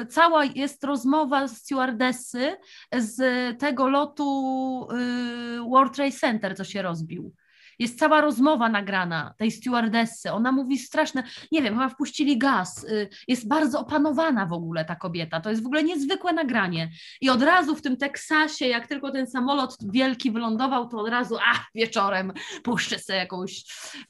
cała 0.05 0.45
jest 0.45 0.83
rozmowa 0.83 1.47
z 1.47 1.57
stewardessy 1.57 2.57
z 2.97 3.19
tego 3.59 3.89
lotu 3.89 4.88
y, 4.91 5.69
World 5.69 5.95
Trade 5.95 6.11
Center, 6.11 6.57
co 6.57 6.63
się 6.63 6.81
rozbił 6.81 7.33
jest 7.79 7.99
cała 7.99 8.21
rozmowa 8.21 8.69
nagrana 8.69 9.33
tej 9.38 9.51
stewardessy. 9.51 10.31
Ona 10.31 10.51
mówi 10.51 10.77
straszne, 10.77 11.23
nie 11.51 11.61
wiem, 11.61 11.73
chyba 11.73 11.89
wpuścili 11.89 12.38
gaz. 12.38 12.83
Y, 12.83 13.09
jest 13.27 13.47
bardzo 13.47 13.79
opanowana 13.79 14.45
w 14.45 14.53
ogóle 14.53 14.85
ta 14.85 14.95
kobieta. 14.95 15.41
To 15.41 15.49
jest 15.49 15.63
w 15.63 15.65
ogóle 15.65 15.83
niezwykłe 15.83 16.33
nagranie. 16.33 16.91
I 17.21 17.29
od 17.29 17.41
razu 17.41 17.75
w 17.75 17.81
tym 17.81 17.97
Teksasie, 17.97 18.67
jak 18.67 18.88
tylko 18.88 19.11
ten 19.11 19.27
samolot 19.27 19.77
wielki 19.91 20.31
wylądował, 20.31 20.88
to 20.88 20.97
od 20.97 21.09
razu, 21.09 21.38
a 21.38 21.65
wieczorem 21.75 22.33
puszczę 22.63 22.99
sobie 22.99 23.19
jakąś, 23.19 23.63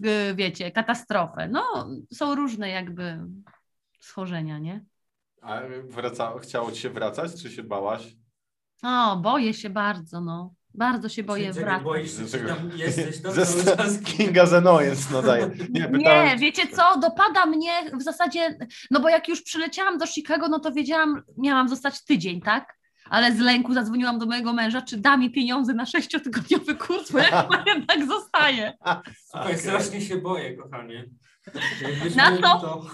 y, 0.06 0.36
wiecie, 0.36 0.71
katastrofę. 0.71 1.47
No, 1.51 1.89
są 2.13 2.36
różne 2.36 2.69
jakby 2.69 3.19
schorzenia, 3.99 4.60
nie? 4.60 4.86
A 5.41 5.62
wraca, 5.84 6.34
chciało 6.39 6.71
ci 6.71 6.82
się 6.82 6.89
wracać, 6.89 7.41
czy 7.41 7.51
się 7.51 7.63
bałaś? 7.63 8.15
O, 8.84 9.17
boję 9.17 9.54
się 9.54 9.69
bardzo, 9.69 10.21
no. 10.21 10.54
Bardzo 10.78 11.10
się 11.10 11.24
boję 11.24 11.54
wracać. 11.54 11.84
Boisz 11.84 12.12
się, 12.32 12.38
tam 12.38 12.72
jesteś 12.76 13.22
tam 13.22 13.34
cały 13.34 14.00
Kinga 14.00 14.46
Zenoyens 14.46 15.12
nadaje. 15.12 15.52
Nie, 15.70 15.90
nie, 15.92 16.36
wiecie 16.40 16.68
co, 16.68 17.00
dopada 17.00 17.46
mnie 17.46 17.72
w 17.94 18.04
zasadzie, 18.04 18.58
no 18.92 19.00
bo 19.00 19.10
jak 19.10 19.28
już 19.28 19.42
przyleciałam 19.42 19.98
do 19.98 20.08
Chicago, 20.08 20.48
no 20.48 20.60
to 20.60 20.72
wiedziałam, 20.72 21.22
miałam 21.38 21.70
zostać 21.70 22.06
tydzień, 22.06 22.42
tak? 22.42 22.76
Ale 23.10 23.36
z 23.36 23.40
lęku 23.40 23.74
zadzwoniłam 23.74 24.20
do 24.20 24.26
mojego 24.26 24.54
męża, 24.54 24.82
czy 24.82 24.98
da 24.98 25.18
mi 25.18 25.32
pieniądze 25.32 25.74
na 25.74 25.86
sześciotygodniowy 25.86 26.76
kurs, 26.76 27.12
bo 27.12 27.20
ja 27.20 27.42
chyba 27.42 27.64
jednak 27.66 28.08
zostaję. 28.08 28.74
Słuchaj, 29.26 29.48
okay, 29.48 29.58
strasznie 29.58 30.02
się 30.02 30.18
boję, 30.18 30.58
kochanie. 30.58 31.06
Na 32.16 32.38
to, 32.38 32.42
to 32.42 32.86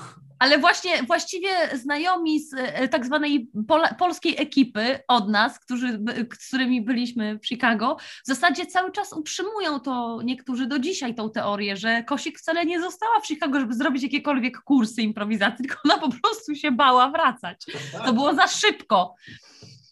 ale 0.42 0.58
właśnie 0.58 1.04
właściwie 1.04 1.50
znajomi 1.74 2.40
z 2.40 2.54
e, 2.58 2.88
tak 2.88 3.06
zwanej 3.06 3.52
pol 3.68 3.82
polskiej 4.00 4.36
ekipy 4.42 5.00
od 5.08 5.30
nas, 5.30 5.60
którzy, 5.60 6.00
z 6.40 6.48
którymi 6.48 6.82
byliśmy 6.82 7.40
w 7.40 7.48
Chicago, 7.48 7.98
w 8.24 8.28
zasadzie 8.28 8.66
cały 8.66 8.92
czas 8.92 9.14
utrzymują 9.14 9.80
to 9.80 10.20
niektórzy 10.24 10.68
do 10.68 10.80
dzisiaj 10.80 11.16
tą 11.16 11.30
teorię, 11.30 11.78
że 11.78 12.04
Kosik 12.04 12.40
wcale 12.40 12.66
nie 12.66 12.82
została 12.82 13.20
w 13.20 13.28
Chicago, 13.28 13.60
żeby 13.60 13.74
zrobić 13.74 14.04
jakiekolwiek 14.04 14.62
kursy 14.62 15.02
improwizacji, 15.02 15.66
tylko 15.66 15.82
ona 15.86 15.98
po 15.98 16.10
prostu 16.10 16.56
się 16.56 16.72
bała 16.72 17.10
wracać. 17.10 17.66
To 18.06 18.14
było 18.14 18.36
za 18.36 18.48
szybko. 18.48 19.16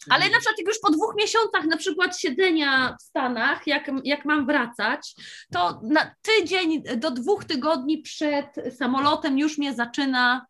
Ale 0.10 0.30
na 0.30 0.38
przykład 0.38 0.58
jak 0.58 0.68
już 0.68 0.80
po 0.80 0.92
dwóch 0.92 1.14
miesiącach 1.18 1.66
na 1.66 1.78
przykład 1.78 2.20
siedzenia 2.20 2.96
w 3.00 3.04
Stanach, 3.04 3.68
jak, 3.68 3.92
jak 4.04 4.26
mam 4.26 4.46
wracać, 4.46 5.16
to 5.54 5.82
na 5.84 6.16
tydzień 6.22 6.84
do 6.98 7.12
dwóch 7.12 7.46
tygodni 7.46 7.98
przed 7.98 8.46
samolotem 8.78 9.40
już 9.40 9.58
mnie 9.58 9.74
zaczyna 9.74 10.46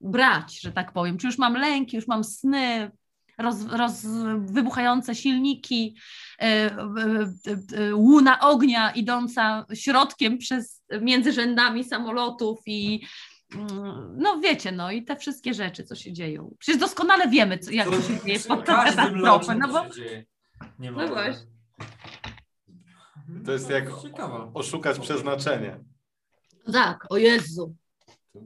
brać, 0.00 0.60
że 0.60 0.72
tak 0.72 0.92
powiem. 0.92 1.18
Czy 1.18 1.26
już 1.26 1.38
mam 1.38 1.56
lęki, 1.56 1.96
już 1.96 2.06
mam 2.06 2.24
sny, 2.24 2.90
roz, 3.38 3.64
roz, 3.66 4.06
wybuchające 4.38 5.14
silniki, 5.14 5.96
łuna 7.92 8.40
ognia 8.40 8.90
idąca 8.90 9.66
środkiem 9.74 10.38
przez 10.38 10.82
między 11.00 11.32
rzędami 11.32 11.84
samolotów 11.84 12.58
i 12.66 13.06
no 14.16 14.40
wiecie, 14.40 14.72
no 14.72 14.90
i 14.90 15.04
te 15.04 15.16
wszystkie 15.16 15.54
rzeczy, 15.54 15.84
co 15.84 15.94
się 15.94 16.12
dzieją. 16.12 16.54
Przecież 16.58 16.80
doskonale 16.80 17.28
wiemy, 17.28 17.58
co, 17.58 17.70
jak 17.70 17.90
to, 17.90 18.02
się 18.02 18.20
dzieje 18.26 18.40
pod 18.40 18.64
katastrofę. 18.64 19.54
No, 19.54 19.68
bo... 19.68 19.84
Nie 20.78 20.92
ma 20.92 21.02
no 21.02 21.08
właśnie. 21.08 21.46
To 23.46 23.52
jest 23.52 23.70
jak 23.70 23.84
oszukać 24.54 24.98
przeznaczenie. 24.98 25.80
Tak, 26.72 27.06
o 27.10 27.16
Jezu. 27.16 27.74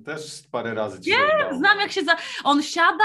Też 0.04 0.42
parę 0.50 0.74
razy 0.74 1.00
ci 1.00 1.10
Nie, 1.10 1.56
znam 1.58 1.80
jak 1.80 1.92
się 1.92 2.04
za... 2.04 2.16
On 2.44 2.62
siada, 2.62 3.04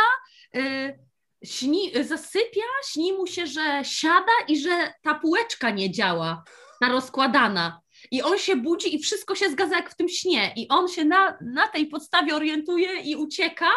yy, 0.54 1.00
śni, 1.44 2.04
zasypia, 2.04 2.62
śni 2.92 3.14
mu 3.14 3.28
się, 3.28 3.48
że 3.48 3.82
siada 3.84 4.32
i 4.48 4.60
że 4.60 4.94
ta 5.02 5.16
półeczka 5.16 5.70
nie 5.70 5.92
działa, 5.92 6.44
ta 6.80 6.90
rozkładana. 6.90 7.82
I 8.16 8.22
on 8.22 8.38
się 8.38 8.56
budzi 8.56 8.96
i 8.96 9.00
wszystko 9.00 9.36
się 9.36 9.50
zgadza 9.50 9.76
jak 9.76 9.90
w 9.90 9.96
tym 9.96 10.10
śnie. 10.10 10.54
I 10.56 10.68
on 10.68 10.88
się 10.88 11.06
na, 11.06 11.38
na 11.42 11.68
tej 11.68 11.88
podstawie 11.88 12.36
orientuje 12.36 13.02
i 13.02 13.16
ucieka 13.16 13.70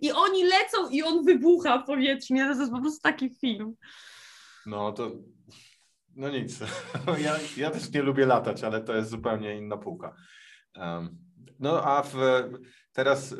i 0.00 0.12
oni 0.12 0.44
lecą 0.44 0.90
i 0.90 1.02
on 1.02 1.24
wybucha 1.24 1.78
powietrznie. 1.78 2.44
To 2.44 2.60
jest 2.60 2.72
po 2.72 2.80
prostu 2.80 3.00
taki 3.02 3.30
film. 3.40 3.74
No 4.66 4.92
to 4.92 5.10
no 6.16 6.28
nic. 6.28 6.58
Ja, 7.24 7.36
ja 7.56 7.70
też 7.70 7.92
nie 7.92 8.02
lubię 8.02 8.26
latać, 8.26 8.64
ale 8.64 8.80
to 8.80 8.94
jest 8.94 9.10
zupełnie 9.10 9.56
inna 9.58 9.76
półka. 9.76 10.14
Um, 10.76 11.18
no 11.58 11.82
a 11.84 12.02
w, 12.02 12.16
teraz 12.92 13.34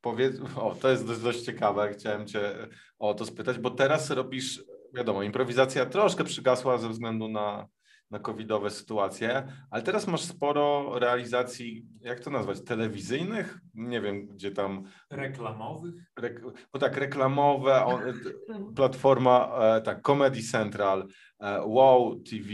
powiedz, 0.00 0.36
o 0.56 0.74
to 0.74 0.88
jest 0.88 1.06
dość, 1.06 1.20
dość 1.20 1.42
ciekawe, 1.42 1.92
chciałem 1.92 2.26
Cię 2.26 2.68
o 2.98 3.14
to 3.14 3.24
spytać, 3.24 3.58
bo 3.58 3.70
teraz 3.70 4.10
robisz, 4.10 4.64
wiadomo, 4.94 5.22
improwizacja 5.22 5.86
troszkę 5.86 6.24
przygasła 6.24 6.78
ze 6.78 6.88
względu 6.88 7.28
na, 7.28 7.68
na 8.12 8.18
covidowe 8.18 8.70
sytuacje, 8.70 9.48
ale 9.70 9.82
teraz 9.82 10.06
masz 10.06 10.20
sporo 10.20 10.98
realizacji, 10.98 11.86
jak 12.00 12.20
to 12.20 12.30
nazwać, 12.30 12.60
telewizyjnych? 12.60 13.58
Nie 13.74 14.00
wiem, 14.00 14.26
gdzie 14.26 14.50
tam... 14.50 14.84
Reklamowych? 15.10 15.94
Rek, 16.16 16.42
no 16.74 16.80
tak, 16.80 16.96
reklamowe, 16.96 17.84
on, 17.84 18.02
platforma, 18.76 19.52
e, 19.60 19.80
tak, 19.80 20.02
Comedy 20.02 20.42
Central, 20.42 21.06
e, 21.40 21.62
Wow 21.66 22.20
TV, 22.20 22.48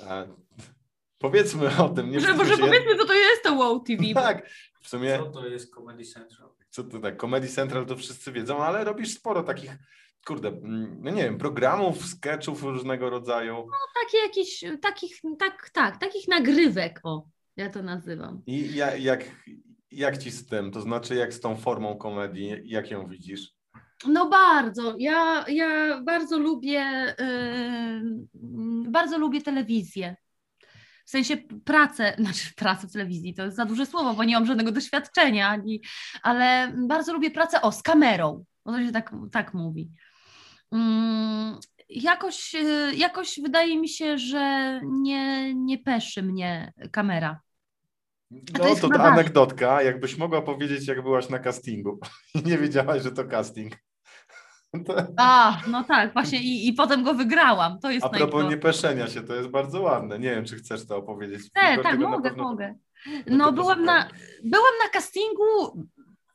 e, 0.00 0.28
Powiedzmy 1.18 1.76
o 1.78 1.88
tym. 1.88 2.10
Nie 2.10 2.20
może 2.20 2.56
powiedzmy, 2.56 2.96
co 2.96 3.06
to 3.06 3.14
jest 3.14 3.42
to 3.42 3.54
Wow 3.54 3.80
TV. 3.80 4.02
Tak, 4.14 4.50
w 4.80 4.88
sumie... 4.88 5.18
Co 5.18 5.24
to 5.24 5.46
jest 5.46 5.74
Comedy 5.74 6.04
Central? 6.04 6.48
Co 6.70 6.84
to 6.84 6.98
tak, 6.98 7.20
Comedy 7.20 7.48
Central 7.48 7.86
to 7.86 7.96
wszyscy 7.96 8.32
wiedzą, 8.32 8.64
ale 8.64 8.84
robisz 8.84 9.14
sporo 9.14 9.42
takich 9.42 9.78
kurde, 10.26 10.48
mm, 10.48 10.98
no 11.00 11.10
nie 11.10 11.22
wiem, 11.22 11.38
programów, 11.38 12.06
sketchów 12.06 12.62
różnego 12.62 13.10
rodzaju. 13.10 13.54
No 13.54 14.02
takie 14.02 14.18
jakieś, 14.18 14.64
takich, 14.82 15.20
tak, 15.38 15.70
tak, 15.70 16.00
takich 16.00 16.28
nagrywek, 16.28 17.00
o, 17.02 17.28
ja 17.56 17.70
to 17.70 17.82
nazywam. 17.82 18.42
I 18.46 18.74
jak, 18.74 19.02
jak, 19.02 19.24
jak 19.90 20.18
ci 20.18 20.30
z 20.30 20.46
tym, 20.46 20.70
to 20.70 20.80
znaczy 20.80 21.14
jak 21.14 21.34
z 21.34 21.40
tą 21.40 21.56
formą 21.56 21.96
komedii, 21.96 22.52
jak 22.64 22.90
ją 22.90 23.08
widzisz? 23.08 23.58
No 24.06 24.28
bardzo, 24.28 24.94
ja, 24.98 25.44
ja 25.48 26.00
bardzo 26.02 26.38
lubię, 26.38 27.14
yy, 27.18 28.90
bardzo 28.90 29.18
lubię 29.18 29.42
telewizję. 29.42 30.16
W 31.06 31.10
sensie 31.10 31.36
pracę, 31.64 32.14
znaczy 32.18 32.54
pracę 32.56 32.88
w 32.88 32.92
telewizji, 32.92 33.34
to 33.34 33.44
jest 33.44 33.56
za 33.56 33.64
duże 33.64 33.86
słowo, 33.86 34.14
bo 34.14 34.24
nie 34.24 34.34
mam 34.34 34.46
żadnego 34.46 34.72
doświadczenia, 34.72 35.48
ani, 35.48 35.82
ale 36.22 36.72
bardzo 36.88 37.12
lubię 37.12 37.30
pracę 37.30 37.62
o, 37.62 37.72
z 37.72 37.82
kamerą, 37.82 38.44
bo 38.64 38.72
to 38.72 38.84
się 38.84 38.92
tak, 38.92 39.12
tak 39.32 39.54
mówi. 39.54 39.90
Mm, 40.72 41.58
jakoś, 41.88 42.54
y, 42.54 42.92
jakoś 42.96 43.40
wydaje 43.42 43.78
mi 43.78 43.88
się, 43.88 44.18
że 44.18 44.80
nie, 44.84 45.54
nie 45.54 45.78
peszy 45.78 46.22
mnie 46.22 46.72
kamera. 46.92 47.40
No 48.30 48.74
to, 48.74 48.88
to 48.88 49.00
anegdotka, 49.00 49.82
jakbyś 49.82 50.16
mogła 50.16 50.42
powiedzieć, 50.42 50.88
jak 50.88 51.02
byłaś 51.02 51.28
na 51.28 51.38
castingu 51.38 51.98
i 52.34 52.42
nie 52.48 52.58
wiedziałaś, 52.58 53.02
że 53.02 53.12
to 53.12 53.24
casting. 53.24 53.76
A, 55.16 55.60
no 55.66 55.84
tak, 55.84 56.12
właśnie 56.12 56.40
i, 56.40 56.68
i 56.68 56.72
potem 56.72 57.04
go 57.04 57.14
wygrałam. 57.14 57.78
To 57.78 57.90
jest 57.90 58.06
A 58.06 58.08
propos 58.08 58.50
niepeszenia 58.50 59.06
się, 59.06 59.22
to 59.22 59.34
jest 59.34 59.48
bardzo 59.48 59.80
ładne. 59.80 60.18
Nie 60.18 60.30
wiem, 60.30 60.44
czy 60.44 60.56
chcesz 60.56 60.86
to 60.86 60.96
opowiedzieć. 60.96 61.52
Te, 61.52 61.82
tak, 61.82 61.98
mogę, 61.98 62.30
pewno... 62.30 62.44
mogę. 62.44 62.74
No, 63.26 63.36
no 63.36 63.52
byłam, 63.52 63.84
na, 63.84 64.08
byłam 64.44 64.72
na 64.84 64.90
castingu 64.92 65.88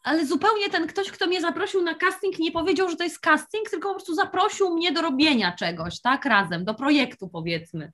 ale 0.04 0.26
zupełnie 0.26 0.70
ten 0.70 0.88
ktoś, 0.88 1.12
kto 1.12 1.28
mnie 1.28 1.42
zaprosił 1.42 1.82
na 1.82 1.96
casting, 1.96 2.40
nie 2.40 2.52
powiedział, 2.52 2.90
że 2.90 2.96
to 2.96 3.04
jest 3.04 3.20
casting, 3.20 3.70
tylko 3.70 3.88
po 3.88 3.96
prostu 3.96 4.16
zaprosił 4.16 4.70
mnie 4.70 4.92
do 4.92 5.02
robienia 5.02 5.52
czegoś, 5.52 6.02
tak, 6.02 6.26
razem, 6.26 6.66
do 6.66 6.74
projektu 6.74 7.30
powiedzmy. 7.30 7.92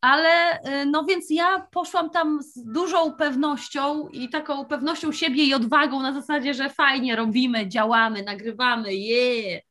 Ale 0.00 0.58
y, 0.82 0.86
no 0.86 1.04
więc 1.04 1.30
ja 1.30 1.66
poszłam 1.72 2.10
tam 2.10 2.42
z 2.42 2.64
dużą 2.64 3.12
pewnością 3.12 4.08
i 4.08 4.28
taką 4.28 4.64
pewnością 4.64 5.12
siebie 5.12 5.44
i 5.44 5.54
odwagą 5.54 6.02
na 6.02 6.12
zasadzie, 6.12 6.54
że 6.54 6.70
fajnie 6.70 7.16
robimy, 7.16 7.68
działamy, 7.68 8.22
nagrywamy. 8.22 8.94
Yeah. 8.94 9.62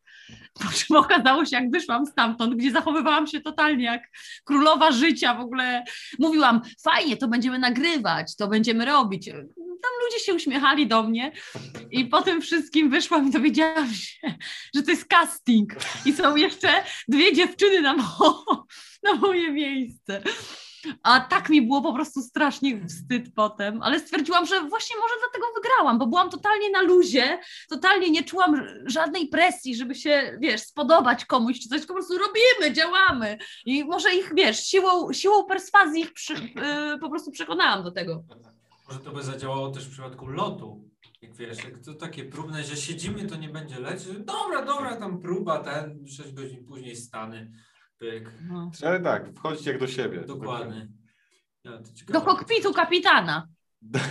Po 0.54 0.72
czym 0.74 0.96
okazało 0.96 1.46
się, 1.46 1.56
jak 1.56 1.72
wyszłam 1.72 2.06
stamtąd, 2.06 2.56
gdzie 2.56 2.72
zachowywałam 2.72 3.28
się 3.28 3.42
totalnie 3.42 3.86
jak 3.86 4.04
królowa 4.44 4.92
życia, 4.92 5.34
w 5.34 5.40
ogóle 5.40 5.84
mówiłam, 6.20 6.62
fajnie, 6.84 7.18
to 7.18 7.28
będziemy 7.28 7.60
nagrywać, 7.60 8.36
to 8.36 8.48
będziemy 8.48 8.86
robić 8.86 9.30
tam 9.82 9.92
ludzie 10.06 10.20
się 10.26 10.34
uśmiechali 10.34 10.88
do 10.88 11.04
mnie 11.04 11.32
i 11.92 12.06
po 12.06 12.22
tym 12.22 12.42
wszystkim 12.42 12.90
wyszłam 12.90 13.28
i 13.28 13.32
dowiedziałam 13.32 13.94
się, 13.94 14.36
że 14.76 14.84
to 14.84 14.92
jest 14.92 15.06
casting 15.06 15.76
i 16.06 16.14
są 16.14 16.36
jeszcze 16.36 16.84
dwie 17.08 17.34
dziewczyny 17.34 17.82
na, 17.82 17.94
mo 17.94 18.46
na 19.04 19.14
moje 19.14 19.52
miejsce. 19.52 20.22
A 21.04 21.20
tak 21.20 21.50
mi 21.50 21.62
było 21.62 21.82
po 21.82 21.94
prostu 21.94 22.22
strasznie 22.22 22.88
wstyd 22.88 23.34
potem, 23.36 23.82
ale 23.82 24.00
stwierdziłam, 24.00 24.46
że 24.46 24.62
właśnie 24.62 24.96
może 24.96 25.14
dlatego 25.20 25.48
wygrałam, 25.56 26.00
bo 26.00 26.08
byłam 26.08 26.30
totalnie 26.30 26.70
na 26.70 26.82
luzie, 26.82 27.40
totalnie 27.70 28.10
nie 28.10 28.24
czułam 28.24 28.68
żadnej 28.86 29.28
presji, 29.28 29.76
żeby 29.76 29.96
się, 29.96 30.38
wiesz, 30.42 30.62
spodobać 30.62 31.26
komuś 31.26 31.60
czy 31.60 31.70
coś, 31.70 31.86
po 31.86 31.94
prostu 31.94 32.14
robimy, 32.18 32.74
działamy 32.76 33.38
i 33.66 33.84
może 33.84 34.16
ich, 34.16 34.32
wiesz, 34.36 34.60
siłą, 34.60 35.14
siłą 35.14 35.44
perswazji 35.44 36.02
ich 36.02 36.14
przy, 36.14 36.34
yy, 36.34 37.00
po 37.02 37.10
prostu 37.10 37.32
przekonałam 37.32 37.84
do 37.84 37.92
tego. 37.92 38.24
Może 38.88 39.00
to 39.00 39.12
by 39.12 39.24
zadziałało 39.24 39.72
też 39.72 39.88
w 39.88 39.92
przypadku 39.92 40.28
lotu. 40.28 40.90
Jak 41.22 41.36
wiesz, 41.36 41.64
jak 41.64 41.84
to 41.86 41.94
takie 41.94 42.26
próbne, 42.26 42.64
że 42.64 42.78
siedzimy, 42.78 43.26
to 43.26 43.36
nie 43.36 43.50
będzie 43.50 43.80
lecieć. 43.80 44.18
Dobra, 44.20 44.66
dobra, 44.66 44.96
tam 44.96 45.20
próba, 45.20 45.60
ten 45.60 46.08
6 46.08 46.34
godzin 46.34 46.66
później 46.66 46.96
stany, 46.96 47.52
pyk. 47.98 48.32
No. 48.50 48.72
Ale 48.86 49.00
tak, 49.00 49.36
wchodzić 49.36 49.66
jak 49.66 49.80
do 49.80 49.88
siebie. 49.88 50.22
Dokładnie. 50.28 50.88
Ja, 51.64 51.80
do 52.10 52.22
kokpitu 52.22 52.74
kapitana. 52.74 53.48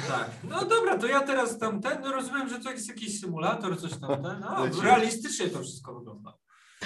Tak, 0.09 0.31
no 0.45 0.65
dobra, 0.65 0.99
to 0.99 1.07
ja 1.07 1.21
teraz 1.21 1.59
tam 1.59 1.81
ten, 1.81 2.01
no 2.03 2.13
rozumiem, 2.13 2.49
że 2.49 2.61
to 2.61 2.71
jest 2.71 2.89
jakiś 2.89 3.21
symulator, 3.21 3.81
coś 3.81 3.91
tam 3.91 4.23
ten, 4.23 4.41
no, 4.41 4.83
realistycznie 4.83 5.49
to 5.49 5.61
wszystko 5.61 5.95
wygląda. 5.95 6.33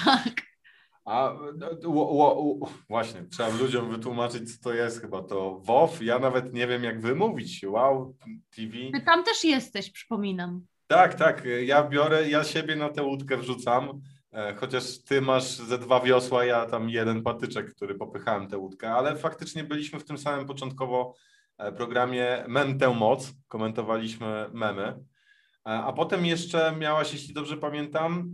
Tak. 0.05 0.50
A 1.11 1.35
właśnie, 2.89 3.25
trzeba 3.25 3.49
ludziom 3.49 3.91
wytłumaczyć, 3.91 4.57
co 4.57 4.63
to 4.63 4.75
jest 4.75 5.01
chyba 5.01 5.23
to 5.23 5.61
WoW. 5.61 6.03
Ja 6.03 6.19
nawet 6.19 6.53
nie 6.53 6.67
wiem, 6.67 6.85
jak 6.85 7.01
wymówić. 7.01 7.65
Wow 7.65 8.17
TV. 8.57 8.73
Ty 8.93 9.01
tam 9.01 9.25
też 9.25 9.45
jesteś, 9.45 9.91
przypominam. 9.91 10.67
Tak, 10.87 11.15
tak. 11.15 11.43
Ja 11.65 11.89
biorę, 11.89 12.29
ja 12.29 12.45
siebie 12.45 12.77
na 12.77 12.89
tę 12.89 13.03
łódkę 13.03 13.37
wrzucam. 13.37 14.01
E, 14.33 14.55
chociaż 14.55 15.03
ty 15.03 15.21
masz 15.21 15.45
ze 15.45 15.79
dwa 15.79 16.01
wiosła, 16.01 16.45
ja 16.45 16.67
tam 16.67 16.91
jeden 16.91 17.23
patyczek, 17.23 17.75
który 17.75 17.95
popychałem 17.95 18.49
tę 18.49 18.59
łódkę, 18.59 18.93
ale 18.93 19.17
faktycznie 19.17 19.65
byliśmy 19.65 20.01
w 20.01 20.05
tym 20.05 20.19
samym 20.19 20.47
początkowo 20.47 21.15
e, 21.59 21.73
programie 21.73 22.45
Mem 22.49 22.79
tę 22.79 22.95
moc, 22.95 23.33
komentowaliśmy 23.49 24.51
memy. 24.53 24.83
E, 24.83 24.99
a 25.65 25.93
potem 25.93 26.27
jeszcze 26.27 26.77
miałaś, 26.79 27.13
jeśli 27.13 27.35
dobrze 27.35 27.57
pamiętam, 27.57 28.31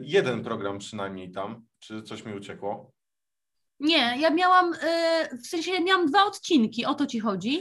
jeden 0.00 0.44
program 0.44 0.78
przynajmniej 0.78 1.30
tam. 1.30 1.64
Czy 1.86 2.02
coś 2.02 2.24
mi 2.24 2.34
uciekło? 2.34 2.92
Nie, 3.80 4.16
ja 4.18 4.30
miałam, 4.30 4.72
yy, 5.30 5.38
w 5.38 5.46
sensie 5.46 5.80
miałam 5.80 6.06
dwa 6.06 6.24
odcinki, 6.24 6.84
o 6.84 6.94
to 6.94 7.06
ci 7.06 7.20
chodzi? 7.20 7.54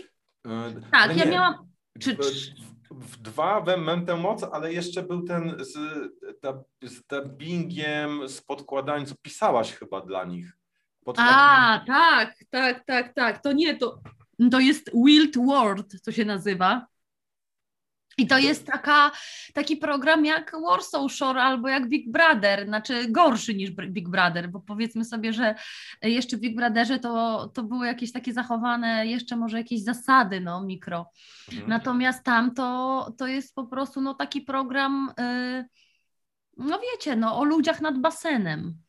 Yy, 0.45 0.81
tak, 0.91 1.09
no 1.09 1.15
ja 1.15 1.25
miałam... 1.25 1.55
Czy, 1.99 2.17
w 2.91 3.17
dwa 3.17 3.61
wem 3.61 4.05
tę 4.05 4.17
moc, 4.17 4.43
ale 4.43 4.73
jeszcze 4.73 5.03
był 5.03 5.23
ten 5.23 5.55
z, 5.59 5.71
z 6.83 7.01
dubbingiem, 7.09 8.29
z 8.29 8.41
podkładaniem, 8.41 9.05
co 9.05 9.15
pisałaś 9.21 9.73
chyba 9.73 10.01
dla 10.01 10.25
nich. 10.25 10.57
A, 11.17 11.83
tak, 11.87 12.35
tak, 12.49 12.85
tak, 12.85 13.13
tak. 13.13 13.43
To 13.43 13.51
nie, 13.51 13.77
to, 13.77 13.99
to 14.51 14.59
jest 14.59 14.91
Wild 15.05 15.37
World, 15.37 16.01
to 16.03 16.11
się 16.11 16.25
nazywa. 16.25 16.87
I 18.17 18.27
to 18.27 18.37
jest 18.37 18.67
taka, 18.67 19.11
taki 19.53 19.77
program 19.77 20.25
jak 20.25 20.51
Warsaw 20.69 21.11
Shore 21.11 21.41
albo 21.41 21.67
jak 21.67 21.89
Big 21.89 22.11
Brother, 22.11 22.65
znaczy 22.65 23.07
gorszy 23.09 23.55
niż 23.55 23.71
Big 23.71 24.09
Brother, 24.09 24.49
bo 24.49 24.59
powiedzmy 24.59 25.05
sobie, 25.05 25.33
że 25.33 25.55
jeszcze 26.01 26.37
w 26.37 26.39
Big 26.39 26.55
Brotherze 26.55 26.99
to, 26.99 27.47
to 27.53 27.63
były 27.63 27.87
jakieś 27.87 28.11
takie 28.11 28.33
zachowane, 28.33 29.07
jeszcze 29.07 29.35
może 29.35 29.57
jakieś 29.57 29.83
zasady, 29.83 30.41
no, 30.41 30.63
mikro. 30.63 31.09
Mhm. 31.51 31.69
Natomiast 31.69 32.23
tam 32.23 32.53
to, 32.53 33.13
to 33.17 33.27
jest 33.27 33.55
po 33.55 33.63
prostu 33.65 34.01
no, 34.01 34.13
taki 34.13 34.41
program... 34.41 35.13
Y, 35.19 35.65
no 36.57 36.79
wiecie, 36.79 37.15
no 37.15 37.37
o 37.37 37.43
ludziach 37.43 37.81
nad 37.81 37.99
basenem. 37.99 38.82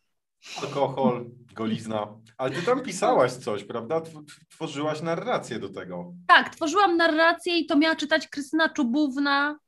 Alkohol, 0.63 1.31
golizna. 1.55 2.07
Ale 2.39 2.51
ty 2.51 2.63
tam 2.63 2.81
pisałaś 2.83 3.33
coś, 3.33 3.65
prawda? 3.65 4.03
Tworzyłaś 4.51 5.03
narrację 5.03 5.59
do 5.59 5.69
tego. 5.69 6.13
Tak, 6.27 6.55
tworzyłam 6.55 6.97
narrację 6.97 7.59
i 7.59 7.67
to 7.67 7.77
miała 7.77 7.97
czytać 7.97 8.29
Krystyna 8.29 8.69
Czubówna 8.69 9.59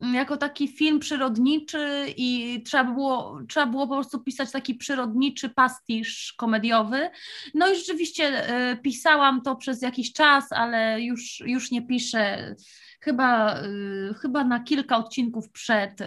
mm, 0.00 0.14
jako 0.14 0.36
taki 0.36 0.68
film 0.68 0.98
przyrodniczy 0.98 2.06
i 2.16 2.62
trzeba 2.66 2.84
było, 2.84 3.40
trzeba 3.48 3.66
było 3.66 3.88
po 3.88 3.94
prostu 3.94 4.20
pisać 4.20 4.52
taki 4.52 4.74
przyrodniczy 4.74 5.48
pastisz 5.48 6.32
komediowy. 6.32 7.10
No 7.54 7.72
i 7.72 7.76
rzeczywiście 7.76 8.50
y, 8.72 8.76
pisałam 8.76 9.42
to 9.42 9.56
przez 9.56 9.82
jakiś 9.82 10.12
czas, 10.12 10.52
ale 10.52 11.00
już, 11.00 11.40
już 11.46 11.70
nie 11.70 11.86
piszę. 11.86 12.54
Chyba, 13.00 13.62
y, 13.62 14.14
chyba 14.14 14.44
na 14.44 14.60
kilka 14.60 14.96
odcinków 14.96 15.50
przed 15.50 16.00
y, 16.00 16.04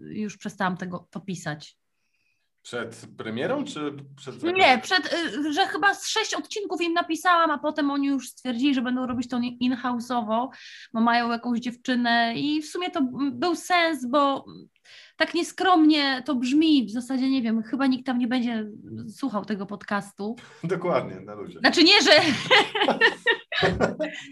już 0.00 0.36
przestałam 0.36 0.76
tego 0.76 1.08
to 1.10 1.20
pisać. 1.20 1.76
Przed 2.66 3.06
premierą, 3.18 3.64
czy 3.64 3.92
przed... 4.16 4.42
Nie, 4.42 4.78
przed, 4.78 5.12
y, 5.12 5.52
że 5.52 5.66
chyba 5.66 5.94
z 5.94 6.08
sześć 6.08 6.34
odcinków 6.34 6.80
im 6.80 6.92
napisałam, 6.92 7.50
a 7.50 7.58
potem 7.58 7.90
oni 7.90 8.06
już 8.06 8.28
stwierdzili, 8.28 8.74
że 8.74 8.82
będą 8.82 9.06
robić 9.06 9.28
to 9.28 9.40
in-house'owo, 9.60 10.48
bo 10.92 11.00
mają 11.00 11.30
jakąś 11.30 11.60
dziewczynę 11.60 12.34
i 12.36 12.62
w 12.62 12.66
sumie 12.66 12.90
to 12.90 13.00
był 13.32 13.56
sens, 13.56 14.06
bo 14.06 14.44
tak 15.16 15.34
nieskromnie 15.34 16.22
to 16.24 16.34
brzmi, 16.34 16.86
w 16.86 16.90
zasadzie 16.90 17.30
nie 17.30 17.42
wiem, 17.42 17.62
chyba 17.62 17.86
nikt 17.86 18.06
tam 18.06 18.18
nie 18.18 18.28
będzie 18.28 18.66
słuchał 19.08 19.44
tego 19.44 19.66
podcastu. 19.66 20.36
Dokładnie, 20.64 21.20
na 21.20 21.34
ludzie. 21.34 21.58
Znaczy 21.58 21.84
nie, 21.84 22.02
że... 22.02 22.10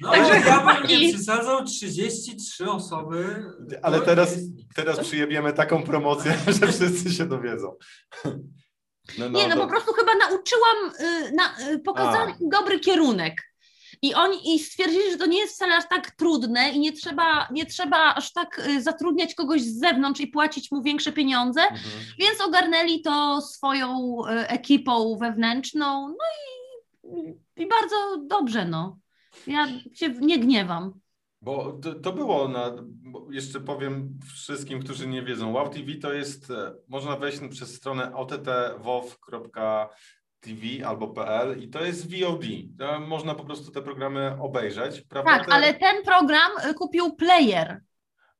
No, 0.00 0.10
Także 0.10 0.40
ja 0.46 0.80
bym 0.80 0.86
nie 0.86 1.12
przesadzał 1.12 1.64
33 1.64 2.70
osoby. 2.70 3.44
Ale 3.82 4.00
teraz, 4.00 4.34
teraz 4.74 5.00
przyjebiemy 5.00 5.52
taką 5.52 5.82
promocję, 5.82 6.34
że 6.60 6.72
wszyscy 6.72 7.12
się 7.12 7.26
dowiedzą. 7.26 7.76
No, 9.18 9.28
no, 9.28 9.38
nie, 9.38 9.48
no, 9.48 9.56
po 9.56 9.66
prostu 9.66 9.92
chyba 9.92 10.14
nauczyłam, 10.14 10.76
y, 11.00 11.32
na, 11.32 11.72
y, 11.72 11.78
pokazałam 11.78 12.34
dobry 12.40 12.80
kierunek. 12.80 13.42
I 14.02 14.14
oni 14.14 14.54
i 14.54 14.58
stwierdzili, 14.58 15.10
że 15.10 15.16
to 15.16 15.26
nie 15.26 15.38
jest 15.38 15.54
wcale 15.54 15.76
aż 15.76 15.88
tak 15.88 16.10
trudne 16.10 16.70
i 16.70 16.80
nie 16.80 16.92
trzeba, 16.92 17.48
nie 17.52 17.66
trzeba 17.66 18.14
aż 18.14 18.32
tak 18.32 18.58
y, 18.58 18.82
zatrudniać 18.82 19.34
kogoś 19.34 19.62
z 19.62 19.80
zewnątrz 19.80 20.20
i 20.20 20.26
płacić 20.26 20.70
mu 20.70 20.82
większe 20.82 21.12
pieniądze, 21.12 21.60
mhm. 21.62 22.04
więc 22.18 22.40
ogarnęli 22.40 23.02
to 23.02 23.40
swoją 23.40 24.18
ekipą 24.26 25.16
wewnętrzną, 25.16 26.08
no 26.08 26.24
i, 27.04 27.62
i 27.62 27.68
bardzo 27.68 27.96
dobrze, 28.26 28.64
no. 28.64 28.98
Ja 29.46 29.66
się 29.94 30.08
nie 30.08 30.38
gniewam. 30.38 31.00
Bo 31.40 31.72
to, 31.72 31.94
to 31.94 32.12
było 32.12 32.48
na, 32.48 32.72
jeszcze 33.30 33.60
powiem 33.60 34.18
wszystkim, 34.34 34.82
którzy 34.82 35.08
nie 35.08 35.22
wiedzą, 35.22 35.52
Wow 35.52 35.68
TV 35.68 35.94
to 35.94 36.12
jest, 36.12 36.50
e, 36.50 36.74
można 36.88 37.16
wejść 37.16 37.40
przez 37.50 37.74
stronę 37.74 38.14
ott.wow.com 38.14 39.88
TV 40.44 40.86
albo 40.86 41.08
PL 41.08 41.58
i 41.62 41.68
to 41.68 41.84
jest 41.84 42.10
VOD. 42.10 42.44
To 42.78 43.00
można 43.00 43.34
po 43.34 43.44
prostu 43.44 43.72
te 43.72 43.82
programy 43.82 44.36
obejrzeć. 44.40 45.00
Prawda? 45.00 45.38
Tak, 45.38 45.52
ale 45.52 45.74
ten 45.74 46.04
program 46.04 46.50
y, 46.70 46.74
kupił 46.74 47.16
player. 47.16 47.80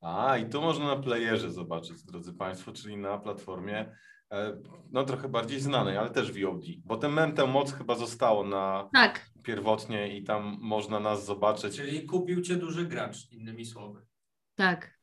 A, 0.00 0.36
i 0.38 0.48
tu 0.48 0.62
można 0.62 0.86
na 0.86 0.96
playerze 0.96 1.52
zobaczyć, 1.52 2.02
drodzy 2.02 2.34
Państwo, 2.34 2.72
czyli 2.72 2.96
na 2.96 3.18
platformie 3.18 3.96
e, 4.32 4.56
no 4.90 5.04
trochę 5.04 5.28
bardziej 5.28 5.60
znanej, 5.60 5.96
ale 5.96 6.10
też 6.10 6.32
VOD, 6.32 6.64
bo 6.84 6.96
ten 6.96 7.12
mem, 7.12 7.32
tę 7.32 7.46
moc 7.46 7.72
chyba 7.72 7.94
zostało 7.94 8.44
na 8.44 8.88
tak. 8.92 9.33
Pierwotnie 9.44 10.18
i 10.18 10.24
tam 10.24 10.58
można 10.60 11.00
nas 11.00 11.24
zobaczyć. 11.24 11.76
Czyli 11.76 12.06
kupił 12.06 12.42
Cię 12.42 12.56
duży 12.56 12.86
gracz, 12.86 13.32
innymi 13.32 13.66
słowy. 13.66 14.06
Tak. 14.54 14.98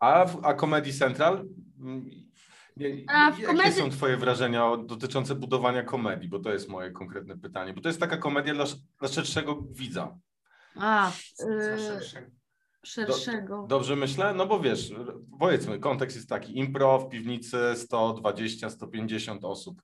A, 0.00 0.26
a 0.42 0.54
Comedy 0.54 0.92
Central 0.92 1.44
Jakie 2.76 3.46
komedii... 3.46 3.72
są 3.72 3.90
Twoje 3.90 4.16
wrażenia 4.16 4.76
dotyczące 4.76 5.34
budowania 5.34 5.82
komedii? 5.82 6.28
Bo 6.28 6.38
to 6.38 6.52
jest 6.52 6.68
moje 6.68 6.90
konkretne 6.90 7.38
pytanie. 7.38 7.74
Bo 7.74 7.80
to 7.80 7.88
jest 7.88 8.00
taka 8.00 8.16
komedia 8.16 8.54
dla, 8.54 8.64
dla 9.00 9.08
szerszego 9.08 9.62
widza. 9.70 10.18
A, 10.76 11.12
yy, 11.40 12.00
szerszego. 12.84 13.56
Do, 13.60 13.66
dobrze 13.66 13.96
myślę? 13.96 14.34
No 14.34 14.46
bo 14.46 14.60
wiesz, 14.60 14.92
powiedzmy, 15.38 15.78
kontekst 15.78 16.16
jest 16.16 16.28
taki: 16.28 16.58
impro 16.58 16.98
w 16.98 17.08
piwnicy 17.08 17.56
120-150 17.56 19.38
osób. 19.42 19.82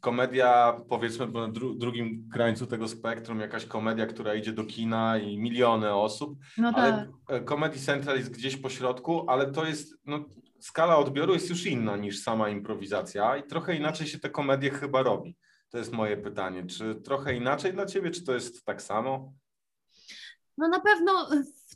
Komedia, 0.00 0.80
powiedzmy, 0.88 1.26
na 1.26 1.48
dru 1.48 1.74
drugim 1.74 2.28
krańcu 2.32 2.66
tego 2.66 2.88
spektrum, 2.88 3.40
jakaś 3.40 3.66
komedia, 3.66 4.06
która 4.06 4.34
idzie 4.34 4.52
do 4.52 4.64
kina 4.64 5.18
i 5.18 5.38
miliony 5.38 5.94
osób, 5.94 6.38
no 6.58 6.72
tak. 6.72 7.08
ale 7.26 7.44
Comedy 7.44 7.78
Central 7.78 8.16
jest 8.16 8.30
gdzieś 8.30 8.56
po 8.56 8.70
środku, 8.70 9.30
ale 9.30 9.52
to 9.52 9.66
jest, 9.66 9.94
no, 10.06 10.24
skala 10.60 10.96
odbioru 10.96 11.32
jest 11.32 11.50
już 11.50 11.66
inna 11.66 11.96
niż 11.96 12.22
sama 12.22 12.48
improwizacja 12.48 13.36
i 13.36 13.42
trochę 13.42 13.76
inaczej 13.76 14.06
się 14.06 14.18
te 14.18 14.30
komedie 14.30 14.70
chyba 14.70 15.02
robi. 15.02 15.36
To 15.70 15.78
jest 15.78 15.92
moje 15.92 16.16
pytanie. 16.16 16.66
Czy 16.66 16.94
trochę 16.94 17.34
inaczej 17.34 17.72
dla 17.72 17.86
ciebie, 17.86 18.10
czy 18.10 18.24
to 18.24 18.34
jest 18.34 18.64
tak 18.64 18.82
samo? 18.82 19.32
No 20.58 20.68
na 20.68 20.80
pewno 20.80 21.28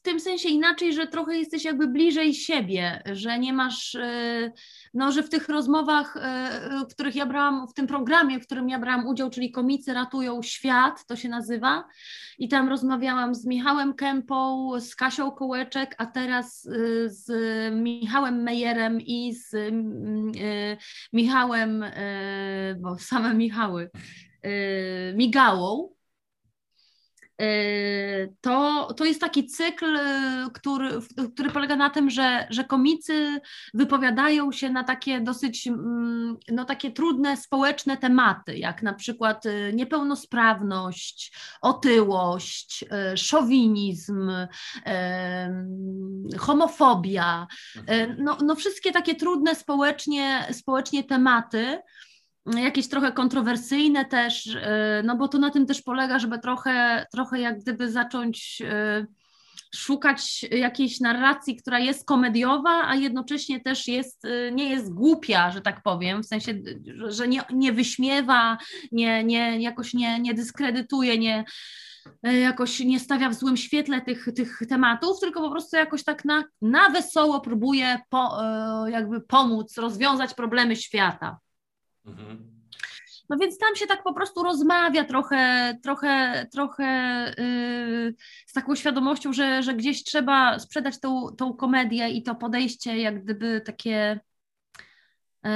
w 0.02 0.04
tym 0.04 0.20
sensie 0.20 0.48
inaczej, 0.48 0.92
że 0.92 1.06
trochę 1.06 1.36
jesteś 1.36 1.64
jakby 1.64 1.88
bliżej 1.88 2.34
siebie, 2.34 3.02
że 3.12 3.38
nie 3.38 3.52
masz, 3.52 3.94
y, 3.94 4.52
no 4.94 5.12
że 5.12 5.22
w 5.22 5.28
tych 5.28 5.48
rozmowach, 5.48 6.16
y, 6.16 6.20
w 6.86 6.94
których 6.94 7.16
ja 7.16 7.26
brałam, 7.26 7.68
w 7.68 7.74
tym 7.74 7.86
programie, 7.86 8.40
w 8.40 8.46
którym 8.46 8.68
ja 8.68 8.78
brałam 8.78 9.06
udział, 9.06 9.30
czyli 9.30 9.52
Komicy 9.52 9.94
ratują 9.94 10.42
świat, 10.42 11.06
to 11.06 11.16
się 11.16 11.28
nazywa, 11.28 11.84
i 12.38 12.48
tam 12.48 12.68
rozmawiałam 12.68 13.34
z 13.34 13.46
Michałem 13.46 13.94
Kępą, 13.94 14.70
z 14.80 14.96
Kasią 14.96 15.30
Kołeczek, 15.30 15.94
a 15.98 16.06
teraz 16.06 16.62
z 17.06 17.30
Michałem 17.74 18.42
Mejerem 18.42 19.00
i 19.00 19.34
z 19.34 19.54
Michałem, 21.12 21.84
bo 22.78 22.98
same 22.98 23.34
Michały, 23.34 23.90
Migałą 25.14 25.88
to, 28.40 28.88
to 28.96 29.04
jest 29.04 29.20
taki 29.20 29.46
cykl, 29.46 29.96
y, 29.96 30.50
który, 30.54 30.88
który 31.34 31.50
polega 31.50 31.76
na 31.76 31.90
tym, 31.90 32.10
że, 32.10 32.46
że 32.50 32.64
komicy 32.64 33.40
wypowiadają 33.74 34.52
się 34.52 34.70
na 34.70 34.84
takie 34.84 35.20
dosyć 35.20 35.66
mm, 35.66 36.36
no, 36.52 36.64
takie 36.64 36.90
trudne 36.90 37.36
społeczne 37.36 37.96
tematy, 37.96 38.58
jak 38.58 38.82
na 38.82 38.94
przykład 38.94 39.46
y, 39.46 39.72
niepełnosprawność, 39.74 41.32
otyłość, 41.60 42.84
szowinizm, 43.16 44.30
homofobia, 46.38 47.46
no, 48.18 48.38
no 48.44 48.54
wszystkie 48.54 48.92
takie 48.92 49.14
trudne 49.14 49.54
społecznie, 49.54 50.46
społecznie 50.52 51.04
tematy 51.04 51.78
jakieś 52.46 52.88
trochę 52.88 53.12
kontrowersyjne 53.12 54.04
też, 54.04 54.46
y, 54.46 54.60
no 55.04 55.16
bo 55.16 55.28
to 55.28 55.38
na 55.38 55.50
tym 55.50 55.66
też 55.66 55.82
polega, 55.82 56.18
żeby 56.18 56.38
trochę, 56.38 57.06
trochę 57.12 57.40
jak 57.40 57.60
gdyby 57.60 57.90
zacząć 57.90 58.62
y, 58.62 59.06
szukać 59.74 60.42
jakiejś 60.42 61.00
narracji, 61.00 61.56
która 61.56 61.78
jest 61.78 62.06
komediowa, 62.06 62.88
a 62.88 62.94
jednocześnie 62.94 63.60
też 63.60 63.88
jest, 63.88 64.24
y, 64.24 64.52
nie 64.54 64.70
jest 64.70 64.94
głupia, 64.94 65.50
że 65.50 65.60
tak 65.60 65.82
powiem, 65.82 66.22
w 66.22 66.26
sensie, 66.26 66.62
że 67.06 67.28
nie, 67.28 67.42
nie 67.52 67.72
wyśmiewa, 67.72 68.58
nie, 68.92 69.24
nie, 69.24 69.60
jakoś 69.60 69.94
nie, 69.94 70.20
nie 70.20 70.34
dyskredytuje, 70.34 71.18
nie, 71.18 71.44
jakoś 72.22 72.80
nie 72.80 73.00
stawia 73.00 73.28
w 73.28 73.34
złym 73.34 73.56
świetle 73.56 74.00
tych, 74.00 74.28
tych 74.36 74.58
tematów, 74.68 75.20
tylko 75.20 75.40
po 75.40 75.50
prostu 75.50 75.76
jakoś 75.76 76.04
tak 76.04 76.24
na, 76.24 76.44
na 76.62 76.90
wesoło 76.90 77.40
próbuje 77.40 77.98
po, 78.08 78.38
jakby 78.86 79.20
pomóc 79.20 79.78
rozwiązać 79.78 80.34
problemy 80.34 80.76
świata. 80.76 81.38
Mhm. 82.06 82.62
No 83.28 83.36
więc 83.38 83.58
tam 83.58 83.76
się 83.76 83.86
tak 83.86 84.02
po 84.02 84.14
prostu 84.14 84.42
rozmawia 84.42 85.04
trochę, 85.04 85.74
trochę, 85.82 86.46
trochę 86.52 86.84
yy, 87.38 88.14
z 88.46 88.52
taką 88.52 88.74
świadomością, 88.74 89.32
że, 89.32 89.62
że 89.62 89.74
gdzieś 89.74 90.04
trzeba 90.04 90.58
sprzedać 90.58 91.00
tą, 91.00 91.26
tą 91.38 91.54
komedię 91.54 92.08
i 92.08 92.22
to 92.22 92.34
podejście 92.34 92.98
jak 92.98 93.24
gdyby 93.24 93.60
takie, 93.60 94.20
yy, 95.44 95.50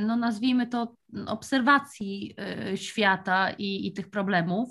no 0.00 0.16
nazwijmy 0.16 0.66
to 0.66 0.96
obserwacji 1.26 2.34
yy, 2.68 2.76
świata 2.76 3.50
i, 3.50 3.86
i 3.86 3.92
tych 3.92 4.10
problemów. 4.10 4.68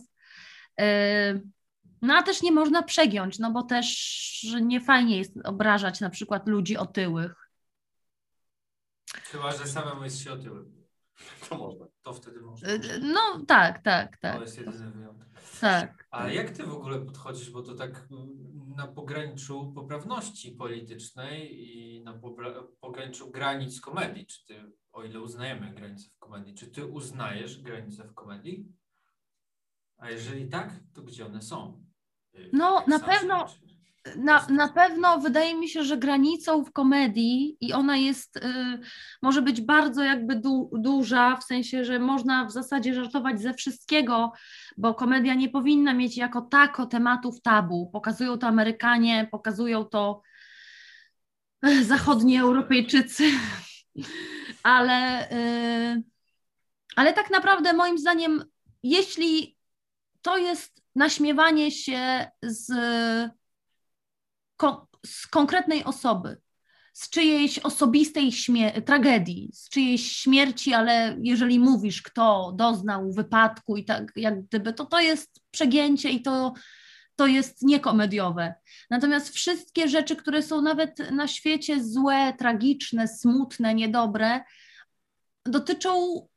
Yy, 0.78 0.86
no 2.02 2.16
a 2.16 2.24
też 2.24 2.42
nie 2.42 2.52
można 2.52 2.84
przegiąć, 2.84 3.40
no 3.40 3.52
bo 3.52 3.64
też 3.64 4.48
nie 4.62 4.82
fajnie 4.82 5.18
jest 5.18 5.34
obrażać 5.44 6.00
na 6.00 6.10
przykład 6.10 6.48
ludzi 6.48 6.78
otyłych. 6.78 7.50
Chyba, 9.24 9.52
że 9.52 9.68
samemu 9.68 10.04
jest 10.04 10.24
się 10.24 10.32
otyłym. 10.34 10.85
To 11.50 11.58
można. 11.58 11.86
To 12.02 12.14
wtedy 12.14 12.42
można. 12.42 12.70
Y, 12.70 12.80
no 13.02 13.46
tak, 13.48 13.84
tak, 13.84 14.18
tak. 14.18 14.36
To 14.36 14.42
jest 14.42 14.58
jedyny 14.58 14.92
wyjątek. 14.92 15.28
Tak. 15.62 16.08
A 16.12 16.30
jak 16.30 16.52
ty 16.52 16.64
w 16.64 16.74
ogóle 16.74 17.00
podchodzisz, 17.00 17.52
bo 17.52 17.62
to 17.62 17.76
tak 17.76 18.08
mm, 18.12 18.74
na 18.76 18.88
pograniczu 18.88 19.72
poprawności 19.76 20.52
politycznej 20.52 21.68
i 21.68 22.04
na 22.04 22.20
pograniczu 22.82 23.32
granic 23.32 23.82
komedii, 23.82 24.26
czy 24.26 24.46
ty, 24.46 24.72
o 24.92 25.04
ile 25.04 25.22
uznajemy 25.22 25.74
granice 25.74 26.10
w 26.10 26.18
komedii, 26.18 26.54
czy 26.54 26.68
ty 26.68 26.86
uznajesz 26.86 27.62
granice 27.62 28.04
w 28.04 28.14
komedii? 28.14 28.66
A 29.98 30.10
jeżeli 30.10 30.50
tak, 30.50 30.80
to 30.94 31.02
gdzie 31.02 31.26
one 31.26 31.42
są? 31.42 31.84
Y, 32.36 32.50
no, 32.54 32.84
na 32.88 33.00
pewno, 33.00 33.48
na, 34.16 34.48
na 34.50 34.68
pewno 34.68 35.20
wydaje 35.20 35.56
mi 35.56 35.70
się, 35.70 35.84
że 35.84 35.98
granicą 35.98 36.64
w 36.64 36.72
komedii 36.72 37.58
i 37.62 37.74
ona 37.74 37.98
jest, 37.98 38.38
y, 38.38 38.42
może 39.22 39.42
być 39.42 39.62
bardzo 39.62 40.04
jakby 40.04 40.36
du, 40.36 40.70
duża, 40.74 41.36
w 41.36 41.44
sensie, 41.44 41.86
że 41.86 42.00
można 42.00 42.46
w 42.46 42.52
zasadzie 42.52 42.94
żartować 42.94 43.42
ze 43.42 43.54
wszystkiego, 43.54 44.32
bo 44.78 44.94
komedia 44.94 45.34
nie 45.34 45.50
powinna 45.50 45.94
mieć 45.94 46.18
jako 46.18 46.42
tako 46.42 46.86
tematów 46.86 47.42
tabu. 47.42 47.90
Pokazują 47.94 48.38
to 48.38 48.48
Amerykanie, 48.48 49.28
pokazują 49.32 49.86
to 49.86 50.22
zachodni 51.82 52.38
Europejczycy, 52.38 53.24
ale, 54.64 55.32
y, 55.32 56.04
ale 56.96 57.14
tak 57.14 57.32
naprawdę 57.32 57.74
moim 57.74 57.98
zdaniem, 57.98 58.46
jeśli 58.84 59.58
to 60.22 60.38
jest 60.38 60.82
naśmiewanie 60.96 61.72
się 61.72 62.28
z 62.44 62.72
z 65.06 65.28
konkretnej 65.28 65.84
osoby, 65.84 66.38
z 66.94 67.10
czyjejś 67.10 67.60
osobistej 67.60 68.32
tragedii, 68.86 69.50
z 69.54 69.70
czyjejś 69.70 70.12
śmierci, 70.12 70.74
ale 70.74 71.18
jeżeli 71.22 71.60
mówisz, 71.60 72.02
kto 72.02 72.54
doznał 72.56 73.12
wypadku 73.12 73.78
i 73.78 73.86
tak 73.86 74.12
jak 74.16 74.42
gdyby, 74.42 74.74
to 74.74 74.86
to 74.86 75.00
jest 75.00 75.42
przegięcie 75.52 76.10
i 76.10 76.22
to, 76.22 76.54
to 77.16 77.28
jest 77.28 77.62
niekomediowe. 77.62 78.54
Natomiast 78.90 79.30
wszystkie 79.30 79.88
rzeczy, 79.88 80.16
które 80.16 80.42
są 80.42 80.62
nawet 80.62 81.12
na 81.12 81.28
świecie 81.28 81.84
złe, 81.84 82.34
tragiczne, 82.34 83.08
smutne, 83.08 83.76
niedobre, 83.76 84.42
dotyczą 85.46 86.28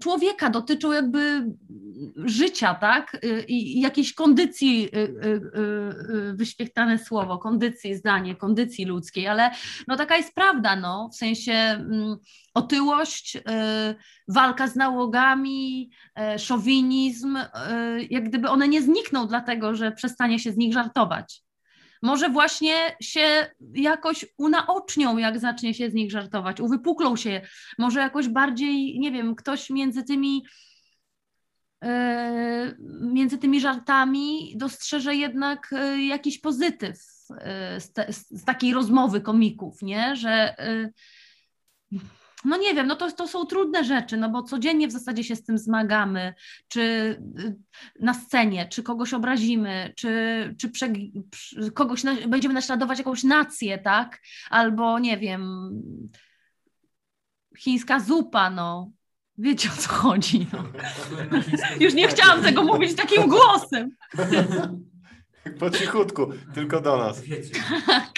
człowieka, 0.00 0.50
dotyczą 0.50 0.92
jakby 0.92 1.46
życia, 2.16 2.74
tak? 2.74 3.20
I 3.48 3.80
jakiejś 3.80 4.14
kondycji, 4.14 4.88
y, 4.94 4.98
y, 4.98 5.60
y, 6.30 6.34
wyświetlane 6.34 6.98
słowo, 6.98 7.38
kondycji, 7.38 7.94
zdanie, 7.94 8.36
kondycji 8.36 8.84
ludzkiej, 8.84 9.28
ale 9.28 9.50
no 9.88 9.96
taka 9.96 10.16
jest 10.16 10.34
prawda, 10.34 10.76
no, 10.76 11.08
w 11.12 11.16
sensie 11.16 11.52
mm, 11.52 12.16
otyłość, 12.54 13.38
walka 14.28 14.68
z 14.68 14.76
nałogami, 14.76 15.90
szowinizm, 16.38 17.38
jak 18.10 18.28
gdyby 18.28 18.48
one 18.48 18.68
nie 18.68 18.82
znikną 18.82 19.26
dlatego, 19.26 19.74
że 19.74 19.92
przestanie 19.92 20.38
się 20.38 20.52
z 20.52 20.56
nich 20.56 20.72
żartować 20.72 21.45
może 22.06 22.28
właśnie 22.28 22.96
się 23.00 23.46
jakoś 23.74 24.26
unaocznią, 24.38 25.16
jak 25.18 25.38
zacznie 25.38 25.74
się 25.74 25.90
z 25.90 25.94
nich 25.94 26.10
żartować, 26.10 26.60
uwypuklą 26.60 27.16
się, 27.16 27.40
może 27.78 28.00
jakoś 28.00 28.28
bardziej, 28.28 28.98
nie 28.98 29.12
wiem, 29.12 29.34
ktoś 29.34 29.70
między 29.70 30.02
tymi 30.02 30.46
e, 31.84 32.74
między 33.00 33.38
tymi 33.38 33.60
żartami 33.60 34.54
dostrzeże 34.56 35.14
jednak 35.14 35.72
e, 35.72 36.02
jakiś 36.02 36.38
pozytyw 36.38 36.98
e, 37.38 37.80
z, 37.80 37.92
te, 37.92 38.12
z 38.12 38.44
takiej 38.44 38.72
rozmowy 38.72 39.20
komików, 39.20 39.82
nie? 39.82 40.16
Że 40.16 40.56
no 42.44 42.56
nie 42.56 42.74
wiem, 42.74 42.86
no 42.86 42.96
to, 42.96 43.12
to 43.12 43.28
są 43.28 43.46
trudne 43.46 43.84
rzeczy, 43.84 44.16
no 44.16 44.30
bo 44.30 44.42
codziennie 44.42 44.88
w 44.88 44.92
zasadzie 44.92 45.24
się 45.24 45.36
z 45.36 45.44
tym 45.44 45.58
zmagamy, 45.58 46.34
czy 46.68 46.80
y, 47.38 47.56
na 48.00 48.14
scenie, 48.14 48.68
czy 48.68 48.82
kogoś 48.82 49.14
obrazimy, 49.14 49.92
czy, 49.96 50.54
czy 50.58 50.68
prze, 50.68 50.88
kogoś 51.74 52.04
na, 52.04 52.14
będziemy 52.28 52.54
naśladować 52.54 52.98
jakąś 52.98 53.24
nację, 53.24 53.78
tak? 53.78 54.20
Albo 54.50 54.98
nie 54.98 55.18
wiem, 55.18 55.70
chińska 57.58 58.00
zupa, 58.00 58.50
no. 58.50 58.90
Wiecie 59.38 59.68
o 59.68 59.82
co 59.82 59.88
chodzi. 59.88 60.46
No. 60.52 60.64
Już 61.84 61.94
nie 61.94 62.08
chciałam 62.08 62.42
tego 62.42 62.62
mówić 62.62 62.94
takim 62.94 63.28
głosem. 63.28 63.90
Po 65.58 65.70
cichutku, 65.70 66.32
tylko 66.54 66.80
do 66.80 66.96
nas. 66.96 67.22
Tak. 67.86 68.12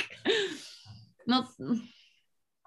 No, 1.26 1.48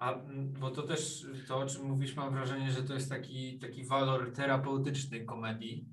a, 0.02 0.14
bo 0.60 0.70
to 0.70 0.82
też 0.82 1.26
to, 1.48 1.58
o 1.58 1.66
czym 1.66 1.84
mówisz, 1.84 2.16
mam 2.16 2.34
wrażenie, 2.34 2.72
że 2.72 2.82
to 2.82 2.94
jest 2.94 3.08
taki, 3.08 3.58
taki 3.58 3.84
walor 3.84 4.32
terapeutyczny 4.32 5.24
komedii. 5.24 5.88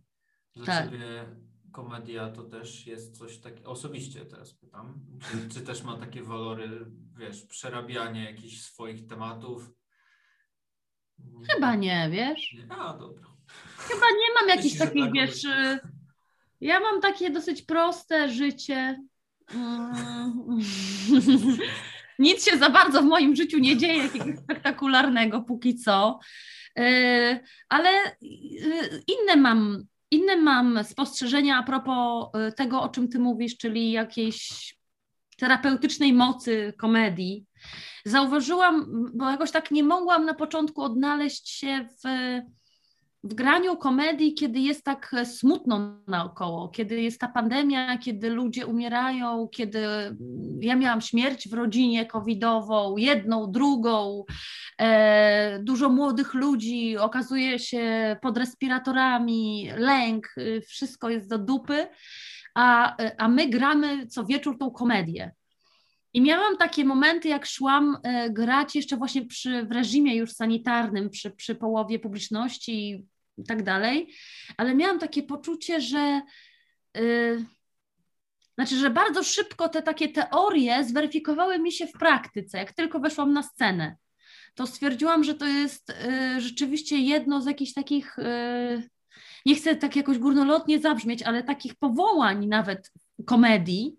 Dla 0.56 0.66
tak. 0.66 0.86
ciebie 0.86 1.26
komedia 1.72 2.30
to 2.30 2.44
też 2.44 2.88
jest 2.88 3.18
coś 3.18 3.40
takiego, 3.40 3.72
osobiście 3.72 4.26
teraz 4.26 4.54
pytam, 4.54 5.06
czy, 5.22 5.50
czy 5.50 5.62
też 5.62 5.84
ma 5.84 5.98
takie 5.98 6.24
walory, 6.24 6.86
wiesz, 7.18 7.46
przerabianie 7.46 8.26
jakichś 8.26 8.62
swoich 8.62 9.08
tematów? 9.08 9.72
Chyba 11.54 11.76
nie, 11.76 12.10
wiesz? 12.12 12.56
A, 12.70 12.98
dobra. 12.98 13.28
Chyba 13.78 14.06
nie 14.06 14.34
mam 14.40 14.58
jakichś 14.58 14.78
takich, 14.78 15.04
tak 15.04 15.14
wiesz, 15.14 15.44
y, 15.44 15.80
ja 16.62 16.80
mam 16.80 17.02
takie 17.02 17.30
dosyć 17.30 17.62
proste 17.62 18.30
życie. 18.30 19.04
Mm. 19.54 20.60
Nic 22.20 22.50
się 22.50 22.58
za 22.58 22.70
bardzo 22.70 23.02
w 23.02 23.06
moim 23.06 23.36
życiu 23.36 23.60
nie 23.60 23.78
dzieje 23.78 24.04
jakiegoś 24.04 24.36
spektakularnego 24.38 25.42
póki 25.42 25.76
co, 25.76 26.20
e, 26.80 27.40
ale 27.70 27.90
e, 27.90 28.16
inne 29.08 29.36
mam, 29.38 29.84
inne 30.12 30.36
mam 30.36 30.84
spostrzeżenia 30.84 31.58
a 31.58 31.64
propos 31.64 32.28
e, 32.34 32.52
tego, 32.52 32.82
o 32.82 32.90
czym 32.90 33.08
ty 33.08 33.20
mówisz, 33.20 33.58
czyli 33.58 33.92
jakiejś 33.92 34.70
terapeutycznej 35.38 36.14
mocy 36.14 36.74
komedii. 36.78 37.46
Zauważyłam, 38.06 38.86
bo 39.14 39.30
jakoś 39.30 39.52
tak 39.52 39.72
nie 39.72 39.84
mogłam 39.84 40.26
na 40.26 40.34
początku 40.34 40.82
odnaleźć 40.82 41.50
się 41.50 41.88
w 42.04 42.08
w 43.24 43.34
graniu 43.34 43.78
komedii, 43.78 44.34
kiedy 44.34 44.60
jest 44.60 44.84
tak 44.84 45.16
smutno 45.24 46.02
naokoło, 46.08 46.70
kiedy 46.70 47.02
jest 47.02 47.20
ta 47.20 47.28
pandemia, 47.28 47.98
kiedy 47.98 48.30
ludzie 48.30 48.66
umierają, 48.66 49.48
kiedy 49.52 49.80
ja 50.62 50.76
miałam 50.76 51.02
śmierć 51.02 51.50
w 51.50 51.54
rodzinie 51.54 52.06
covidową, 52.06 52.98
jedną, 52.98 53.52
drugą, 53.52 54.24
e, 54.82 55.60
dużo 55.64 55.90
młodych 55.90 56.34
ludzi 56.34 56.98
okazuje 56.98 57.60
się 57.60 58.16
pod 58.22 58.38
respiratorami, 58.38 59.70
lęk, 59.78 60.36
wszystko 60.68 61.10
jest 61.10 61.30
do 61.30 61.38
dupy, 61.38 61.88
a, 62.56 62.96
a 63.18 63.28
my 63.28 63.50
gramy 63.50 64.08
co 64.08 64.26
wieczór 64.26 64.58
tą 64.58 64.72
komedię. 64.72 65.32
I 66.14 66.22
miałam 66.22 66.58
takie 66.58 66.86
momenty, 66.86 67.28
jak 67.28 67.46
szłam 67.46 67.98
e, 68.04 68.30
grać 68.30 68.76
jeszcze 68.76 68.98
właśnie 68.98 69.26
przy, 69.26 69.64
w 69.64 69.72
reżimie 69.72 70.16
już 70.16 70.32
sanitarnym, 70.32 71.10
przy, 71.10 71.32
przy 71.32 71.56
połowie 71.56 72.00
publiczności 72.00 73.06
i 73.38 73.44
tak 73.44 73.64
dalej, 73.64 74.14
ale 74.58 74.76
miałam 74.76 75.00
takie 75.00 75.24
poczucie, 75.24 75.82
że 75.82 76.22
yy, 76.96 77.46
znaczy, 78.60 78.76
że 78.76 78.90
bardzo 78.90 79.24
szybko 79.24 79.70
te 79.70 79.82
takie 79.82 80.10
teorie 80.10 80.84
zweryfikowały 80.84 81.60
mi 81.60 81.72
się 81.72 81.88
w 81.88 81.92
praktyce, 81.92 82.58
jak 82.58 82.74
tylko 82.74 83.00
weszłam 83.00 83.34
na 83.34 83.44
scenę. 83.44 83.96
To 84.56 84.68
stwierdziłam, 84.68 85.24
że 85.24 85.36
to 85.36 85.46
jest 85.46 85.90
y, 85.90 86.42
rzeczywiście 86.42 86.98
jedno 86.98 87.42
z 87.42 87.46
jakichś 87.46 87.74
takich, 87.74 88.20
y, 88.20 88.90
nie 89.46 89.56
chcę 89.56 89.76
tak 89.76 89.96
jakoś 89.96 90.18
górnolotnie 90.18 90.80
zabrzmieć, 90.80 91.24
ale 91.24 91.44
takich 91.44 91.76
powołań 91.76 92.48
nawet 92.48 92.92
komedii, 93.26 93.99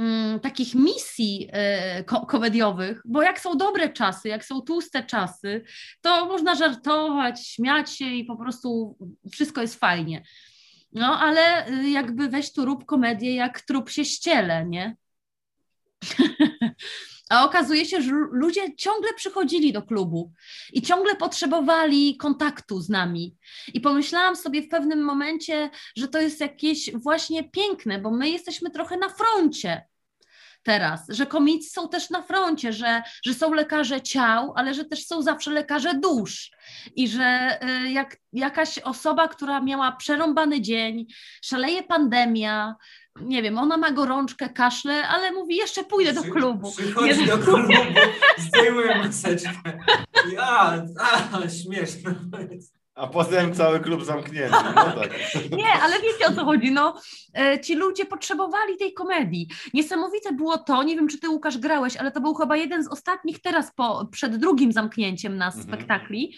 Mm, 0.00 0.40
takich 0.40 0.74
misji 0.74 1.48
e, 1.52 2.04
ko 2.04 2.26
komediowych, 2.26 3.02
bo 3.04 3.22
jak 3.22 3.40
są 3.40 3.56
dobre 3.56 3.88
czasy, 3.88 4.28
jak 4.28 4.44
są 4.44 4.60
tłuste 4.60 5.02
czasy, 5.04 5.64
to 6.00 6.26
można 6.26 6.54
żartować, 6.54 7.48
śmiać 7.48 7.96
się 7.96 8.04
i 8.04 8.24
po 8.24 8.36
prostu 8.36 8.96
wszystko 9.32 9.60
jest 9.60 9.80
fajnie. 9.80 10.24
No, 10.92 11.18
ale 11.18 11.68
y, 11.68 11.90
jakby 11.90 12.28
weź 12.28 12.52
tu 12.52 12.64
rób 12.64 12.86
komedię, 12.86 13.34
jak 13.34 13.60
trup 13.60 13.90
się 13.90 14.04
ściele, 14.04 14.66
nie? 14.66 14.96
A 17.30 17.44
okazuje 17.44 17.86
się, 17.86 18.02
że 18.02 18.10
ludzie 18.32 18.76
ciągle 18.76 19.14
przychodzili 19.14 19.72
do 19.72 19.82
klubu 19.82 20.32
i 20.72 20.82
ciągle 20.82 21.16
potrzebowali 21.16 22.16
kontaktu 22.16 22.80
z 22.80 22.88
nami. 22.88 23.36
I 23.74 23.80
pomyślałam 23.80 24.36
sobie 24.36 24.62
w 24.62 24.68
pewnym 24.68 25.02
momencie, 25.04 25.70
że 25.96 26.08
to 26.08 26.20
jest 26.20 26.40
jakieś 26.40 26.92
właśnie 26.92 27.50
piękne, 27.50 27.98
bo 27.98 28.10
my 28.10 28.30
jesteśmy 28.30 28.70
trochę 28.70 28.96
na 28.96 29.08
froncie 29.08 29.89
teraz, 30.62 31.06
że 31.08 31.26
komicy 31.26 31.70
są 31.70 31.88
też 31.88 32.10
na 32.10 32.22
froncie, 32.22 32.72
że, 32.72 33.02
że 33.24 33.34
są 33.34 33.52
lekarze 33.52 34.00
ciał, 34.00 34.52
ale 34.56 34.74
że 34.74 34.84
też 34.84 35.06
są 35.06 35.22
zawsze 35.22 35.50
lekarze 35.50 35.94
dusz 35.94 36.50
i 36.96 37.08
że 37.08 37.58
y, 37.84 37.90
jak 37.90 38.16
jakaś 38.32 38.78
osoba, 38.78 39.28
która 39.28 39.60
miała 39.60 39.92
przerąbany 39.92 40.60
dzień, 40.60 41.06
szaleje 41.42 41.82
pandemia, 41.82 42.74
nie 43.20 43.42
wiem, 43.42 43.58
ona 43.58 43.76
ma 43.76 43.90
gorączkę, 43.90 44.48
kaszle, 44.48 45.08
ale 45.08 45.32
mówi, 45.32 45.56
jeszcze 45.56 45.84
pójdę 45.84 46.12
do 46.12 46.22
klubu. 46.22 46.72
Przychodzi 46.72 47.26
do 47.26 47.38
klubu, 47.38 47.72
zdejmuje 48.38 48.98
maseczkę. 48.98 49.80
Ja, 50.32 50.86
a, 51.32 51.48
śmieszne. 51.48 52.14
A 53.00 53.06
potem 53.06 53.54
cały 53.54 53.80
klub 53.80 54.04
zamknięty. 54.04 54.56
No 54.74 54.84
tak. 54.92 55.10
Nie, 55.50 55.72
ale 55.72 56.00
wiecie 56.00 56.26
o 56.26 56.32
co 56.32 56.44
chodzi. 56.44 56.70
No, 56.72 57.00
e, 57.38 57.60
ci 57.60 57.74
ludzie 57.74 58.04
potrzebowali 58.04 58.76
tej 58.78 58.92
komedii. 58.92 59.48
Niesamowite 59.74 60.32
było 60.32 60.58
to, 60.58 60.82
nie 60.82 60.96
wiem 60.96 61.08
czy 61.08 61.20
ty 61.20 61.28
Łukasz 61.28 61.58
grałeś, 61.58 61.96
ale 61.96 62.12
to 62.12 62.20
był 62.20 62.34
chyba 62.34 62.56
jeden 62.56 62.84
z 62.84 62.88
ostatnich 62.88 63.42
teraz 63.42 63.72
po, 63.74 64.08
przed 64.12 64.36
drugim 64.36 64.72
zamknięciem 64.72 65.36
nas 65.36 65.56
mhm. 65.56 65.74
spektakli. 65.74 66.36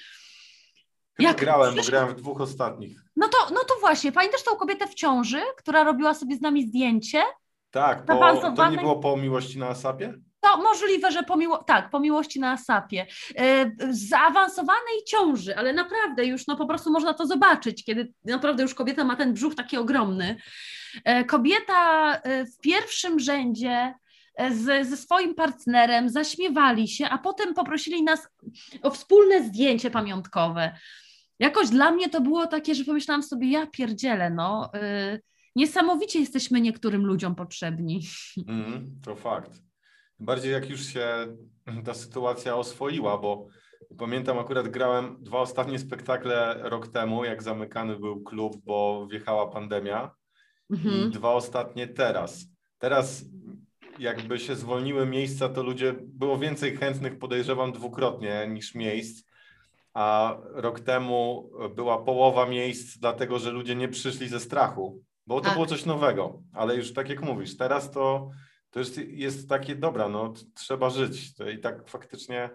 Jak 1.19 1.37
grałem, 1.37 1.75
bo 1.75 1.83
grałem 1.83 2.09
w 2.09 2.15
dwóch 2.15 2.41
ostatnich. 2.41 3.05
No 3.17 3.29
to, 3.29 3.55
no 3.55 3.61
to 3.69 3.75
właśnie, 3.81 4.13
pamiętasz 4.13 4.43
tą 4.43 4.57
kobietę 4.57 4.87
w 4.87 4.95
ciąży, 4.95 5.41
która 5.57 5.85
robiła 5.85 6.15
sobie 6.15 6.37
z 6.37 6.41
nami 6.41 6.67
zdjęcie? 6.67 7.23
Tak, 7.71 8.05
po, 8.05 8.53
to 8.57 8.71
nie 8.71 8.79
było 8.79 8.97
po 8.97 9.17
miłości 9.17 9.59
na 9.59 9.69
Asapie? 9.69 10.15
To 10.43 10.57
możliwe, 10.57 11.13
że 11.13 11.23
po 11.23 11.37
miło- 11.37 11.65
tak, 11.65 11.91
po 11.91 12.01
miłości 12.01 12.41
na 12.41 12.51
Asapie. 12.53 13.07
E, 13.39 13.71
zaawansowanej 13.91 15.05
ciąży, 15.07 15.57
ale 15.57 15.73
naprawdę 15.73 16.25
już 16.25 16.47
no 16.47 16.57
po 16.57 16.67
prostu 16.67 16.91
można 16.91 17.15
to 17.15 17.27
zobaczyć, 17.27 17.85
kiedy 17.85 18.13
naprawdę 18.25 18.63
już 18.63 18.75
kobieta 18.75 19.05
ma 19.05 19.17
ten 19.17 19.33
brzuch 19.35 19.55
taki 19.55 19.77
ogromny. 19.77 20.37
E, 21.05 21.25
kobieta 21.25 22.15
e, 22.17 22.45
w 22.47 22.59
pierwszym 22.59 23.21
rzędzie 23.21 23.95
z, 24.51 24.89
ze 24.89 24.97
swoim 24.97 25.35
partnerem 25.35 26.09
zaśmiewali 26.09 26.89
się, 26.89 27.09
a 27.09 27.19
potem 27.19 27.55
poprosili 27.55 28.03
nas 28.03 28.29
o 28.83 28.91
wspólne 28.91 29.43
zdjęcie 29.43 29.91
pamiątkowe. 29.91 30.79
Jakoś 31.39 31.69
dla 31.69 31.91
mnie 31.91 32.09
to 32.09 32.21
było 32.21 32.47
takie, 32.47 32.75
że 32.75 32.85
pomyślałam 32.85 33.23
sobie, 33.23 33.51
ja 33.51 33.67
pierdzielę, 33.67 34.31
no. 34.31 34.71
niesamowicie 35.57 36.21
jesteśmy 36.21 36.61
niektórym 36.61 37.07
ludziom 37.07 37.35
potrzebni. 37.35 38.01
Mm, 38.49 39.01
to 39.05 39.17
fakt. 39.17 39.72
Bardziej 40.23 40.53
jak 40.53 40.71
już 40.71 40.87
się 40.87 41.37
ta 41.85 41.95
sytuacja 41.95 42.57
oswoiła, 42.57 43.19
bo 43.19 43.47
pamiętam 43.99 44.39
akurat 44.39 44.69
grałem 44.69 45.17
dwa 45.21 45.39
ostatnie 45.39 45.79
spektakle 45.79 46.59
rok 46.63 46.89
temu, 46.89 47.25
jak 47.25 47.43
zamykany 47.43 47.99
był 47.99 48.23
klub, 48.23 48.57
bo 48.65 49.07
wjechała 49.07 49.47
pandemia. 49.47 50.11
Mhm. 50.71 51.09
I 51.09 51.13
dwa 51.13 51.33
ostatnie 51.33 51.87
teraz. 51.87 52.47
Teraz 52.79 53.25
jakby 53.99 54.39
się 54.39 54.57
zwolniły 54.57 55.07
miejsca, 55.07 55.49
to 55.49 55.63
ludzie, 55.63 55.95
było 56.03 56.39
więcej 56.39 56.77
chętnych, 56.77 57.19
podejrzewam, 57.19 57.73
dwukrotnie 57.73 58.47
niż 58.49 58.75
miejsc, 58.75 59.25
a 59.95 60.37
rok 60.43 60.81
temu 60.81 61.51
była 61.75 62.03
połowa 62.03 62.47
miejsc, 62.47 62.99
dlatego 62.99 63.39
że 63.39 63.51
ludzie 63.51 63.77
nie 63.77 63.89
przyszli 63.89 64.29
ze 64.29 64.41
strachu, 64.41 65.01
bo 65.27 65.41
to 65.41 65.45
tak. 65.45 65.55
było 65.55 65.67
coś 65.67 65.85
nowego, 65.85 66.43
ale 66.53 66.77
już 66.77 66.93
tak 66.93 67.09
jak 67.09 67.23
mówisz, 67.23 67.57
teraz 67.57 67.91
to 67.91 68.31
to 68.73 68.79
jest, 68.79 68.99
jest 68.99 69.49
takie, 69.49 69.77
dobra, 69.77 70.09
no 70.09 70.35
trzeba 70.55 70.91
żyć. 70.91 71.35
To 71.35 71.49
I 71.49 71.59
tak 71.59 71.89
faktycznie 71.89 72.51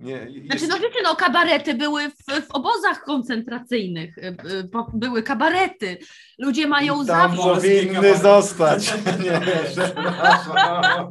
nie, 0.00 0.12
jest... 0.12 0.46
Znaczy, 0.46 0.66
no 0.68 0.78
wiecie, 0.78 0.98
no 1.02 1.16
kabarety 1.16 1.74
były 1.74 2.08
w, 2.08 2.46
w 2.46 2.50
obozach 2.50 3.04
koncentracyjnych, 3.04 4.18
y, 4.18 4.26
y, 4.26 4.68
były 4.94 5.22
kabarety. 5.22 5.98
Ludzie 6.38 6.66
mają 6.66 7.02
I 7.02 7.06
tam 7.06 7.36
zawsze... 7.36 7.54
powinny 7.54 8.16
zostać. 8.16 8.94
Nie, 9.24 9.40
przepraszam. 9.72 11.10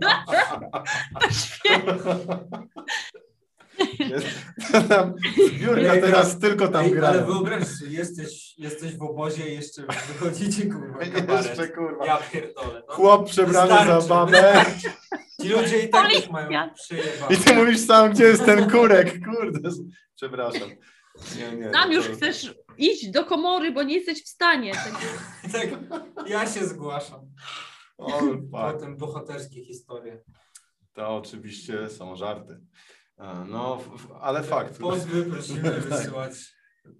Zbiórka 5.48 5.92
teraz 6.02 6.40
tylko 6.40 6.68
tam 6.68 6.92
gra. 6.92 7.08
Ale 7.08 7.24
wyobraź 7.26 7.68
sobie, 7.68 7.92
jesteś, 7.92 8.58
jesteś 8.58 8.96
w 8.96 9.04
obozie 9.04 9.50
i 9.50 9.56
jeszcze 9.56 9.82
wychodzicie 10.08 10.66
kurwa 10.66 11.00
kabaret. 11.06 11.46
Jeszcze 11.46 11.68
kurwa. 11.68 12.06
Ja 12.06 12.18
pierdolę. 12.32 12.84
No. 12.88 12.94
Chłop 12.94 13.30
przebrany 13.30 14.02
za 14.02 14.02
babę. 14.02 14.66
Ci 15.42 15.50
ludzie 15.50 15.80
i 15.80 15.90
tak 15.90 16.14
już 16.14 16.30
mają. 16.30 16.70
I 17.30 17.38
ty 17.38 17.54
mówisz 17.56 17.80
sam, 17.80 18.12
gdzie 18.12 18.24
jest 18.24 18.46
ten 18.46 18.70
kurek. 18.70 19.26
Kurde, 19.26 19.70
przepraszam. 20.16 20.70
Nie, 21.38 21.58
nie, 21.58 21.70
Tam 21.70 21.92
już 21.92 22.08
to... 22.08 22.14
chcesz 22.14 22.56
iść 22.78 23.10
do 23.10 23.26
komory, 23.26 23.72
bo 23.72 23.84
nie 23.84 23.96
jesteś 23.96 24.24
w 24.24 24.28
stanie. 24.28 24.72
tak, 25.52 25.68
ja 26.30 26.48
się 26.48 26.66
zgłaszam. 26.66 27.20
O, 27.98 28.22
Potem 28.52 28.98
bohaterskie 28.98 29.66
historie. 29.66 30.24
To 30.94 31.16
oczywiście 31.16 31.90
są 31.90 32.16
żarty. 32.16 32.60
No, 33.50 33.84
ale 34.22 34.44
fakt. 34.44 34.78
Pozwy 34.78 35.26
prosimy 35.26 35.72
wysyłać 35.90 36.32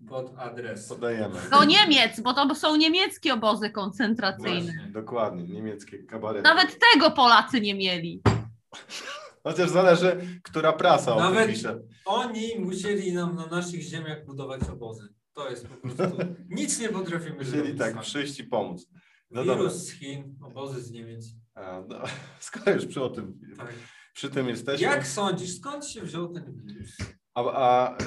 pod 0.10 0.34
adres. 0.38 0.88
Podajemy. 0.90 1.40
Do 1.52 1.64
Niemiec, 1.64 2.20
bo 2.20 2.34
to 2.34 2.56
są 2.56 2.76
niemieckie 2.76 3.34
obozy 3.34 3.70
koncentracyjne. 3.70 4.62
Właśnie, 4.74 4.92
dokładnie, 4.92 5.44
niemieckie 5.44 6.04
kabarety. 6.04 6.44
Nawet 6.44 6.78
tego 6.92 7.12
Polacy 7.12 7.62
nie 7.62 7.76
mieli. 7.76 8.22
Chociaż 9.44 9.70
zależy, 9.70 10.40
która 10.44 10.74
prasa 10.74 11.16
o 11.16 11.20
Nawet 11.20 11.50
pisze. 11.50 11.80
oni 12.06 12.60
musieli 12.60 13.14
nam 13.14 13.36
na 13.36 13.46
naszych 13.46 13.82
ziemiach 13.82 14.26
budować 14.26 14.62
obozy. 14.74 15.08
To 15.34 15.50
jest 15.50 15.68
po 15.68 15.76
prostu... 15.76 16.18
Nic 16.50 16.80
nie 16.80 16.90
potrafimy 16.90 17.36
musieli 17.36 17.52
zrobić. 17.52 17.74
Musieli 17.74 17.94
tak 17.94 18.02
przyjść 18.04 18.40
i 18.40 18.44
pomóc. 18.44 18.88
No 19.32 19.44
Wirus 19.44 19.58
dobra. 19.58 19.72
z 19.74 19.92
Chin, 19.92 20.36
obozy 20.44 20.82
z 20.82 20.92
Niemiec. 20.92 21.26
A, 21.56 21.82
no, 21.88 21.96
skoro 22.40 22.72
już 22.72 22.86
przy 22.86 23.04
o 23.04 23.10
tym... 23.10 23.40
Tak 23.58 23.74
przy 24.20 24.30
tym 24.30 24.50
jesteśmy. 24.50 24.88
Jak 24.88 25.08
sądzisz, 25.08 25.58
skąd 25.58 25.86
się 25.86 26.02
wziął 26.02 26.34
ten 26.34 26.62
wirus? 26.66 26.98
A, 27.34 27.42
a 27.42 27.98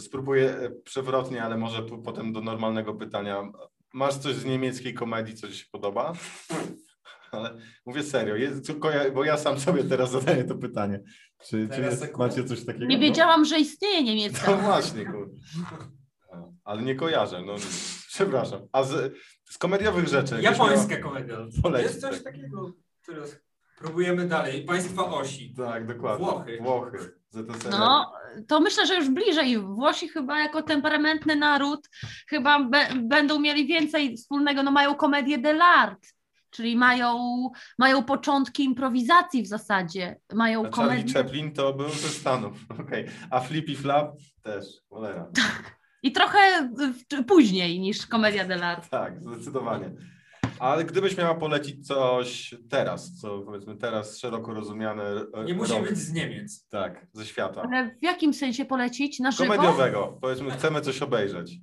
spróbuję 0.00 0.70
przewrotnie, 0.84 1.42
ale 1.42 1.56
może 1.56 1.82
potem 1.82 2.32
do 2.32 2.40
normalnego 2.40 2.94
pytania. 2.94 3.52
Masz 3.94 4.16
coś 4.16 4.34
z 4.34 4.44
niemieckiej 4.44 4.94
komedii, 4.94 5.34
co 5.34 5.48
ci 5.48 5.54
się 5.54 5.64
podoba? 5.72 6.12
Ale 7.32 7.58
mówię 7.86 8.02
serio, 8.02 8.36
jest, 8.36 8.66
tylko 8.66 8.90
ja, 8.90 9.10
bo 9.10 9.24
ja 9.24 9.36
sam 9.36 9.60
sobie 9.60 9.84
teraz 9.84 10.10
zadaję 10.10 10.44
to 10.44 10.54
pytanie. 10.54 11.00
Czy, 11.44 11.68
czy 11.74 11.80
jest, 11.80 12.16
macie 12.16 12.44
coś 12.44 12.64
takiego? 12.64 12.86
Nie 12.86 12.98
wiedziałam, 12.98 13.44
że 13.44 13.58
istnieje 13.58 14.02
niemiecka. 14.14 14.50
No 14.50 14.56
właśnie, 14.56 15.06
kurde. 15.06 15.36
Ale 16.64 16.82
nie 16.82 16.94
kojarzę, 16.94 17.42
no 17.42 17.54
przepraszam. 18.08 18.60
A 18.72 18.82
z, 18.82 19.14
z 19.44 19.58
komediowych 19.58 20.08
rzeczy? 20.08 20.42
Japońska 20.42 20.96
komedia. 20.96 21.36
Jest 21.78 22.00
coś 22.00 22.22
takiego, 22.22 22.72
teraz 23.06 23.47
Próbujemy 23.78 24.28
dalej. 24.28 24.64
Państwa 24.64 25.04
osi. 25.04 25.54
Tak, 25.56 25.86
dokładnie. 25.86 26.26
Włochy. 26.26 26.58
Włochy. 26.62 27.18
No, 27.70 28.12
to 28.48 28.60
myślę, 28.60 28.86
że 28.86 28.94
już 28.94 29.08
bliżej. 29.08 29.58
Włosi 29.58 30.08
chyba 30.08 30.38
jako 30.38 30.62
temperamentny 30.62 31.36
naród 31.36 31.88
chyba 32.28 32.64
be, 32.64 32.86
będą 33.02 33.40
mieli 33.40 33.66
więcej 33.66 34.16
wspólnego. 34.16 34.62
No 34.62 34.70
mają 34.70 34.94
komedię 34.94 35.38
dell'art, 35.38 35.96
czyli 36.50 36.76
mają, 36.76 37.18
mają 37.78 38.04
początki 38.04 38.64
improwizacji 38.64 39.42
w 39.42 39.46
zasadzie. 39.46 40.16
Mają 40.34 40.66
A 40.66 40.68
komedię... 40.68 41.12
Charlie 41.12 41.12
Chaplin 41.12 41.52
to 41.52 41.72
był 41.72 41.88
ze 41.88 42.08
Stanów. 42.08 42.56
Okay. 42.80 43.08
A 43.30 43.40
Flippy 43.40 43.74
Flap 43.76 44.12
też. 44.42 44.64
Cholera. 44.88 45.28
Tak. 45.34 45.78
I 46.02 46.12
trochę 46.12 46.70
później 47.26 47.80
niż 47.80 48.06
komedia 48.06 48.44
dell'art. 48.46 48.88
Tak, 48.90 49.20
zdecydowanie. 49.20 49.90
Ale 50.60 50.84
gdybyś 50.84 51.16
miała 51.16 51.34
polecić 51.34 51.86
coś 51.86 52.54
teraz, 52.70 53.20
co 53.20 53.38
powiedzmy 53.38 53.76
teraz 53.76 54.18
szeroko 54.18 54.54
rozumiane. 54.54 55.04
E, 55.34 55.44
nie 55.44 55.54
musi 55.54 55.72
rok, 55.72 55.88
być 55.88 55.98
z 55.98 56.12
Niemiec. 56.12 56.68
Tak, 56.68 57.06
ze 57.12 57.26
świata. 57.26 57.62
Ale 57.62 57.96
w 58.00 58.02
jakim 58.02 58.34
sensie 58.34 58.64
polecić? 58.64 59.20
Na 59.20 59.30
żywo? 59.30 59.52
Komediowego. 59.52 60.18
Powiedzmy, 60.20 60.50
chcemy 60.50 60.80
coś 60.80 61.02
obejrzeć. 61.02 61.56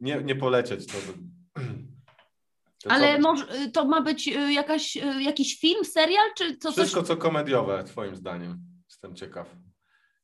Nie, 0.00 0.22
nie 0.22 0.36
polecieć 0.36 0.86
to. 0.86 0.92
to 2.82 2.90
Ale 2.90 3.18
może, 3.18 3.46
to 3.72 3.84
ma 3.84 4.02
być 4.02 4.28
e, 4.28 4.52
jakaś, 4.52 4.96
e, 4.96 5.22
jakiś 5.22 5.60
film, 5.60 5.84
serial, 5.84 6.26
czy 6.36 6.56
co? 6.56 6.72
Wszystko, 6.72 7.00
coś... 7.00 7.08
co 7.08 7.16
komediowe, 7.16 7.84
twoim 7.84 8.16
zdaniem. 8.16 8.58
Jestem 8.88 9.14
ciekaw. 9.14 9.56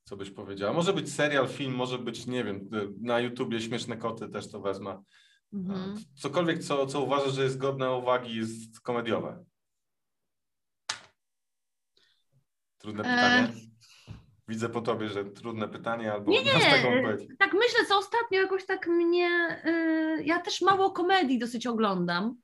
Co 0.04 0.16
byś 0.16 0.30
powiedziała? 0.30 0.72
Może 0.72 0.92
być 0.92 1.12
serial, 1.12 1.48
film, 1.48 1.74
może 1.74 1.98
być, 1.98 2.26
nie 2.26 2.44
wiem, 2.44 2.70
na 3.00 3.20
YouTubie 3.20 3.60
śmieszne 3.60 3.96
koty 3.96 4.28
też 4.28 4.50
to 4.50 4.60
wezmę. 4.60 5.02
Mhm. 5.54 5.94
Cokolwiek, 6.14 6.64
co, 6.64 6.86
co 6.86 7.00
uważasz, 7.00 7.34
że 7.34 7.42
jest 7.42 7.58
godne 7.58 7.92
uwagi, 7.92 8.36
jest 8.36 8.80
komediowe. 8.80 9.44
Trudne 12.78 13.02
e, 13.04 13.14
pytanie. 13.14 13.52
Widzę 14.48 14.68
po 14.68 14.80
tobie, 14.80 15.08
że 15.08 15.24
trudne 15.24 15.68
pytanie, 15.68 16.12
albo 16.12 16.30
nie, 16.30 16.44
nie. 16.44 16.52
taką 16.52 16.90
Tak 17.38 17.52
myślę, 17.52 17.86
co 17.88 17.98
ostatnio 17.98 18.40
jakoś 18.40 18.66
tak 18.66 18.86
mnie. 18.86 19.60
Yy, 19.64 20.24
ja 20.24 20.40
też 20.40 20.60
mało 20.60 20.90
komedii 20.90 21.38
dosyć 21.38 21.66
oglądam. 21.66 22.36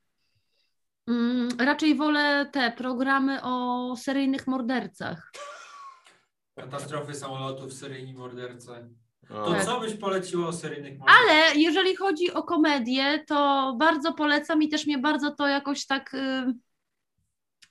Yy, 1.07 1.47
raczej 1.59 1.95
wolę 1.95 2.49
te 2.51 2.71
programy 2.71 3.39
o 3.43 3.95
seryjnych 3.97 4.47
mordercach. 4.47 5.31
Katastrofy 6.55 7.13
samolotów, 7.13 7.73
seryjni 7.73 8.13
mordercy. 8.13 8.89
To 9.31 9.51
tak. 9.51 9.65
co 9.65 9.79
byś 9.79 9.93
poleciła 9.93 10.47
o 10.47 10.53
seryjnych 10.53 10.99
Ale 11.07 11.55
jeżeli 11.55 11.95
chodzi 11.95 12.33
o 12.33 12.43
komedię, 12.43 13.23
to 13.27 13.75
bardzo 13.79 14.13
polecam 14.13 14.63
i 14.63 14.69
też 14.69 14.85
mnie 14.85 14.97
bardzo 14.97 15.31
to 15.31 15.47
jakoś 15.47 15.85
tak... 15.85 16.13
Y, 16.13 16.53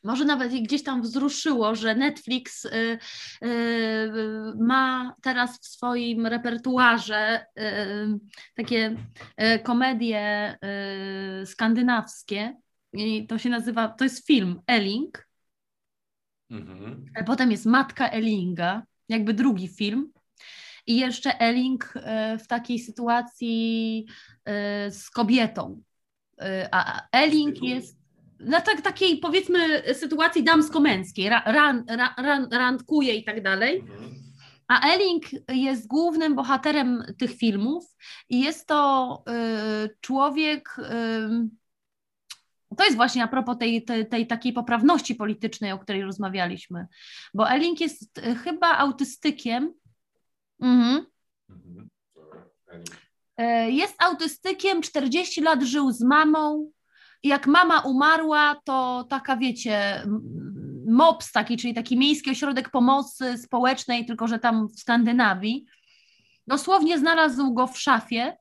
może 0.05 0.25
nawet 0.25 0.53
gdzieś 0.53 0.83
tam 0.83 1.03
wzruszyło, 1.03 1.75
że 1.75 1.95
Netflix 1.95 2.65
y, 2.65 2.99
y, 3.45 3.49
ma 4.59 5.15
teraz 5.23 5.61
w 5.61 5.67
swoim 5.67 6.27
repertuarze 6.27 7.47
takie 8.55 8.97
komedie 9.65 10.57
skandynawskie. 11.45 12.57
I 12.93 13.27
to 13.27 13.39
się 13.39 13.49
nazywa, 13.49 13.89
to 13.89 14.05
jest 14.05 14.27
film 14.27 14.61
Elling. 14.67 15.29
Mhm. 16.51 17.05
Potem 17.27 17.51
jest 17.51 17.67
Matka 17.67 18.09
Ellinga, 18.09 18.83
jakby 19.09 19.35
drugi 19.35 19.69
film. 19.69 20.13
I 20.87 20.99
jeszcze 20.99 21.41
Elling 21.41 21.95
e, 21.97 22.39
w 22.39 22.47
takiej 22.47 22.79
sytuacji 22.79 24.07
e, 24.45 24.91
z 24.91 25.11
kobietą. 25.11 25.83
E, 26.41 26.69
a 26.73 27.03
Elling 27.13 27.63
jest 27.63 28.01
na 28.41 28.61
tak, 28.61 28.81
takiej 28.81 29.19
powiedzmy 29.19 29.83
sytuacji 29.95 30.45
damsko-męskiej, 30.45 31.29
ran, 31.29 31.85
ran, 32.17 32.49
randkuje 32.51 33.15
i 33.15 33.25
tak 33.25 33.43
dalej. 33.43 33.85
A 34.71 34.81
Elling 34.81 35.25
jest 35.49 35.87
głównym 35.87 36.35
bohaterem 36.35 37.03
tych 37.19 37.35
filmów 37.37 37.85
i 38.29 38.41
jest 38.41 38.67
to 38.67 39.23
y, 39.85 39.97
człowiek, 40.01 40.77
y, 40.79 42.77
To 42.77 42.85
jest 42.85 42.97
właśnie 42.97 43.25
a 43.25 43.29
propos 43.29 43.59
tej, 43.59 43.85
tej, 43.85 44.09
tej 44.09 44.27
takiej 44.27 44.53
poprawności 44.53 45.15
politycznej, 45.15 45.73
o 45.73 45.79
której 45.79 46.03
rozmawialiśmy, 46.03 46.87
bo 47.35 47.51
Elling 47.51 47.81
jest 47.81 48.21
chyba 48.45 48.79
autystykiem. 48.79 49.73
Mhm. 50.61 51.07
mhm. 51.51 51.91
E, 53.37 53.71
jest 53.71 54.03
autystykiem, 54.03 54.83
40 54.83 55.41
lat 55.41 55.63
żył 55.63 55.93
z 55.93 56.03
mamą. 56.03 56.71
Jak 57.23 57.47
mama 57.47 57.81
umarła, 57.81 58.61
to 58.65 59.07
taka, 59.11 59.37
wiecie, 59.37 60.03
MOPS 60.87 61.33
taki, 61.33 61.57
czyli 61.57 61.75
taki 61.75 61.99
miejski 61.99 62.31
ośrodek 62.31 62.71
pomocy 62.71 63.39
społecznej, 63.39 64.07
tylko 64.07 64.29
że 64.29 64.39
tam 64.39 64.69
w 64.69 64.81
Skandynawii. 64.81 65.67
Dosłownie 66.47 66.99
znalazł 66.99 67.55
go 67.55 67.67
w 67.67 67.79
szafie, 67.79 68.37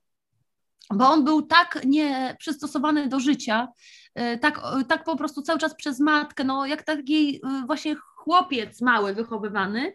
bo 0.93 1.09
on 1.09 1.23
był 1.23 1.41
tak 1.41 1.79
nieprzystosowany 1.85 3.07
do 3.07 3.19
życia, 3.19 3.67
e, 4.15 4.37
tak, 4.37 4.61
tak 4.87 5.03
po 5.03 5.15
prostu 5.15 5.41
cały 5.41 5.59
czas 5.59 5.75
przez 5.75 5.99
matkę, 5.99 6.43
no 6.43 6.65
jak 6.65 6.83
taki 6.83 7.35
e, 7.35 7.63
właśnie 7.65 7.95
chłopiec 7.95 8.81
mały 8.81 9.13
wychowywany, 9.13 9.93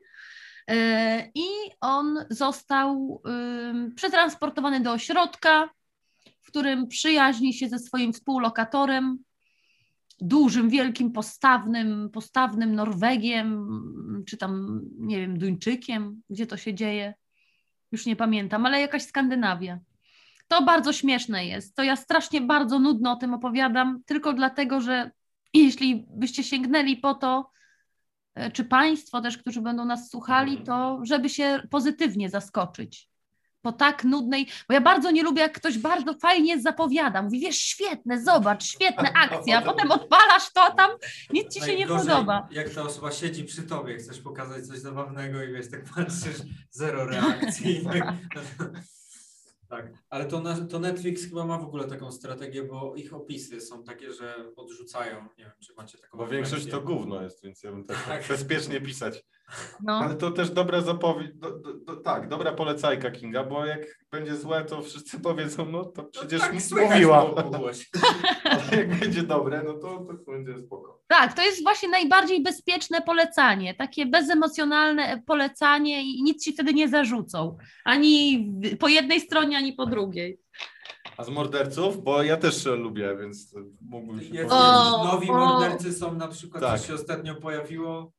I 1.35 1.47
on 1.81 2.25
został 2.31 3.23
przetransportowany 3.97 4.81
do 4.81 4.93
ośrodka, 4.93 5.71
w 6.43 6.47
którym 6.47 6.89
przyjaźni 6.89 7.55
się 7.55 7.69
ze 7.69 7.79
swoim 7.79 8.13
współlokatorem, 8.13 9.19
dużym, 10.21 10.69
wielkim, 10.69 11.13
postawnym, 11.13 12.11
postawnym 12.11 12.75
Norwegiem, 12.75 13.67
czy 14.27 14.37
tam, 14.37 14.81
nie 14.99 15.21
wiem, 15.21 15.39
Duńczykiem, 15.39 16.23
gdzie 16.31 16.47
to 16.47 16.57
się 16.57 16.75
dzieje, 16.75 17.15
już 17.93 18.07
nie 18.07 18.17
pamiętam, 18.17 18.67
ale 18.67 18.81
jakaś 18.81 19.03
Skandynawia. 19.03 19.79
To 20.49 20.63
bardzo 20.63 20.93
śmieszne 20.93 21.47
jest. 21.47 21.77
To 21.77 21.83
ja 21.83 21.97
strasznie 21.97 22.41
bardzo 22.41 22.79
nudno 22.79 23.13
o 23.13 23.17
tym 23.17 23.35
opowiadam, 23.35 24.03
tylko 24.07 24.33
dlatego, 24.33 24.81
że 24.81 25.11
jeśli 25.55 26.07
byście 26.11 26.45
sięgnęli 26.45 26.97
po 26.97 27.15
to, 27.15 27.55
E, 27.64 27.64
czy 28.53 28.65
Państwo 28.65 29.21
też, 29.21 29.39
którzy 29.39 29.61
będą 29.61 29.85
nas 29.85 30.11
słuchali, 30.11 30.63
to 30.63 31.01
żeby 31.03 31.29
się 31.29 31.63
pozytywnie 31.71 32.31
zaskoczyć. 32.31 33.09
Po 33.63 33.73
tak 33.73 34.05
nudnej, 34.05 34.49
bo 34.69 34.75
ja 34.75 34.81
bardzo 34.81 35.11
nie 35.11 35.23
lubię, 35.23 35.43
jak 35.43 35.53
ktoś 35.53 35.79
bardzo 35.79 36.15
fajnie 36.15 36.61
zapowiada. 36.61 37.23
Mówi, 37.23 37.41
wiesz, 37.41 37.59
świetne, 37.59 38.23
zobacz, 38.23 38.65
świetna 38.65 39.13
akcja, 39.31 39.59
a 39.59 39.63
potem 39.63 39.91
odpalasz 39.91 40.53
to, 40.53 40.63
a 40.63 40.71
tam 40.71 40.91
nic 41.33 41.55
ci 41.55 41.61
się 41.61 41.77
nie 41.77 41.87
podoba. 41.87 42.49
Jak 42.51 42.71
ta 42.71 42.83
osoba 42.83 43.13
siedzi 43.13 43.45
przy 43.45 43.63
tobie, 43.63 43.97
chcesz 43.97 44.21
pokazać 44.21 44.67
coś 44.67 44.79
zabawnego 44.79 45.43
i 45.43 45.53
wiesz, 45.53 45.71
tak 45.71 45.85
patrzysz, 45.85 46.39
zero 46.71 47.07
reakcji. 47.07 47.85
Tak, 49.77 49.93
ale 50.11 50.25
to, 50.25 50.41
na, 50.41 50.67
to 50.67 50.79
Netflix 50.79 51.25
chyba 51.25 51.47
ma 51.47 51.59
w 51.59 51.65
ogóle 51.65 51.85
taką 51.85 52.13
strategię, 52.13 52.63
bo 52.63 52.95
ich 52.97 53.15
opisy 53.15 53.61
są 53.61 53.85
takie, 53.85 54.13
że 54.13 54.35
odrzucają. 54.57 55.29
Nie 55.39 55.45
wiem, 55.45 55.53
czy 55.61 55.75
macie 55.75 55.99
taką. 55.99 56.19
Bo 56.19 56.27
większość 56.27 56.67
to 56.67 56.81
gówno 56.81 57.23
jest, 57.23 57.43
więc 57.43 57.63
ja 57.63 57.71
bym 57.71 57.85
też 57.85 57.97
tak 58.09 58.29
bezpiecznie 58.29 58.81
pisać. 58.81 59.25
No. 59.83 59.93
Ale 59.93 60.15
to 60.15 60.31
też 60.31 60.51
dobra 60.51 60.81
zapowiedź, 60.81 61.35
do, 61.35 61.51
do, 61.59 61.75
do, 61.75 61.97
tak, 61.97 62.29
dobra 62.29 62.53
polecajka 62.53 63.11
Kinga, 63.11 63.45
bo 63.45 63.67
jak 63.67 63.81
będzie 64.11 64.37
złe, 64.37 64.65
to 64.65 64.83
wszyscy 64.83 65.21
powiedzą, 65.29 65.67
no 65.67 65.85
to 65.85 66.03
no 66.03 66.09
przecież 66.13 66.41
no 66.41 66.47
tak, 66.47 66.55
nic 66.55 66.73
mówiła. 66.73 67.31
Ale 68.45 68.77
jak 68.77 68.99
będzie 68.99 69.23
dobre, 69.23 69.63
no 69.67 69.75
to, 69.75 70.07
to 70.27 70.33
będzie 70.33 70.59
spoko. 70.59 71.01
Tak, 71.07 71.33
to 71.33 71.43
jest 71.43 71.63
właśnie 71.63 71.89
najbardziej 71.89 72.43
bezpieczne 72.43 73.03
polecanie, 73.03 73.75
takie 73.75 74.07
bezemocjonalne 74.07 75.23
polecanie 75.27 76.03
i 76.03 76.23
nic 76.23 76.45
ci 76.45 76.53
wtedy 76.53 76.75
nie 76.75 76.89
zarzucą. 76.89 77.57
Ani 77.85 78.49
po 78.81 78.89
jednej 78.89 79.21
stronie, 79.21 79.57
ani 79.57 79.73
po 79.73 79.87
drugiej. 79.87 80.39
A 81.17 81.25
z 81.25 81.29
morderców? 81.29 82.05
Bo 82.05 82.23
ja 82.23 82.37
też 82.37 82.65
lubię, 82.67 83.17
więc 83.21 83.55
mógłbym 83.81 84.21
się 84.21 84.35
Jest, 84.35 84.53
o, 84.53 85.05
Nowi 85.05 85.31
o. 85.31 85.33
mordercy 85.33 85.93
są 85.93 86.15
na 86.15 86.29
przykład, 86.29 86.63
tak. 86.63 86.81
co 86.81 86.87
się 86.87 86.95
ostatnio 86.95 87.35
pojawiło 87.35 88.13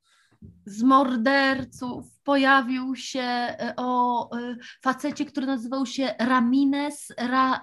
z 0.65 0.83
morderców 0.83 2.05
pojawił 2.23 2.95
się 2.95 3.21
e, 3.21 3.73
o 3.77 4.29
e, 4.37 4.55
facecie, 4.81 5.25
który 5.25 5.47
nazywał 5.47 5.85
się 5.85 6.15
Ramines. 6.19 7.13
Ra, 7.17 7.61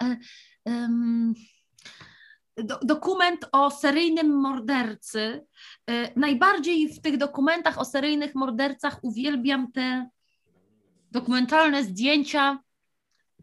um, 0.65 1.35
do, 2.57 2.79
dokument 2.83 3.49
o 3.53 3.71
seryjnym 3.71 4.41
mordercy. 4.41 5.47
Najbardziej 6.17 6.95
w 6.95 7.01
tych 7.01 7.17
dokumentach 7.17 7.79
o 7.79 7.85
seryjnych 7.85 8.35
mordercach 8.35 8.99
uwielbiam 9.03 9.73
te 9.73 10.09
dokumentalne 11.11 11.85
zdjęcia 11.85 12.59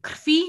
krwi 0.02 0.42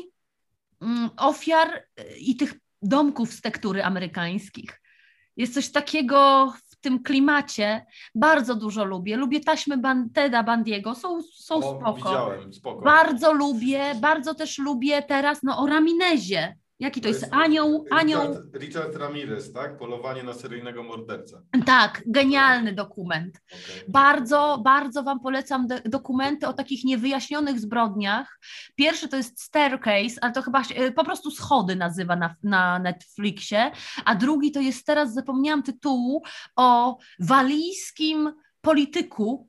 mm, 0.80 1.10
ofiar 1.16 1.86
i 2.20 2.36
tych 2.36 2.54
domków 2.82 3.32
z 3.32 3.40
tektury 3.40 3.84
amerykańskich. 3.84 4.80
Jest 5.36 5.54
coś 5.54 5.70
takiego 5.70 6.52
tym 6.80 7.02
klimacie 7.02 7.86
bardzo 8.14 8.54
dużo 8.54 8.84
lubię. 8.84 9.16
Lubię 9.16 9.40
taśmy 9.40 9.78
Ban 9.78 10.10
Teda 10.10 10.42
Bandiego, 10.42 10.94
są, 10.94 11.22
są 11.22 11.54
o, 11.54 11.62
spoko. 11.62 11.92
Widziałem, 11.92 12.52
spoko. 12.52 12.84
Bardzo 12.84 13.32
lubię, 13.32 13.94
bardzo 14.00 14.34
też 14.34 14.58
lubię 14.58 15.02
teraz 15.02 15.42
no, 15.42 15.58
o 15.58 15.66
Raminezie. 15.66 16.56
Jaki 16.80 17.00
to, 17.00 17.02
to 17.02 17.08
jest, 17.08 17.20
jest 17.20 17.34
anioł? 17.34 17.84
Richard, 17.84 18.00
anioł... 18.00 18.36
Richard 18.54 18.96
Ramirez, 18.96 19.52
tak? 19.52 19.78
Polowanie 19.78 20.22
na 20.22 20.34
seryjnego 20.34 20.82
mordercę. 20.82 21.42
Tak, 21.66 22.02
genialny 22.06 22.72
dokument. 22.72 23.40
Okay. 23.46 23.84
Bardzo, 23.88 24.60
bardzo 24.64 25.02
Wam 25.02 25.20
polecam 25.20 25.66
dokumenty 25.84 26.46
o 26.46 26.52
takich 26.52 26.84
niewyjaśnionych 26.84 27.60
zbrodniach. 27.60 28.38
Pierwszy 28.74 29.08
to 29.08 29.16
jest 29.16 29.40
Staircase, 29.40 30.14
ale 30.20 30.32
to 30.32 30.42
chyba 30.42 30.64
się, 30.64 30.92
po 30.92 31.04
prostu 31.04 31.30
schody 31.30 31.76
nazywa 31.76 32.16
na, 32.16 32.34
na 32.42 32.78
Netflixie, 32.78 33.70
a 34.04 34.14
drugi 34.14 34.52
to 34.52 34.60
jest 34.60 34.86
teraz, 34.86 35.14
zapomniałam 35.14 35.62
tytułu, 35.62 36.22
o 36.56 36.98
walijskim 37.20 38.32
polityku, 38.60 39.48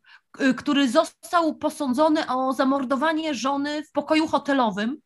który 0.58 0.90
został 0.90 1.56
posądzony 1.56 2.28
o 2.28 2.54
zamordowanie 2.54 3.34
żony 3.34 3.84
w 3.84 3.92
pokoju 3.92 4.28
hotelowym 4.28 5.02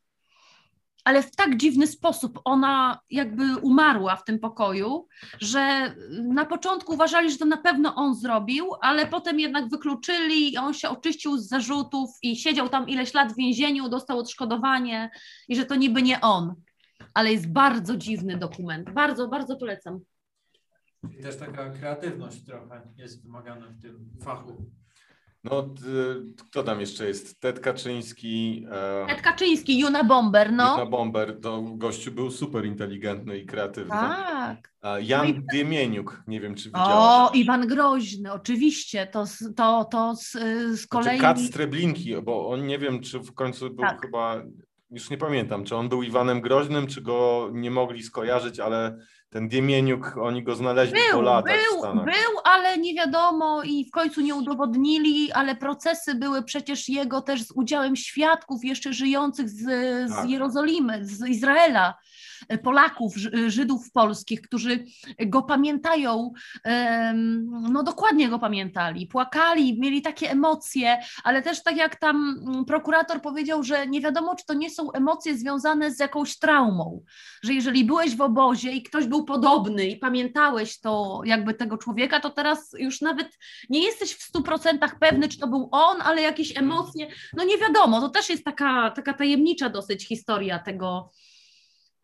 ale 1.06 1.24
w 1.24 1.36
tak 1.36 1.58
dziwny 1.58 1.88
sposób 1.88 2.40
ona 2.46 3.00
jakby 3.10 3.58
umarła 3.58 4.16
w 4.16 4.24
tym 4.24 4.40
pokoju, 4.40 5.08
że 5.40 5.96
na 6.24 6.46
początku 6.46 6.94
uważali, 6.94 7.32
że 7.32 7.38
to 7.38 7.46
na 7.46 7.58
pewno 7.58 7.96
on 7.96 8.16
zrobił, 8.16 8.72
ale 8.82 9.06
potem 9.06 9.40
jednak 9.40 9.70
wykluczyli 9.70 10.54
i 10.54 10.58
on 10.58 10.74
się 10.74 10.90
oczyścił 10.90 11.38
z 11.38 11.48
zarzutów 11.48 12.10
i 12.22 12.36
siedział 12.36 12.70
tam 12.70 12.90
ileś 12.90 13.14
lat 13.14 13.34
w 13.34 13.38
więzieniu, 13.38 13.90
dostał 13.90 14.20
odszkodowanie 14.20 15.10
i 15.48 15.56
że 15.56 15.66
to 15.66 15.76
niby 15.76 16.02
nie 16.02 16.22
on. 16.22 16.56
Ale 17.14 17.32
jest 17.32 17.52
bardzo 17.52 17.98
dziwny 17.98 18.38
dokument. 18.38 18.90
Bardzo, 18.90 19.28
bardzo 19.28 19.56
polecam. 19.58 20.00
I 21.20 21.24
też 21.24 21.38
taka 21.38 21.70
kreatywność 21.70 22.46
trochę 22.46 22.82
jest 22.98 23.24
wymagana 23.24 23.68
w 23.68 23.82
tym 23.82 24.10
fachu. 24.24 24.72
No, 25.52 25.70
kto 26.50 26.64
tam 26.64 26.80
jeszcze 26.80 27.08
jest? 27.08 27.40
Ted 27.40 27.60
Kaczyński. 27.60 28.66
E... 28.72 29.06
Ted 29.08 29.22
Kaczyński, 29.22 29.80
Juna 29.80 30.04
Bomber, 30.04 30.54
no. 30.54 30.72
Juna 30.72 30.86
Bomber, 30.86 31.42
to 31.42 31.62
gościu 31.62 32.12
był 32.12 32.32
super 32.32 32.66
inteligentny 32.66 33.38
i 33.38 33.46
kreatywny. 33.46 33.90
Tak. 33.90 34.72
Jan 35.02 35.28
no 35.28 35.42
Diemieniuk, 35.52 36.24
nie 36.28 36.42
wiem 36.42 36.56
czy 36.56 36.70
widziałeś. 36.70 36.90
O, 36.90 37.32
Iwan 37.34 37.68
Groźny, 37.68 38.32
oczywiście, 38.32 39.08
to, 39.08 39.24
to, 39.56 39.86
to 39.92 40.16
z, 40.16 40.32
z 40.80 40.88
kolei... 40.88 41.20
Znaczy 41.20 41.22
Kat 41.22 41.40
Streblinki, 41.40 42.22
bo 42.24 42.50
on 42.50 42.68
nie 42.68 42.80
wiem, 42.80 43.02
czy 43.02 43.20
w 43.20 43.34
końcu 43.34 43.70
był 43.70 43.86
tak. 43.86 44.02
chyba, 44.02 44.44
już 44.92 45.10
nie 45.10 45.18
pamiętam, 45.18 45.64
czy 45.64 45.76
on 45.76 45.90
był 45.90 46.04
Iwanem 46.04 46.42
Groźnym, 46.42 46.88
czy 46.88 47.02
go 47.02 47.50
nie 47.54 47.72
mogli 47.72 48.04
skojarzyć, 48.04 48.60
ale 48.60 48.98
ten 49.36 49.48
Diemieniuk, 49.48 50.18
oni 50.18 50.44
go 50.44 50.56
znaleźli 50.56 50.94
był, 50.94 51.20
po 51.20 51.22
latach 51.22 51.58
był, 51.72 51.82
Był, 52.06 52.40
ale 52.44 52.78
nie 52.78 52.94
wiadomo 52.94 53.64
i 53.64 53.86
w 53.86 53.92
końcu 53.92 54.22
nie 54.22 54.36
udowodnili, 54.36 55.32
ale 55.32 55.56
procesy 55.56 56.16
były 56.16 56.44
przecież 56.44 56.90
jego 56.90 57.22
też 57.22 57.44
z 57.44 57.52
udziałem 57.52 57.96
świadków 57.96 58.64
jeszcze 58.64 58.94
żyjących 58.94 59.50
z, 59.50 59.64
tak. 60.10 60.26
z 60.26 60.30
Jerozolimy, 60.30 61.06
z 61.06 61.28
Izraela. 61.28 61.94
Polaków, 62.64 63.16
Żydów 63.48 63.92
polskich, 63.92 64.42
którzy 64.42 64.86
go 65.26 65.42
pamiętają, 65.44 66.32
no 67.72 67.84
dokładnie 67.84 68.30
go 68.30 68.40
pamiętali, 68.40 69.08
płakali, 69.08 69.80
mieli 69.80 70.02
takie 70.02 70.32
emocje, 70.32 70.98
ale 71.24 71.42
też 71.42 71.64
tak 71.64 71.78
jak 71.78 71.96
tam 71.96 72.44
mm, 72.48 72.66
prokurator 72.66 73.22
powiedział, 73.22 73.64
że 73.64 73.88
nie 73.88 74.02
wiadomo, 74.02 74.36
czy 74.36 74.46
to 74.46 74.54
nie 74.54 74.70
są 74.70 74.92
emocje 74.92 75.38
związane 75.38 75.92
z 75.92 76.00
jakąś 76.00 76.38
traumą, 76.38 77.04
że 77.44 77.54
jeżeli 77.54 77.86
byłeś 77.86 78.16
w 78.16 78.22
obozie 78.22 78.72
i 78.72 78.84
ktoś 78.84 79.08
był 79.08 79.26
podobny 79.26 79.88
i 79.88 79.98
pamiętałeś 79.98 80.80
to 80.80 81.22
jakby 81.26 81.54
tego 81.54 81.78
człowieka, 81.78 82.20
to 82.20 82.30
teraz 82.30 82.76
już 82.80 83.02
nawet 83.02 83.38
nie 83.70 83.84
jesteś 83.84 84.16
w 84.16 84.24
stu 84.24 84.44
procentach 84.44 85.00
pewny, 85.00 85.28
czy 85.28 85.40
to 85.40 85.48
był 85.48 85.70
on, 85.72 86.02
ale 86.02 86.22
jakieś 86.22 86.58
emocje, 86.58 87.08
no 87.34 87.44
nie 87.44 87.58
wiadomo, 87.58 88.02
to 88.02 88.10
też 88.10 88.30
jest 88.30 88.46
taka, 88.46 88.92
taka 88.92 89.14
tajemnicza 89.14 89.70
dosyć 89.70 90.08
historia 90.08 90.60
tego, 90.60 91.12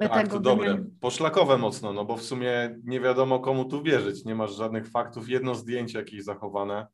tak, 0.09 0.27
to 0.27 0.39
dobre. 0.39 0.85
Poszlakowe 0.99 1.57
mocno, 1.57 1.93
no 1.93 2.05
bo 2.05 2.17
w 2.17 2.23
sumie 2.23 2.79
nie 2.83 2.99
wiadomo 2.99 3.39
komu 3.39 3.65
tu 3.65 3.83
wierzyć. 3.83 4.25
Nie 4.25 4.35
masz 4.35 4.55
żadnych 4.55 4.87
faktów. 4.89 5.29
Jedno 5.29 5.55
zdjęcie 5.55 5.99
jakieś 5.99 6.23
zachowane. 6.23 6.87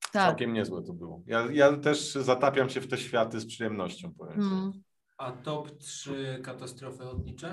Tak. 0.00 0.12
Całkiem 0.12 0.52
niezłe 0.52 0.82
to 0.82 0.92
było. 0.92 1.22
Ja, 1.26 1.48
ja 1.52 1.76
też 1.76 2.12
zatapiam 2.12 2.70
się 2.70 2.80
w 2.80 2.88
te 2.88 2.98
światy 2.98 3.40
z 3.40 3.46
przyjemnością, 3.46 4.14
powiem. 4.18 4.40
Hmm. 4.40 4.72
A 5.18 5.32
top 5.32 5.78
3 5.78 6.40
katastrofy 6.44 7.04
lotnicze? 7.04 7.52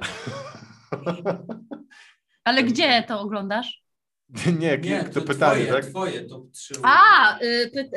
Ale 2.43 2.63
gdzie 2.63 3.03
to 3.07 3.19
oglądasz? 3.19 3.80
Nie, 4.59 4.77
Nie, 4.77 5.03
to, 5.03 5.21
to 5.21 5.27
pytanie, 5.27 5.65
twoje, 5.65 5.81
tak? 5.81 5.85
twoje 5.89 6.21
to 6.21 6.45
trzy. 6.53 6.73
A, 6.83 7.39
y, 7.41 7.71
py... 7.73 7.89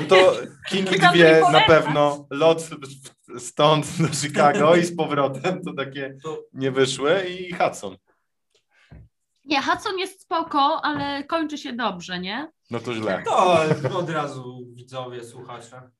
No 0.00 0.06
to 0.08 0.32
Kingi 0.68 0.98
dwie 0.98 1.42
na 1.52 1.60
pewno, 1.60 2.26
lot 2.30 2.68
stąd 3.38 3.86
do 3.98 4.08
Chicago 4.08 4.76
i 4.76 4.84
z 4.84 4.96
powrotem, 4.96 5.62
to 5.62 5.72
takie 5.74 6.16
nie 6.52 6.70
wyszły 6.70 7.24
i 7.28 7.52
Hudson. 7.52 7.96
nie, 9.44 9.62
Hudson 9.62 9.98
jest 9.98 10.20
spoko, 10.22 10.80
ale 10.84 11.24
kończy 11.24 11.58
się 11.58 11.72
dobrze, 11.72 12.20
nie? 12.20 12.48
No 12.70 12.80
to 12.80 12.94
źle. 12.94 13.22
To 13.24 13.98
od 13.98 14.10
razu 14.10 14.66
widzowie, 14.74 15.24
słuchacze. 15.24 15.90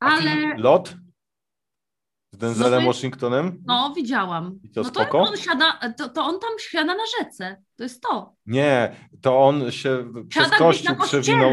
Ale 0.00 0.56
Lot? 0.58 0.94
Z 2.36 2.38
Denzelem 2.38 2.72
No 2.72 2.80
to- 2.80 2.86
Washingtonem? 2.86 3.62
no, 3.66 3.92
widziałam. 3.96 4.58
I 4.62 4.70
to 4.70 4.82
no 4.82 4.88
spoko? 4.88 5.18
on 5.18 5.36
siada, 5.36 5.78
to, 5.98 6.08
to 6.08 6.24
on 6.24 6.40
tam 6.40 6.50
siada 6.58 6.94
na 6.94 7.02
rzece. 7.18 7.56
To 7.76 7.82
jest 7.82 8.00
to. 8.02 8.34
Nie, 8.46 8.96
to 9.22 9.44
on 9.44 9.70
się 9.70 10.12
przez 10.28 10.44
Siada 10.44 10.56
gdzieś 10.56 10.82
kościół 10.84 10.96
przewinął. 11.06 11.50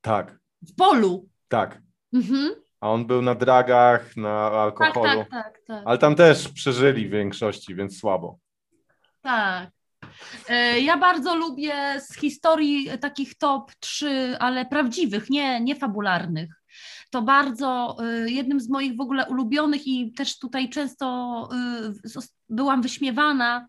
Tak, 0.00 0.38
W 0.62 0.74
polu. 0.74 1.28
tak. 1.48 1.80
Mhm. 2.14 2.50
A 2.80 2.90
on 2.90 3.06
był 3.06 3.22
na 3.22 3.34
dragach, 3.34 4.16
na 4.16 4.50
Tak, 4.50 4.54
alkoholu. 4.58 5.20
tak, 5.20 5.30
tak, 5.30 5.60
tak. 5.66 5.82
Ale 5.86 5.98
tam 5.98 6.14
też 6.14 6.48
przeżyli 6.48 7.08
w 7.08 7.10
większości, 7.10 7.74
więc 7.74 7.98
słabo. 8.00 8.38
Tak. 9.22 9.70
E, 10.48 10.80
Ja 10.80 10.96
bardzo 10.96 11.36
lubię 11.36 11.74
z 12.00 12.14
historii 12.16 12.90
takich 13.00 13.38
top 13.38 13.72
3, 13.80 14.36
ale 14.40 14.66
prawdziwych, 14.66 15.30
nie, 15.30 15.60
nie 15.60 15.76
fabularnych. 15.76 16.57
To 17.10 17.22
bardzo 17.22 17.96
y, 18.26 18.30
jednym 18.30 18.60
z 18.60 18.68
moich 18.68 18.96
w 18.96 19.00
ogóle 19.00 19.26
ulubionych 19.28 19.86
i 19.86 20.12
też 20.12 20.38
tutaj 20.38 20.70
często 20.70 21.48
y, 22.06 22.20
byłam 22.48 22.82
wyśmiewana 22.82 23.68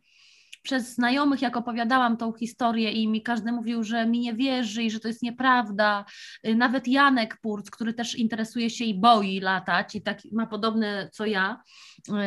przez 0.63 0.93
znajomych, 0.93 1.41
jak 1.41 1.57
opowiadałam 1.57 2.17
tą 2.17 2.33
historię 2.33 2.91
i 2.91 3.07
mi 3.07 3.21
każdy 3.21 3.51
mówił, 3.51 3.83
że 3.83 4.05
mi 4.05 4.19
nie 4.19 4.33
wierzy 4.33 4.83
i 4.83 4.91
że 4.91 4.99
to 4.99 5.07
jest 5.07 5.23
nieprawda. 5.23 6.05
Y, 6.47 6.55
Nawet 6.55 6.87
Janek 6.87 7.37
Purc, 7.41 7.69
który 7.69 7.93
też 7.93 8.15
interesuje 8.15 8.69
się 8.69 8.85
i 8.85 8.99
boi 8.99 9.39
latać 9.39 9.95
i 9.95 10.01
tak 10.01 10.19
ma 10.31 10.47
podobne 10.47 11.09
co 11.13 11.25
ja, 11.25 11.63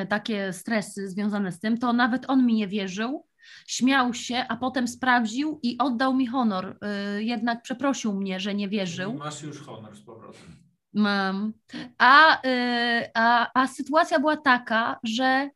takie 0.08 0.52
stresy 0.52 1.08
związane 1.08 1.52
z 1.52 1.60
tym, 1.60 1.78
to 1.78 1.92
nawet 1.92 2.30
on 2.30 2.46
mi 2.46 2.54
nie 2.54 2.68
wierzył 2.68 3.26
śmiał 3.66 4.14
się, 4.14 4.44
a 4.48 4.56
potem 4.56 4.88
sprawdził 4.88 5.60
i 5.62 5.78
oddał 5.78 6.14
mi 6.14 6.26
honor. 6.26 6.78
Jednak 7.18 7.62
przeprosił 7.62 8.14
mnie, 8.14 8.40
że 8.40 8.54
nie 8.54 8.68
wierzył. 8.68 9.14
Masz 9.14 9.42
już 9.42 9.62
honor 9.62 9.96
z 9.96 10.00
powrotem. 10.00 10.61
Mam. 10.94 11.52
A, 11.98 12.46
y, 12.46 13.10
a, 13.14 13.50
a 13.62 13.66
sytuacja 13.66 14.18
była 14.18 14.36
taka, 14.36 15.00
że 15.02 15.50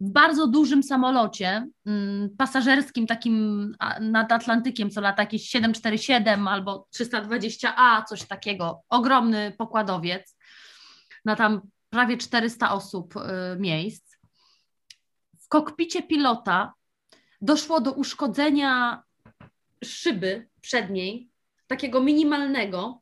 w 0.00 0.10
bardzo 0.10 0.46
dużym 0.46 0.82
samolocie 0.82 1.66
mm, 1.86 2.30
pasażerskim, 2.38 3.06
takim 3.06 3.76
nad 4.00 4.32
Atlantykiem, 4.32 4.90
co 4.90 5.00
lata 5.00 5.22
jakieś 5.22 5.48
747 5.48 6.48
albo 6.48 6.88
320A, 6.94 8.04
coś 8.04 8.24
takiego, 8.24 8.82
ogromny 8.88 9.54
pokładowiec, 9.58 10.36
na 11.24 11.36
tam 11.36 11.60
prawie 11.90 12.16
400 12.16 12.72
osób 12.72 13.16
y, 13.16 13.20
miejsc. 13.60 14.16
W 15.40 15.48
kokpicie 15.48 16.02
pilota 16.02 16.74
doszło 17.40 17.80
do 17.80 17.92
uszkodzenia 17.92 19.02
szyby 19.84 20.48
przedniej, 20.60 21.30
takiego 21.66 22.00
minimalnego, 22.00 23.01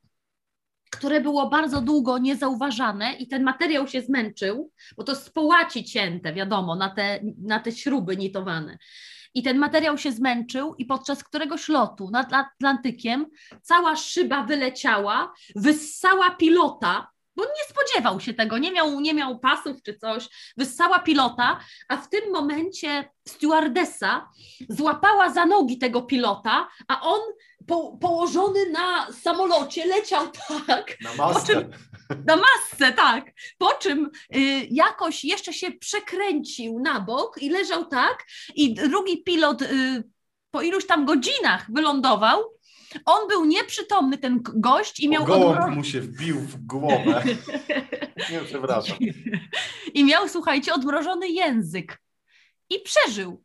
które 0.91 1.21
było 1.21 1.49
bardzo 1.49 1.81
długo 1.81 2.19
niezauważane 2.19 3.13
i 3.13 3.29
ten 3.29 3.43
materiał 3.43 3.89
się 3.89 4.03
zmęczył, 4.03 4.71
bo 4.97 5.05
to 5.05 5.15
z 5.15 5.31
połaci 5.31 5.85
cięte, 5.85 6.33
wiadomo, 6.33 6.77
na 6.77 6.89
te, 6.89 7.21
na 7.39 7.61
te 7.61 7.73
śruby 7.73 8.17
nitowane. 8.17 8.79
I 9.35 9.43
ten 9.43 9.59
materiał 9.59 9.99
się 9.99 10.13
zmęczył 10.13 10.75
i 10.75 10.85
podczas 10.85 11.25
któregoś 11.25 11.69
lotu 11.69 12.11
nad 12.11 12.33
Atlantykiem 12.33 13.27
cała 13.63 13.97
szyba 13.97 14.45
wyleciała, 14.45 15.33
wyssała 15.57 16.31
pilota, 16.31 17.09
bo 17.41 17.47
nie 17.47 17.65
spodziewał 17.69 18.21
się 18.21 18.35
tego, 18.35 18.59
nie 18.59 18.73
miał, 18.73 19.01
nie 19.01 19.15
miał 19.15 19.39
pasów 19.39 19.83
czy 19.83 19.95
coś, 19.99 20.29
wyssała 20.57 20.99
pilota, 20.99 21.61
a 21.89 21.97
w 21.97 22.09
tym 22.09 22.33
momencie 22.33 23.09
stewardesa 23.29 24.29
złapała 24.69 25.31
za 25.31 25.47
nogi 25.47 25.79
tego 25.79 26.03
pilota, 26.03 26.69
a 26.89 27.01
on 27.01 27.21
po, 27.67 27.97
położony 28.01 28.71
na 28.71 29.13
samolocie 29.13 29.87
leciał 29.87 30.29
tak, 30.67 30.97
Na 31.01 31.15
masce. 31.15 31.69
na 32.27 32.37
masce, 32.37 32.93
tak, 32.93 33.25
po 33.59 33.75
czym 33.75 34.11
y, 34.37 34.41
jakoś 34.71 35.25
jeszcze 35.25 35.53
się 35.53 35.73
przekręcił 35.73 36.79
na 36.79 37.01
bok 37.01 37.43
i 37.43 37.51
leżał 37.51 37.85
tak. 37.85 38.25
I 38.55 38.75
drugi 38.75 39.23
pilot 39.23 39.63
y, 39.63 40.05
po 40.51 40.63
iluś 40.63 40.87
tam 40.87 41.05
godzinach 41.05 41.67
wylądował, 41.73 42.45
on 43.05 43.29
był 43.29 43.45
nieprzytomny, 43.45 44.19
ten 44.19 44.41
gość, 44.43 45.01
i 45.01 45.09
miał 45.09 45.25
Gołąb 45.25 45.59
odmro- 45.61 45.75
mu 45.75 45.85
się 45.85 46.01
wbił 46.01 46.41
w 46.41 46.57
głowę. 46.67 47.23
Nie, 48.31 48.41
przepraszam. 48.45 48.97
I 49.95 50.05
miał, 50.05 50.29
słuchajcie, 50.29 50.75
odmrożony 50.75 51.29
język. 51.29 52.03
I 52.71 52.81
przeżył. 52.81 53.45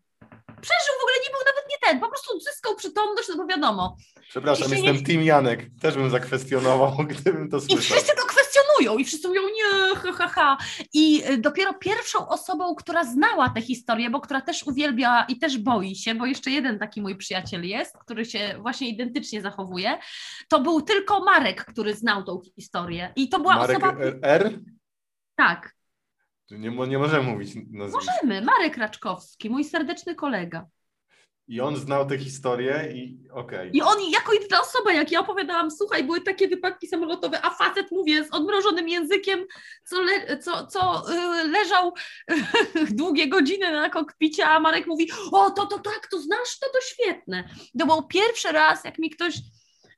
Przeżył, 0.66 0.94
w 1.00 1.04
ogóle 1.04 1.16
nie 1.26 1.30
był 1.32 1.40
nawet 1.46 1.66
nie 1.72 1.78
ten, 1.90 2.00
po 2.00 2.08
prostu 2.10 2.36
odzyskał 2.38 2.76
przytomność, 2.76 3.30
no 3.30 3.38
bo 3.38 3.46
wiadomo. 3.46 3.98
Przepraszam, 4.30 4.68
I 4.68 4.72
jestem 4.72 4.96
nie- 4.96 5.04
Team 5.04 5.24
Janek. 5.24 5.66
Też 5.82 5.96
bym 5.96 6.10
zakwestionował, 6.10 6.98
gdybym 7.10 7.50
to 7.50 7.58
I 7.58 7.62
słyszał. 7.62 7.78
wszyscy 7.82 8.16
to 8.16 8.26
kwestionują 8.28 8.98
i 8.98 9.06
wszyscy 9.06 9.28
mówią 9.28 9.42
nie, 9.42 9.96
ha, 9.96 10.12
ha, 10.14 10.28
ha. 10.28 10.58
I 10.94 11.24
y, 11.30 11.38
dopiero 11.38 11.74
pierwszą 11.74 12.28
osobą, 12.28 12.76
która 12.76 13.04
znała 13.04 13.50
tę 13.50 13.62
historię, 13.62 14.10
bo 14.10 14.22
która 14.22 14.42
też 14.42 14.64
uwielbia 14.68 15.26
i 15.30 15.40
też 15.40 15.58
boi 15.58 15.96
się, 15.96 16.16
bo 16.16 16.26
jeszcze 16.26 16.52
jeden 16.52 16.80
taki 16.80 17.02
mój 17.02 17.16
przyjaciel 17.18 17.68
jest, 17.68 17.98
który 17.98 18.26
się 18.26 18.56
właśnie 18.62 18.90
identycznie 18.90 19.42
zachowuje, 19.42 19.98
to 20.50 20.60
był 20.60 20.82
tylko 20.82 21.24
Marek, 21.24 21.66
który 21.66 21.96
znał 21.96 22.24
tą 22.24 22.42
historię. 22.56 23.14
I 23.16 23.30
to 23.30 23.40
była 23.40 23.56
Marek 23.56 23.78
osoba... 23.78 23.96
R? 24.22 24.60
Tak, 25.36 25.75
Nie, 26.52 26.88
nie 26.88 27.00
możemy 27.00 27.32
mówić 27.32 27.56
nazwiska. 27.72 28.14
możemy. 28.22 28.42
Marek 28.42 28.78
Raczkowski, 28.78 29.50
mój 29.50 29.64
serdeczny 29.64 30.16
kolega. 30.16 30.66
I 31.48 31.62
on 31.62 31.76
znał 31.76 32.08
tę 32.08 32.18
historię 32.18 32.92
i 32.96 33.30
okej. 33.32 33.70
I 33.74 33.82
on 33.82 33.98
jako 34.12 34.34
jedyna 34.34 34.62
osoba, 34.62 34.94
jak 34.94 35.12
ja 35.12 35.20
opowiadałam, 35.20 35.72
słuchaj, 35.72 36.04
były 36.04 36.22
takie 36.22 36.48
wypadki 36.48 36.88
samolotowe, 36.88 37.42
a 37.42 37.50
facet, 37.50 37.92
mówię, 37.92 38.24
z 38.24 38.34
odmrożonym 38.34 38.90
językiem, 38.90 39.46
co, 39.86 40.02
le, 40.02 40.38
co, 40.38 40.68
co 40.68 41.04
y, 41.14 41.48
leżał 41.48 41.94
długie 42.92 43.28
godziny 43.28 43.72
na 43.72 43.90
kokpicie, 43.90 44.48
a 44.48 44.60
Marek 44.60 44.88
mówi, 44.88 45.12
o, 45.32 45.52
to, 45.52 45.66
to 45.66 45.80
tak, 45.80 46.08
to 46.12 46.20
znasz, 46.20 46.60
to 46.60 46.68
to 46.74 46.82
świetne. 46.82 47.50
To 47.80 47.86
był 47.86 48.08
pierwszy 48.08 48.52
raz, 48.52 48.84
jak 48.84 49.00
mi 49.00 49.10
ktoś 49.10 49.36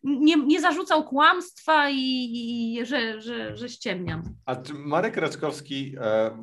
nie, 0.03 0.35
nie 0.35 0.61
zarzucał 0.61 1.03
kłamstwa 1.03 1.89
i, 1.89 1.95
i 1.99 2.85
że, 2.85 3.21
że, 3.21 3.57
że 3.57 3.69
ściemniam. 3.69 4.23
A 4.45 4.55
czy 4.55 4.73
Marek 4.73 5.17
Raczkowski 5.17 5.95
e, 6.01 6.37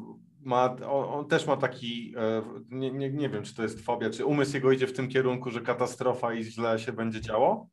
ma, 0.44 0.76
on, 0.76 1.04
on 1.18 1.28
też 1.28 1.46
ma 1.46 1.56
taki, 1.56 2.14
e, 2.16 2.42
nie, 2.70 2.90
nie, 2.90 3.10
nie 3.10 3.28
wiem, 3.28 3.42
czy 3.44 3.54
to 3.54 3.62
jest 3.62 3.84
fobia, 3.84 4.10
czy 4.10 4.24
umysł 4.24 4.54
jego 4.54 4.72
idzie 4.72 4.86
w 4.86 4.92
tym 4.92 5.08
kierunku, 5.08 5.50
że 5.50 5.60
katastrofa 5.60 6.34
i 6.34 6.44
źle 6.44 6.78
się 6.78 6.92
będzie 6.92 7.20
działo? 7.20 7.68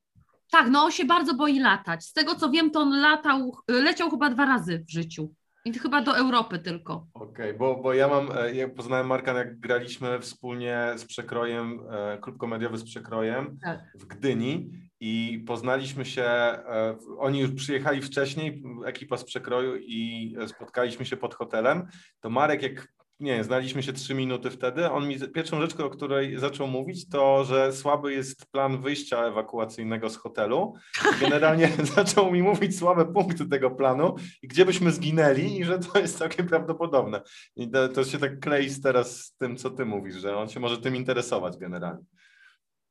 Tak, 0.52 0.70
no 0.70 0.84
on 0.84 0.92
się 0.92 1.06
bardzo 1.06 1.34
boi 1.34 1.60
latać. 1.60 2.06
Z 2.06 2.14
tego 2.14 2.36
co 2.36 2.50
wiem, 2.50 2.72
to 2.72 2.80
on 2.80 3.02
latał, 3.02 3.52
leciał 3.68 4.10
chyba 4.10 4.30
dwa 4.30 4.46
razy 4.46 4.84
w 4.88 4.92
życiu. 4.92 5.34
I 5.66 5.74
chyba 5.74 6.02
do 6.02 6.18
Europy 6.18 6.60
tylko. 6.60 7.08
Okej, 7.14 7.54
bo, 7.54 7.76
bo 7.76 7.94
ja 7.94 8.08
mam, 8.08 8.30
e, 8.38 8.54
ja 8.56 8.70
poznałem 8.70 9.08
Marka, 9.08 9.34
jak 9.34 9.60
graliśmy 9.60 10.20
wspólnie 10.20 10.94
z 10.96 11.06
Przekrojem, 11.06 11.80
klub 12.22 12.38
komediowy 12.38 12.78
z 12.78 12.84
Przekrojem 12.84 13.58
Tak. 13.64 13.80
w 13.96 14.06
Gdyni 14.06 14.72
i 15.02 15.44
poznaliśmy 15.48 16.06
się, 16.06 16.24
e, 16.24 16.98
oni 17.18 17.40
już 17.40 17.52
przyjechali 17.52 18.02
wcześniej, 18.02 18.64
ekipa 18.86 19.18
z 19.18 19.24
Przekroju 19.24 19.76
i 19.78 20.36
spotkaliśmy 20.48 21.06
się 21.06 21.18
pod 21.18 21.36
hotelem, 21.36 21.88
to 22.20 22.30
Marek 22.30 22.62
jak, 22.62 22.88
nie 23.20 23.44
znaliśmy 23.44 23.84
się 23.84 23.94
trzy 23.94 24.14
minuty 24.14 24.50
wtedy, 24.50 24.92
on 24.92 25.08
mi, 25.08 25.20
pierwszą 25.20 25.62
rzeczą, 25.62 25.86
o 25.86 25.90
której 25.90 26.40
zaczął 26.40 26.68
mówić, 26.68 27.10
to, 27.10 27.44
że 27.44 27.74
słaby 27.74 28.14
jest 28.14 28.52
plan 28.52 28.82
wyjścia 28.82 29.26
ewakuacyjnego 29.26 30.10
z 30.10 30.18
hotelu. 30.18 30.74
Generalnie 31.22 31.70
zaczął 31.96 32.32
mi 32.32 32.44
mówić 32.44 32.78
słabe 32.78 33.06
punkty 33.06 33.50
tego 33.50 33.72
planu 33.72 34.16
i 34.42 34.48
gdzie 34.48 34.66
byśmy 34.66 34.92
zginęli 34.92 35.60
i 35.60 35.64
że 35.64 35.80
to 35.80 36.00
jest 36.00 36.18
całkiem 36.18 36.48
prawdopodobne. 36.48 37.22
I 37.56 37.72
to, 37.72 37.90
to 37.90 38.04
się 38.04 38.18
tak 38.18 38.40
klei 38.40 38.82
teraz 38.84 39.26
z 39.26 39.38
tym, 39.38 39.58
co 39.58 39.70
ty 39.70 39.86
mówisz, 39.86 40.16
że 40.16 40.38
on 40.38 40.50
się 40.50 40.60
może 40.60 40.78
tym 40.78 40.96
interesować 40.96 41.58
generalnie. 41.58 42.04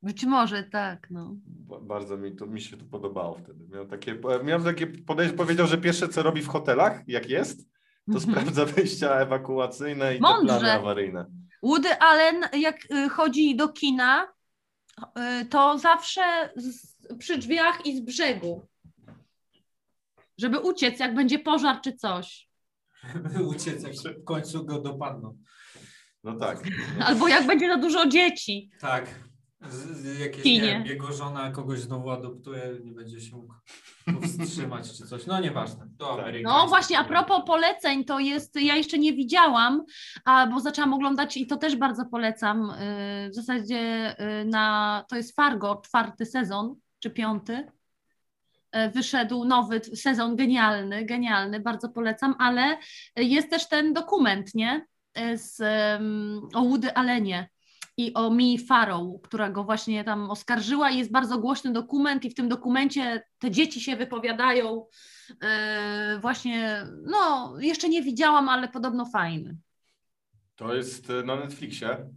Być 0.02 0.24
może 0.24 0.62
tak, 0.64 1.06
no. 1.10 1.36
Ba- 1.46 1.80
Bardzo 1.80 2.16
mi, 2.16 2.36
to, 2.36 2.46
mi 2.46 2.60
się 2.60 2.76
to 2.76 2.84
podobało 2.84 3.38
wtedy. 3.38 3.68
Miał 3.68 3.86
takie, 3.86 4.20
miał 4.44 4.64
takie 4.64 4.86
podejście, 4.86 5.36
powiedział, 5.36 5.66
że 5.66 5.78
pierwsze 5.78 6.08
co 6.08 6.22
robi 6.22 6.42
w 6.42 6.48
hotelach, 6.48 7.02
jak 7.06 7.28
jest, 7.30 7.58
to 8.12 8.18
Mhm. 8.18 8.30
sprawdza 8.30 8.64
wyjścia 8.74 9.14
ewakuacyjne 9.20 10.16
i 10.16 10.20
te 10.20 10.24
plany 10.42 10.72
awaryjne. 10.72 11.26
Woody 11.62 11.98
Allen, 11.98 12.42
jak 12.60 12.90
y, 12.90 13.08
chodzi 13.08 13.56
do 13.56 13.68
kina, 13.68 14.28
y, 15.42 15.44
to 15.44 15.78
zawsze 15.78 16.22
z, 16.56 16.96
przy 17.18 17.38
drzwiach 17.38 17.86
i 17.86 17.96
z 17.96 18.00
brzegu. 18.00 18.66
Żeby 20.38 20.58
uciec, 20.58 20.98
jak 21.00 21.14
będzie 21.14 21.38
pożar 21.38 21.80
czy 21.80 21.92
coś. 21.96 22.48
Żeby 23.14 23.42
uciec, 23.44 23.82
jak 23.82 23.92
w 24.20 24.24
końcu 24.24 24.64
go 24.64 24.80
dopadną. 24.80 25.36
No 26.24 26.36
tak. 26.36 26.62
Albo 27.00 27.28
jak 27.28 27.46
będzie 27.46 27.68
za 27.68 27.76
dużo 27.76 28.06
dzieci. 28.06 28.70
Tak. 28.80 29.29
Z, 29.68 29.74
z 29.98 30.18
jakieś, 30.18 30.44
nie 30.44 30.60
wiem, 30.60 30.86
jego 30.86 31.12
żona 31.12 31.50
kogoś 31.50 31.80
znowu 31.80 32.10
adoptuje, 32.10 32.62
nie 32.84 32.92
będzie 32.92 33.20
się 33.20 33.36
mógł 33.36 33.54
powstrzymać 34.20 34.92
czy 34.98 35.06
coś. 35.06 35.26
No 35.26 35.40
nieważne. 35.40 35.86
To 35.98 36.06
Tak. 36.06 36.18
amerykańskie. 36.24 36.60
No 36.62 36.68
właśnie, 36.68 36.98
a 36.98 37.04
propos 37.04 37.42
poleceń, 37.46 38.04
to 38.04 38.18
jest, 38.20 38.56
ja 38.60 38.76
jeszcze 38.76 38.98
nie 38.98 39.12
widziałam, 39.12 39.84
a, 40.24 40.46
bo 40.46 40.60
zaczęłam 40.60 40.94
oglądać 40.94 41.36
i 41.36 41.46
to 41.46 41.56
też 41.56 41.76
bardzo 41.76 42.06
polecam. 42.06 42.72
yy, 43.24 43.30
W 43.30 43.34
zasadzie 43.34 44.14
yy, 44.18 44.44
na, 44.44 45.04
to 45.08 45.16
jest 45.16 45.36
Fargo, 45.36 45.82
czwarty 45.84 46.26
sezon, 46.26 46.74
czy 46.98 47.10
piąty. 47.10 47.66
Yy, 48.74 48.90
Wyszedł 48.90 49.44
nowy 49.44 49.80
sezon, 49.94 50.36
genialny, 50.36 51.04
genialny, 51.04 51.60
bardzo 51.60 51.88
polecam, 51.88 52.34
ale 52.38 52.78
jest 53.16 53.50
też 53.50 53.68
ten 53.68 53.92
dokument, 53.92 54.54
nie? 54.54 54.86
Z, 55.34 55.60
ym, 56.00 56.48
o 56.54 56.62
Woody 56.64 56.94
Allenie 56.94 57.48
i 58.00 58.14
o 58.14 58.30
Mi 58.30 58.58
Farrow, 58.58 59.22
która 59.22 59.50
go 59.50 59.64
właśnie 59.64 60.04
tam 60.04 60.30
oskarżyła 60.30 60.90
i 60.90 60.98
jest 60.98 61.12
bardzo 61.12 61.38
głośny 61.38 61.72
dokument 61.72 62.24
i 62.24 62.30
w 62.30 62.34
tym 62.34 62.48
dokumencie 62.48 63.22
te 63.38 63.50
dzieci 63.50 63.80
się 63.80 63.96
wypowiadają 63.96 64.86
e, 65.42 66.18
właśnie, 66.20 66.86
no 67.02 67.54
jeszcze 67.60 67.88
nie 67.88 68.02
widziałam, 68.02 68.48
ale 68.48 68.68
podobno 68.68 69.06
fajny. 69.06 69.56
To 70.56 70.74
jest 70.74 71.10
e, 71.10 71.22
na 71.22 71.36
Netflixie. 71.36 72.10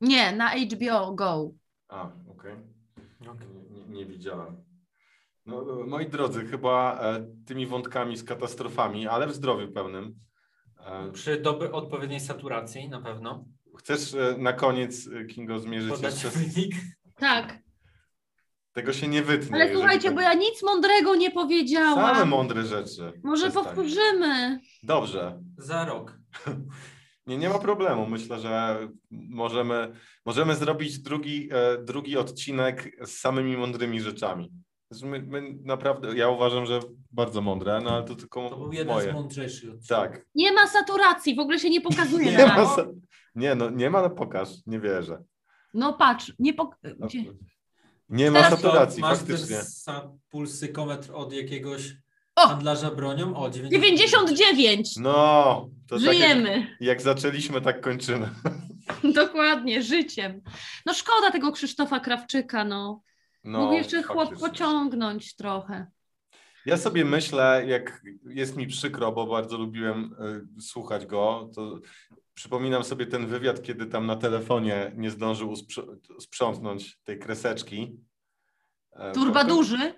Nie, 0.00 0.32
na 0.32 0.50
HBO 0.50 1.14
Go. 1.14 1.50
A, 1.88 2.10
okej. 2.30 2.56
Nie, 3.20 3.98
nie 3.98 4.06
widziałem. 4.06 4.56
No, 5.46 5.82
e, 5.82 5.86
moi 5.86 6.06
drodzy, 6.06 6.46
chyba 6.46 7.00
e, 7.00 7.26
tymi 7.46 7.66
wątkami 7.66 8.16
z 8.16 8.24
katastrofami, 8.24 9.06
ale 9.06 9.26
w 9.26 9.34
zdrowiu 9.34 9.72
pełnym. 9.72 10.14
Przy 11.12 11.40
dobry, 11.40 11.72
odpowiedniej 11.72 12.20
saturacji 12.20 12.88
na 12.88 13.00
pewno. 13.00 13.44
Chcesz 13.82 14.14
e, 14.14 14.34
na 14.38 14.52
koniec, 14.52 15.08
e, 15.08 15.24
Kingo, 15.24 15.58
zmierzyć 15.58 15.90
Podać 15.90 16.24
jeszcze? 16.24 16.38
wynik. 16.38 16.74
Tak, 17.16 17.58
Tego 18.72 18.92
się 18.92 19.08
nie 19.08 19.22
wytnie. 19.22 19.54
ale 19.54 19.72
słuchajcie, 19.72 20.08
tak- 20.08 20.14
bo 20.14 20.20
ja 20.20 20.34
nic 20.34 20.62
mądrego 20.62 21.14
nie 21.14 21.26
Same 21.26 21.34
powiedziałam. 21.42 22.28
mądre 22.28 22.64
rzeczy. 22.64 23.12
Może 23.24 23.42
Przestań. 23.50 23.64
powtórzymy. 23.64 24.60
Dobrze. 24.82 25.42
Za 25.58 25.84
rok. 25.84 26.18
Nie, 27.26 27.36
nie 27.38 27.48
ma 27.48 27.58
problemu. 27.58 28.06
Myślę, 28.06 28.40
że 28.40 28.78
możemy, 29.10 29.92
możemy 30.26 30.54
zrobić 30.56 30.98
drugi, 30.98 31.48
e, 31.52 31.78
drugi 31.84 32.16
odcinek 32.16 32.96
z 33.08 33.10
samymi 33.18 33.56
mądrymi 33.56 34.00
rzeczami. 34.00 34.50
My, 35.04 35.22
my 35.22 35.54
naprawdę, 35.64 36.16
ja 36.16 36.28
uważam, 36.28 36.66
że 36.66 36.80
bardzo 37.10 37.40
mądre, 37.40 37.80
no 37.84 37.90
ale 37.90 38.04
to 38.04 38.14
tylko 38.16 38.48
To 38.50 38.56
był 38.56 38.72
jeden 38.72 38.94
z 38.94 38.96
moje. 39.00 39.12
mądrzejszych 39.12 39.70
odcinków. 39.70 39.88
Tak. 39.88 40.26
Nie 40.34 40.52
ma 40.52 40.66
saturacji, 40.66 41.34
w 41.36 41.38
ogóle 41.38 41.58
się 41.58 41.70
nie 41.70 41.80
pokazuje 41.80 42.24
Nie 42.32 42.38
na 42.38 42.46
ma, 42.46 42.76
sa- 42.76 42.86
nie, 43.34 43.54
no, 43.54 43.70
nie 43.70 43.90
ma, 43.90 44.02
no 44.02 44.10
pokaż, 44.10 44.48
nie 44.66 44.80
wierzę. 44.80 45.22
No 45.74 45.92
patrz, 45.92 46.32
nie 46.38 46.54
pok... 46.54 46.76
No, 46.98 47.06
Gdzie? 47.06 47.24
Nie 48.08 48.30
ma 48.30 48.38
Teraz- 48.42 48.60
saturacji, 48.60 49.00
Masz 49.00 49.18
faktycznie. 49.18 49.56
też 49.56 49.66
sam 49.66 50.18
pulsykometr 50.30 51.10
od 51.14 51.32
jakiegoś 51.32 51.92
O! 52.36 52.48
handlarza 52.48 52.90
bronią? 52.90 53.36
O, 53.36 53.50
90. 53.50 54.30
99! 54.30 54.96
No, 54.96 55.12
to 55.88 55.94
tak 55.96 56.04
jak, 56.04 56.14
Żyjemy. 56.14 56.76
jak 56.80 57.02
zaczęliśmy, 57.02 57.60
tak 57.60 57.80
kończymy. 57.80 58.28
Dokładnie, 59.14 59.82
życiem. 59.82 60.40
No 60.86 60.94
szkoda 60.94 61.30
tego 61.30 61.52
Krzysztofa 61.52 62.00
Krawczyka, 62.00 62.64
no. 62.64 63.02
No, 63.44 63.60
Mógł 63.60 63.72
jeszcze 63.72 64.02
chłop 64.02 64.28
faktycznie. 64.28 64.48
pociągnąć 64.48 65.36
trochę. 65.36 65.86
Ja 66.66 66.76
sobie 66.76 67.04
myślę, 67.04 67.64
jak 67.66 68.02
jest 68.24 68.56
mi 68.56 68.66
przykro, 68.66 69.12
bo 69.12 69.26
bardzo 69.26 69.58
lubiłem 69.58 70.14
y, 70.58 70.62
słuchać 70.62 71.06
go, 71.06 71.50
to 71.54 71.80
przypominam 72.34 72.84
sobie 72.84 73.06
ten 73.06 73.26
wywiad, 73.26 73.62
kiedy 73.62 73.86
tam 73.86 74.06
na 74.06 74.16
telefonie 74.16 74.92
nie 74.96 75.10
zdążył 75.10 75.54
sprzątnąć 76.20 76.98
tej 77.04 77.18
kreseczki. 77.18 78.00
E, 78.92 79.12
Turba 79.12 79.44
duży? 79.44 79.94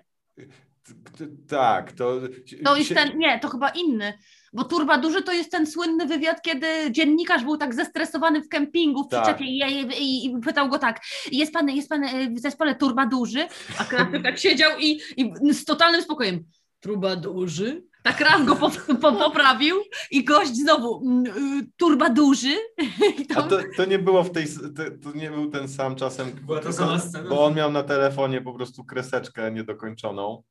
Tak, 1.47 1.91
to... 1.91 2.21
To 2.65 2.75
jest 2.77 2.93
ten, 2.93 3.17
nie, 3.17 3.39
to 3.39 3.47
chyba 3.49 3.69
inny, 3.69 4.13
bo 4.53 4.63
Turba 4.63 4.97
Duży 4.97 5.21
to 5.21 5.31
jest 5.33 5.51
ten 5.51 5.67
słynny 5.67 6.05
wywiad, 6.05 6.41
kiedy 6.41 6.67
dziennikarz 6.91 7.43
był 7.43 7.57
tak 7.57 7.73
zestresowany 7.75 8.41
w 8.41 8.49
kempingu 8.49 9.03
w 9.03 9.07
Tak. 9.07 9.23
przyczepie 9.23 9.45
i, 9.45 9.59
i, 10.01 10.25
i 10.25 10.39
pytał 10.41 10.69
go 10.69 10.79
tak, 10.79 11.01
jest 11.31 11.53
pan, 11.53 11.69
jest 11.69 11.89
pan 11.89 12.03
e, 12.03 12.29
w 12.31 12.39
zespole 12.39 12.75
Turba 12.75 13.05
Duży? 13.05 13.47
A 13.79 13.83
Krawczyk 13.83 14.23
tak 14.23 14.39
siedział 14.39 14.71
i, 14.79 14.99
i 15.17 15.53
z 15.53 15.65
totalnym 15.65 16.01
spokojem, 16.01 16.43
Turba 16.79 17.15
Duży? 17.15 17.83
Tak 18.03 18.19
raz 18.21 18.45
go 18.45 18.55
po, 18.55 18.69
po, 19.01 19.11
poprawił 19.11 19.75
i 20.11 20.23
gość 20.23 20.55
znowu, 20.55 21.01
"Mm, 21.07 21.25
y, 21.59 21.67
Turba 21.77 22.09
Duży? 22.09 22.55
I 23.19 23.25
A 23.35 23.41
to, 23.43 23.57
to, 23.77 23.85
nie 23.85 23.99
było 23.99 24.23
w 24.23 24.31
tej... 24.31 24.45
To, 24.47 25.09
to 25.11 25.17
nie 25.17 25.31
był 25.31 25.49
ten 25.51 25.67
sam 25.67 25.95
czasem, 25.95 26.31
Była 26.45 26.59
to 26.59 26.73
sama 26.73 26.99
scena. 26.99 27.29
bo 27.29 27.45
on 27.45 27.55
miał 27.55 27.71
na 27.71 27.83
telefonie 27.83 28.41
po 28.41 28.53
prostu 28.53 28.83
kreseczkę 28.83 29.51
niedokończoną. 29.51 30.43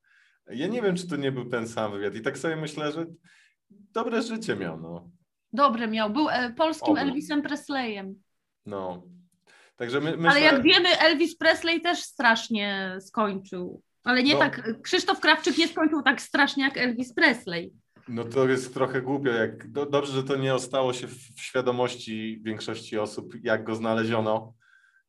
Ja 0.51 0.67
nie 0.67 0.83
wiem, 0.83 0.97
czy 0.97 1.09
to 1.09 1.17
nie 1.17 1.33
był 1.33 1.45
ten 1.45 1.69
sam 1.69 1.93
wywiad 1.93 2.15
i 2.15 2.21
tak 2.21 2.39
sobie 2.39 2.57
myślę, 2.57 2.93
że 2.93 3.07
dobre 3.71 4.23
życie 4.23 4.57
miał, 4.57 4.81
no. 4.81 5.11
dobre 5.53 5.89
miał, 5.89 6.11
był 6.11 6.29
e, 6.29 6.53
polskim 6.53 6.93
Oby. 6.93 7.01
Elvisem 7.01 7.43
Presleyem. 7.43 8.15
No. 8.67 9.03
Także 9.77 10.01
my, 10.01 10.17
myślę... 10.17 10.31
Ale 10.31 10.41
jak 10.41 10.63
wiemy, 10.63 10.99
Elvis 10.99 11.37
Presley 11.37 11.81
też 11.81 12.03
strasznie 12.03 12.97
skończył. 13.01 13.83
Ale 14.05 14.23
nie 14.23 14.33
No. 14.35 14.39
tak, 14.39 14.83
Krzysztof 14.83 15.21
Krawczyk 15.21 15.59
nie 15.59 15.69
skończył 15.69 16.03
tak 16.03 16.21
strasznie 16.21 16.65
jak 16.65 16.77
Elvis 16.77 17.15
Presley. 17.15 17.73
No 18.09 18.25
to 18.25 18.49
jest 18.49 18.75
trochę 18.75 19.03
głupio. 19.03 19.31
Jak, 19.31 19.71
do, 19.73 19.87
dobrze, 19.87 20.13
że 20.13 20.23
to 20.23 20.37
nie 20.37 20.55
ostało 20.55 20.93
się 20.93 21.07
w, 21.07 21.15
w 21.15 21.41
świadomości 21.41 22.41
większości 22.43 22.99
osób, 22.99 23.35
jak 23.43 23.65
go 23.65 23.75
znaleziono, 23.75 24.55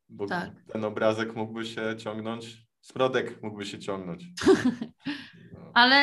bo 0.08 0.26
Tak. 0.26 0.50
ten 0.72 0.84
obrazek 0.84 1.34
mógłby 1.34 1.66
się 1.66 1.96
ciągnąć, 1.98 2.65
Sprodek 2.86 3.42
mógłby 3.42 3.64
się 3.66 3.78
ciągnąć. 3.78 4.24
No, 5.52 5.72
Ale 5.74 5.96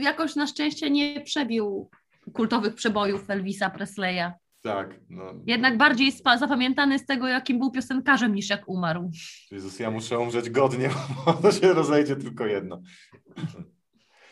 jakoś 0.00 0.36
na 0.36 0.46
szczęście 0.46 0.90
nie 0.90 1.20
przebił 1.20 1.90
kultowych 2.32 2.74
przebojów 2.74 3.30
Elvisa 3.30 3.70
Presleya. 3.70 4.32
tak, 4.62 5.00
no. 5.10 5.22
Jednak 5.46 5.76
bardziej 5.78 6.12
zapamiętany 6.38 6.98
z 6.98 7.06
tego, 7.06 7.28
jakim 7.28 7.58
był 7.58 7.70
piosenkarzem, 7.70 8.34
niż 8.34 8.50
jak 8.50 8.68
umarł. 8.68 9.10
Jezus, 9.50 9.78
ja 9.78 9.90
muszę 9.90 10.18
umrzeć 10.18 10.50
godnie, 10.50 10.90
bo 11.26 11.32
to 11.32 11.52
się 11.52 11.72
rozejdzie 11.72 12.16
tylko 12.16 12.46
jedno. 12.46 12.80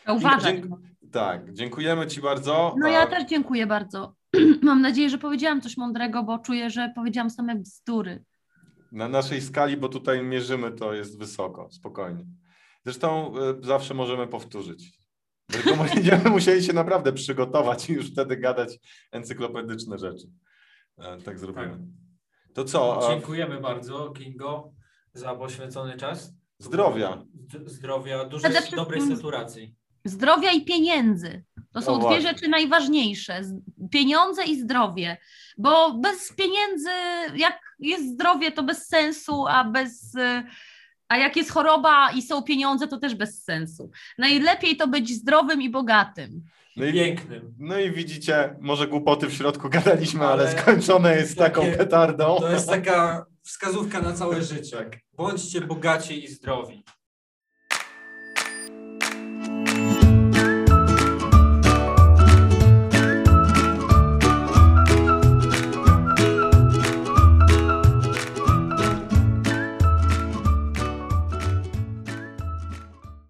Uważaj. 0.07 0.53
Dzięk- 0.61 0.75
Tak, 1.11 1.53
dziękujemy 1.53 2.07
Ci 2.07 2.21
bardzo. 2.21 2.75
No 2.79 2.87
ja 2.87 3.07
też 3.07 3.23
dziękuję 3.25 3.67
bardzo. 3.67 4.15
Mam 4.61 4.81
nadzieję, 4.81 5.09
że 5.09 5.17
powiedziałam 5.17 5.61
coś 5.61 5.77
mądrego, 5.77 6.23
bo 6.23 6.39
czuję, 6.39 6.69
że 6.69 6.91
powiedziałam 6.95 7.29
same 7.29 7.55
bzdury. 7.55 8.23
Na 8.91 9.07
naszej 9.07 9.41
skali, 9.41 9.77
bo 9.77 9.89
tutaj 9.89 10.23
mierzymy, 10.23 10.71
to 10.71 10.93
jest 10.93 11.19
wysoko, 11.19 11.69
spokojnie. 11.71 12.25
Zresztą 12.85 13.33
y, 13.37 13.65
zawsze 13.65 13.93
możemy 13.93 14.27
powtórzyć. 14.27 14.99
Tylko 15.51 15.75
będziemy 15.95 16.29
musieli 16.29 16.63
się 16.63 16.73
naprawdę 16.73 17.13
przygotować 17.13 17.89
i 17.89 17.93
już 17.93 18.11
wtedy 18.11 18.37
gadać 18.37 18.79
encyklopedyczne 19.11 19.97
rzeczy. 19.97 20.27
E, 20.97 21.17
Tak 21.17 21.39
zrobimy. 21.39 21.77
To 22.53 22.63
co? 22.63 23.07
Dziękujemy 23.09 23.61
bardzo, 23.61 24.09
Kingo, 24.09 24.71
za 25.13 25.35
poświęcony 25.35 25.97
czas. 25.97 26.33
Zdrowia. 26.59 27.23
Zdrowia, 27.65 28.25
dużej, 28.25 28.51
dobrej 28.75 29.01
saturacji. 29.01 29.75
Zdrowia 30.05 30.51
i 30.51 30.65
pieniędzy. 30.65 31.43
To 31.73 31.81
są 31.81 31.99
No 31.99 32.09
dwie 32.09 32.21
rzeczy 32.21 32.47
najważniejsze. 32.47 33.41
Pieniądze 33.91 34.43
i 34.43 34.61
zdrowie. 34.61 35.17
Bo 35.57 35.93
bez 35.93 36.33
pieniędzy, 36.33 36.89
jak 37.35 37.59
jest 37.79 38.13
zdrowie, 38.13 38.51
to 38.51 38.63
bez 38.63 38.87
sensu, 38.87 39.45
a 39.47 39.63
bez. 39.63 40.15
y, 40.15 40.43
A 41.09 41.17
jak 41.17 41.35
jest 41.35 41.51
choroba 41.51 42.11
i 42.11 42.21
są 42.21 42.43
pieniądze, 42.43 42.87
to 42.87 42.97
też 42.97 43.15
bez 43.15 43.43
sensu. 43.43 43.91
Najlepiej 44.17 44.77
to 44.77 44.87
być 44.87 45.09
zdrowym 45.09 45.61
i 45.61 45.69
bogatym. 45.69 46.43
No 46.77 46.85
i, 46.85 46.93
Pięknym. 46.93 47.53
no 47.59 47.79
i 47.79 47.91
widzicie, 47.91 48.55
może 48.59 48.87
głupoty 48.87 49.27
w 49.27 49.33
środku 49.33 49.69
gadaliśmy, 49.69 50.25
ale, 50.25 50.49
Ale 50.49 50.61
skończone 50.61 51.15
jest 51.15 51.37
taką 51.37 51.61
petardą. 51.77 52.37
To 52.39 52.51
jest 52.51 52.69
taka 52.69 53.25
wskazówka 53.43 54.01
na 54.01 54.13
całe 54.13 54.43
życie. 54.43 54.89
Bądźcie 55.13 55.61
bogaci 55.61 56.23
i 56.23 56.27
zdrowi. 56.27 56.83